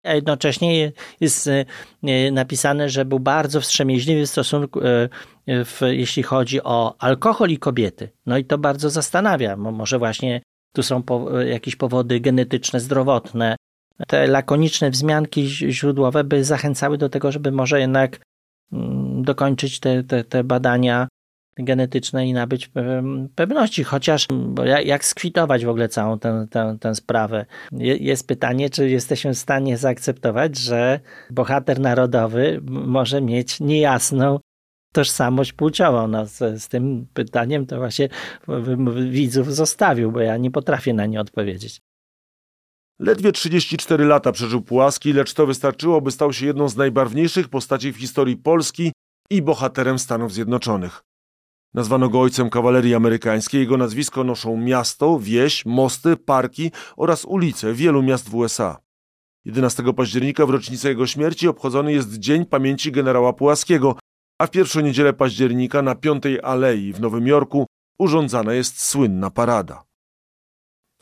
A 0.04 0.14
jednocześnie 0.14 0.92
jest 1.20 1.48
e, 1.48 2.32
napisane, 2.32 2.90
że 2.90 3.06
był 3.06 3.20
bardzo 3.20 3.62
wstrzemięźliwy 3.62 4.26
w 4.26 4.30
stosunku, 4.30 4.80
w, 5.48 5.82
jeśli 5.82 6.24
chodzi 6.24 6.64
o 6.64 6.96
alkohol 7.00 7.50
i 7.50 7.58
kobiety. 7.58 8.10
No 8.26 8.38
i 8.38 8.46
to 8.46 8.58
bardzo 8.58 8.90
zastanawia. 8.90 9.56
Może 9.56 10.00
właśnie 10.00 10.42
tu 10.74 10.84
są 10.84 11.04
po, 11.04 11.42
jakieś 11.42 11.76
powody 11.76 12.20
genetyczne, 12.20 12.80
zdrowotne. 12.80 13.56
Te 14.08 14.28
lakoniczne 14.28 14.92
wzmianki 14.92 15.48
źródłowe 15.48 16.24
by 16.24 16.44
zachęcały 16.44 16.98
do 16.98 17.10
tego, 17.10 17.32
żeby 17.32 17.52
może 17.52 17.80
jednak 17.80 18.20
Mm, 18.72 19.24
dokończyć 19.24 19.80
te, 19.80 20.04
te, 20.04 20.24
te 20.24 20.44
badania 20.44 21.08
genetyczne 21.58 22.28
i 22.28 22.34
nabyć 22.34 22.72
pewności, 23.36 23.84
chociaż 23.84 24.28
bo 24.32 24.66
jak 24.66 25.06
skwitować 25.06 25.66
w 25.66 25.70
ogóle 25.70 25.90
całą 25.90 26.20
tę, 26.20 26.48
tę, 26.50 26.78
tę 26.80 26.96
sprawę? 26.96 27.46
Jest 28.00 28.28
pytanie, 28.28 28.70
czy 28.70 28.90
jesteśmy 28.90 29.34
w 29.34 29.38
stanie 29.38 29.78
zaakceptować, 29.78 30.58
że 30.58 31.00
bohater 31.30 31.80
narodowy 31.80 32.62
może 32.70 33.22
mieć 33.22 33.60
niejasną 33.60 34.40
tożsamość 34.94 35.54
płciową. 35.54 36.08
No, 36.08 36.26
z, 36.26 36.64
z 36.64 36.68
tym 36.68 37.08
pytaniem 37.14 37.66
to 37.66 37.78
właśnie 37.78 38.10
widzów 39.10 39.56
zostawił, 39.56 40.12
bo 40.12 40.20
ja 40.20 40.38
nie 40.38 40.52
potrafię 40.52 40.94
na 40.94 41.06
nie 41.06 41.22
odpowiedzieć. 41.22 41.82
Ledwie 43.00 43.32
34 43.32 44.06
lata 44.06 44.32
przeżył 44.32 44.62
Pułaski, 44.62 45.14
lecz 45.14 45.34
to 45.34 45.46
wystarczyło, 45.46 46.02
by 46.02 46.12
stał 46.12 46.34
się 46.34 46.46
jedną 46.46 46.70
z 46.70 46.76
najbarwniejszych 46.76 47.50
postaci 47.50 47.94
w 47.94 47.98
historii 47.98 48.38
Polski 48.38 48.92
i 49.30 49.42
bohaterem 49.42 50.00
Stanów 50.00 50.34
Zjednoczonych. 50.34 51.04
Nazwano 51.74 52.10
go 52.10 52.22
ojcem 52.22 52.50
kawalerii 52.50 52.96
amerykańskiej. 52.96 53.62
Jego 53.62 53.78
nazwisko 53.78 54.24
noszą 54.24 54.58
miasto, 54.58 55.20
wieś, 55.20 55.66
mosty, 55.66 56.18
parki 56.18 56.72
oraz 56.98 57.26
ulice 57.26 57.74
wielu 57.74 58.04
miast 58.04 58.30
w 58.30 58.36
USA. 58.36 58.78
11 59.46 59.84
października 59.94 60.46
w 60.46 60.50
rocznicę 60.50 60.90
jego 60.90 61.08
śmierci 61.08 61.48
obchodzony 61.48 61.94
jest 61.94 62.20
Dzień 62.20 62.46
Pamięci 62.46 62.92
generała 62.92 63.34
Pułaskiego, 63.34 63.96
a 64.42 64.48
w 64.48 64.52
pierwszą 64.52 64.80
niedzielę 64.80 65.14
października 65.14 65.82
na 65.82 65.96
Piątej 65.96 66.40
Alei 66.44 66.94
w 66.94 67.02
Nowym 67.02 67.28
Jorku 67.28 67.66
urządzana 68.00 68.54
jest 68.54 68.84
słynna 68.84 69.30
parada. 69.30 69.84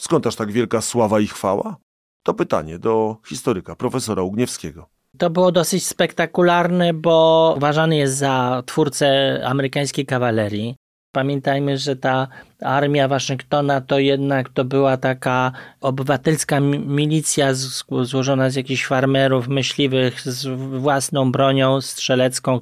Skąd 0.01 0.27
aż 0.27 0.35
tak 0.35 0.51
wielka 0.51 0.81
sława 0.81 1.19
i 1.19 1.27
chwała? 1.27 1.77
To 2.23 2.33
pytanie 2.33 2.79
do 2.79 3.17
historyka, 3.27 3.75
profesora 3.75 4.23
Ugniewskiego. 4.23 4.89
To 5.17 5.29
było 5.29 5.51
dosyć 5.51 5.87
spektakularne, 5.87 6.93
bo 6.93 7.53
uważany 7.57 7.97
jest 7.97 8.17
za 8.17 8.63
twórcę 8.65 9.39
amerykańskiej 9.45 10.05
kawalerii. 10.05 10.75
Pamiętajmy, 11.11 11.77
że 11.77 11.95
ta 11.95 12.27
armia 12.61 13.07
Waszyngtona 13.07 13.81
to 13.81 13.99
jednak 13.99 14.49
to 14.49 14.65
była 14.65 14.97
taka 14.97 15.51
obywatelska 15.81 16.59
milicja 16.59 17.53
złożona 18.01 18.49
z 18.49 18.55
jakichś 18.55 18.85
farmerów, 18.85 19.47
myśliwych 19.47 20.21
z 20.21 20.47
własną 20.81 21.31
bronią 21.31 21.81
strzelecką. 21.81 22.59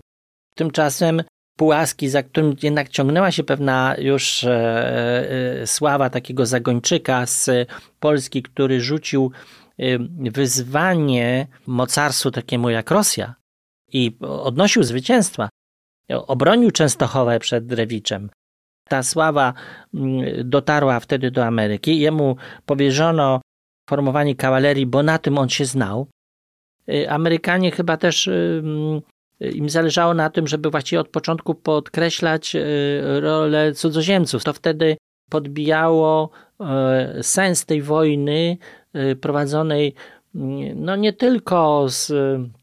Tymczasem 0.58 1.22
Pułaski, 1.58 2.10
za 2.10 2.24
którym 2.24 2.56
jednak 2.64 2.90
ciągnęła 2.90 3.32
się 3.32 3.44
pewna 3.44 3.96
już 3.98 4.44
e, 4.44 4.52
e, 5.62 5.68
sława 5.68 6.10
takiego 6.10 6.46
zagończyka 6.46 7.26
z 7.26 7.50
Polski, 8.00 8.44
który 8.44 8.82
rzucił 8.82 9.32
e, 9.80 9.84
wyzwanie 10.32 11.48
mocarstwu 11.68 12.32
takiemu 12.32 12.70
jak 12.70 12.92
Rosja 12.92 13.36
i 13.94 14.18
odnosił 14.22 14.84
zwycięstwa. 14.84 15.50
Obronił 16.10 16.72
Częstochowę 16.72 17.40
przed 17.40 17.66
Drewiczem. 17.66 18.30
Ta 18.90 19.04
sława 19.04 19.54
mm, 19.94 20.50
dotarła 20.50 21.00
wtedy 21.00 21.32
do 21.32 21.46
Ameryki. 21.46 22.00
Jemu 22.00 22.36
powierzono 22.66 23.42
formowanie 23.90 24.36
kawalerii, 24.36 24.86
bo 24.86 25.04
na 25.04 25.18
tym 25.18 25.38
on 25.38 25.50
się 25.50 25.66
znał. 25.66 26.08
Amerykanie 27.10 27.72
chyba 27.72 27.98
też 27.98 28.30
im 29.40 29.70
zależało 29.70 30.14
na 30.14 30.30
tym, 30.30 30.48
żeby 30.48 30.70
właściwie 30.70 31.00
od 31.00 31.10
początku 31.10 31.56
podkreślać 31.56 32.56
e, 32.56 32.62
rolę 33.20 33.74
cudzoziemców. 33.74 34.44
To 34.44 34.54
wtedy 34.54 34.98
podbijało 35.30 36.30
e, 36.60 37.24
sens 37.24 37.66
tej 37.66 37.82
wojny 37.82 38.58
e, 38.94 39.16
prowadzonej 39.16 39.96
mm, 40.36 40.86
no 40.86 40.96
nie 40.96 41.14
tylko 41.14 41.86
z 41.90 42.12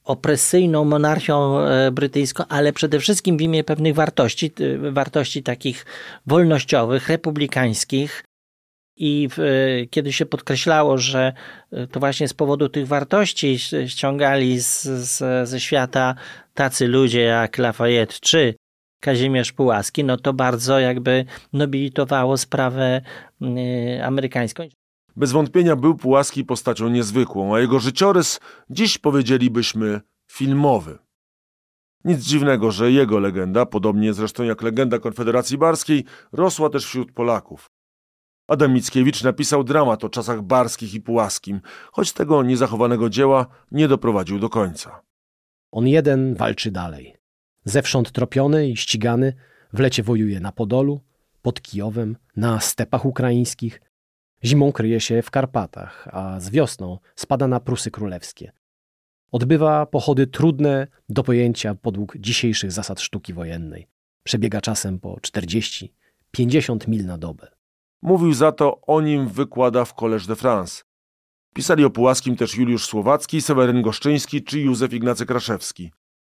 opresyjną 0.04 0.84
monarchią 0.84 1.56
brytyjską, 1.92 2.44
ale 2.48 2.72
przede 2.72 2.98
wszystkim 2.98 3.36
w 3.36 3.40
imię 3.40 3.64
pewnych 3.64 3.94
wartości, 3.94 4.52
wartości 4.92 5.42
takich 5.42 5.86
wolnościowych, 6.26 7.08
republikańskich, 7.08 8.24
i 8.96 9.28
kiedy 9.90 10.12
się 10.12 10.26
podkreślało, 10.26 10.98
że 10.98 11.32
to 11.90 12.00
właśnie 12.00 12.28
z 12.28 12.34
powodu 12.34 12.68
tych 12.68 12.86
wartości 12.86 13.58
ściągali 13.86 14.60
z, 14.60 14.82
z, 14.82 15.48
ze 15.48 15.60
świata 15.60 16.14
tacy 16.54 16.88
ludzie 16.88 17.20
jak 17.20 17.58
Lafayette 17.58 18.14
czy 18.20 18.54
Kazimierz 19.00 19.52
Pułaski, 19.52 20.04
no 20.04 20.16
to 20.16 20.32
bardzo 20.32 20.78
jakby 20.80 21.24
nobilitowało 21.52 22.36
sprawę 22.36 23.00
y, 23.42 24.04
amerykańską. 24.04 24.62
Bez 25.16 25.32
wątpienia 25.32 25.76
był 25.76 25.94
Pułaski 25.94 26.44
postacią 26.44 26.88
niezwykłą, 26.88 27.54
a 27.54 27.60
jego 27.60 27.78
życiorys 27.78 28.40
dziś 28.70 28.98
powiedzielibyśmy 28.98 30.00
filmowy. 30.30 30.98
Nic 32.04 32.20
dziwnego, 32.20 32.70
że 32.70 32.92
jego 32.92 33.18
legenda, 33.18 33.66
podobnie 33.66 34.12
zresztą 34.12 34.42
jak 34.42 34.62
legenda 34.62 34.98
Konfederacji 34.98 35.58
Barskiej, 35.58 36.04
rosła 36.32 36.70
też 36.70 36.86
wśród 36.86 37.12
Polaków. 37.12 37.70
Adam 38.48 38.72
Mickiewicz 38.72 39.22
napisał 39.22 39.64
dramat 39.64 40.04
o 40.04 40.08
czasach 40.08 40.42
barskich 40.42 40.94
i 40.94 41.00
pułaskim, 41.00 41.60
choć 41.92 42.12
tego 42.12 42.42
niezachowanego 42.42 43.10
dzieła 43.10 43.46
nie 43.70 43.88
doprowadził 43.88 44.38
do 44.38 44.48
końca. 44.48 45.00
On 45.74 45.88
jeden 45.88 46.34
walczy 46.34 46.70
dalej. 46.70 47.16
Zewsząd 47.64 48.12
tropiony 48.12 48.68
i 48.68 48.76
ścigany, 48.76 49.32
w 49.72 49.78
lecie 49.78 50.02
wojuje 50.02 50.40
na 50.40 50.52
Podolu, 50.52 51.00
pod 51.42 51.62
Kijowem, 51.62 52.16
na 52.36 52.60
stepach 52.60 53.04
ukraińskich. 53.04 53.80
Zimą 54.44 54.72
kryje 54.72 55.00
się 55.00 55.22
w 55.22 55.30
Karpatach, 55.30 56.08
a 56.12 56.40
z 56.40 56.50
wiosną 56.50 56.98
spada 57.16 57.48
na 57.48 57.60
Prusy 57.60 57.90
Królewskie. 57.90 58.52
Odbywa 59.32 59.86
pochody 59.86 60.26
trudne 60.26 60.86
do 61.08 61.22
pojęcia 61.22 61.74
podług 61.74 62.16
dzisiejszych 62.16 62.72
zasad 62.72 63.00
sztuki 63.00 63.32
wojennej. 63.32 63.86
Przebiega 64.22 64.60
czasem 64.60 65.00
po 65.00 65.16
40-50 66.36 66.88
mil 66.88 67.06
na 67.06 67.18
dobę. 67.18 67.48
Mówił 68.02 68.34
za 68.34 68.52
to 68.52 68.80
o 68.80 69.00
nim 69.00 69.28
wykłada 69.28 69.84
w 69.84 69.94
Collège 69.94 70.28
de 70.28 70.36
France. 70.36 70.82
Pisali 71.54 71.84
o 71.84 71.90
Pułaskim 71.90 72.36
też 72.36 72.56
Juliusz 72.56 72.86
Słowacki, 72.86 73.42
Seweryn 73.42 73.82
Goszczyński 73.82 74.42
czy 74.42 74.60
Józef 74.60 74.92
Ignacy 74.92 75.26
Kraszewski. 75.26 75.90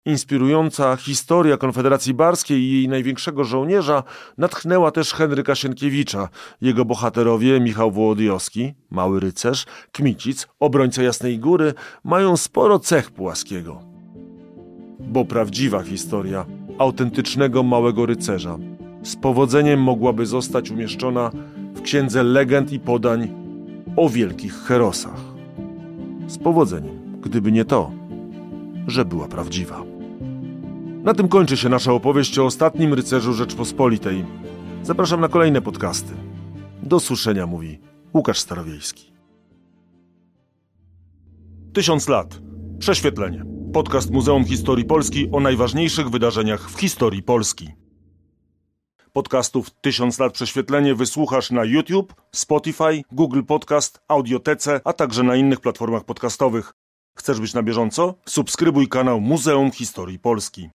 Inspirująca 0.06 0.96
historia 0.96 1.56
Konfederacji 1.56 2.14
Barskiej 2.14 2.58
i 2.60 2.72
jej 2.72 2.88
największego 2.88 3.44
żołnierza 3.44 4.02
natchnęła 4.38 4.90
też 4.90 5.14
Henryka 5.14 5.54
Sienkiewicza. 5.54 6.28
Jego 6.60 6.84
bohaterowie 6.84 7.60
Michał 7.60 7.90
Wołodyjowski, 7.90 8.74
mały 8.90 9.20
rycerz, 9.20 9.66
Kmicic, 9.92 10.46
obrońca 10.60 11.02
Jasnej 11.02 11.38
Góry 11.38 11.74
mają 12.04 12.36
sporo 12.36 12.78
cech 12.78 13.10
Pułaskiego. 13.10 13.80
Bo 15.00 15.24
prawdziwa 15.24 15.82
historia 15.82 16.46
autentycznego 16.78 17.62
małego 17.62 18.06
rycerza 18.06 18.58
z 19.02 19.16
powodzeniem 19.16 19.82
mogłaby 19.82 20.26
zostać 20.26 20.70
umieszczona 20.70 21.30
w 21.74 21.82
księdze 21.82 22.22
legend 22.22 22.72
i 22.72 22.80
podań 22.80 23.45
o 23.96 24.08
wielkich 24.08 24.54
herosach. 24.54 25.20
Z 26.26 26.38
powodzeniem, 26.38 27.20
gdyby 27.20 27.52
nie 27.52 27.64
to, 27.64 27.90
że 28.86 29.04
była 29.04 29.28
prawdziwa. 29.28 29.84
Na 31.02 31.14
tym 31.14 31.28
kończy 31.28 31.56
się 31.56 31.68
nasza 31.68 31.92
opowieść 31.92 32.38
o 32.38 32.44
ostatnim 32.44 32.94
rycerzu 32.94 33.32
Rzeczpospolitej. 33.32 34.24
Zapraszam 34.82 35.20
na 35.20 35.28
kolejne 35.28 35.62
podcasty. 35.62 36.14
Do 36.82 37.00
słyszenia, 37.00 37.46
mówi 37.46 37.78
Łukasz 38.14 38.38
Starowiejski. 38.38 39.12
Tysiąc 41.72 42.08
lat. 42.08 42.40
Prześwietlenie. 42.78 43.44
Podcast 43.72 44.10
Muzeum 44.10 44.44
Historii 44.44 44.84
Polski 44.84 45.28
o 45.32 45.40
najważniejszych 45.40 46.10
wydarzeniach 46.10 46.70
w 46.70 46.80
historii 46.80 47.22
Polski. 47.22 47.85
Podcastów 49.16 49.70
Tysiąc 49.70 50.18
lat 50.18 50.32
prześwietlenie 50.32 50.94
wysłuchasz 50.94 51.50
na 51.50 51.64
YouTube, 51.64 52.14
Spotify, 52.34 53.02
Google 53.12 53.42
Podcast, 53.42 54.00
Audiotece, 54.08 54.80
a 54.84 54.92
także 54.92 55.22
na 55.22 55.36
innych 55.36 55.60
platformach 55.60 56.04
podcastowych. 56.04 56.72
Chcesz 57.18 57.40
być 57.40 57.54
na 57.54 57.62
bieżąco? 57.62 58.14
Subskrybuj 58.26 58.88
kanał 58.88 59.20
Muzeum 59.20 59.70
Historii 59.70 60.18
Polski. 60.18 60.70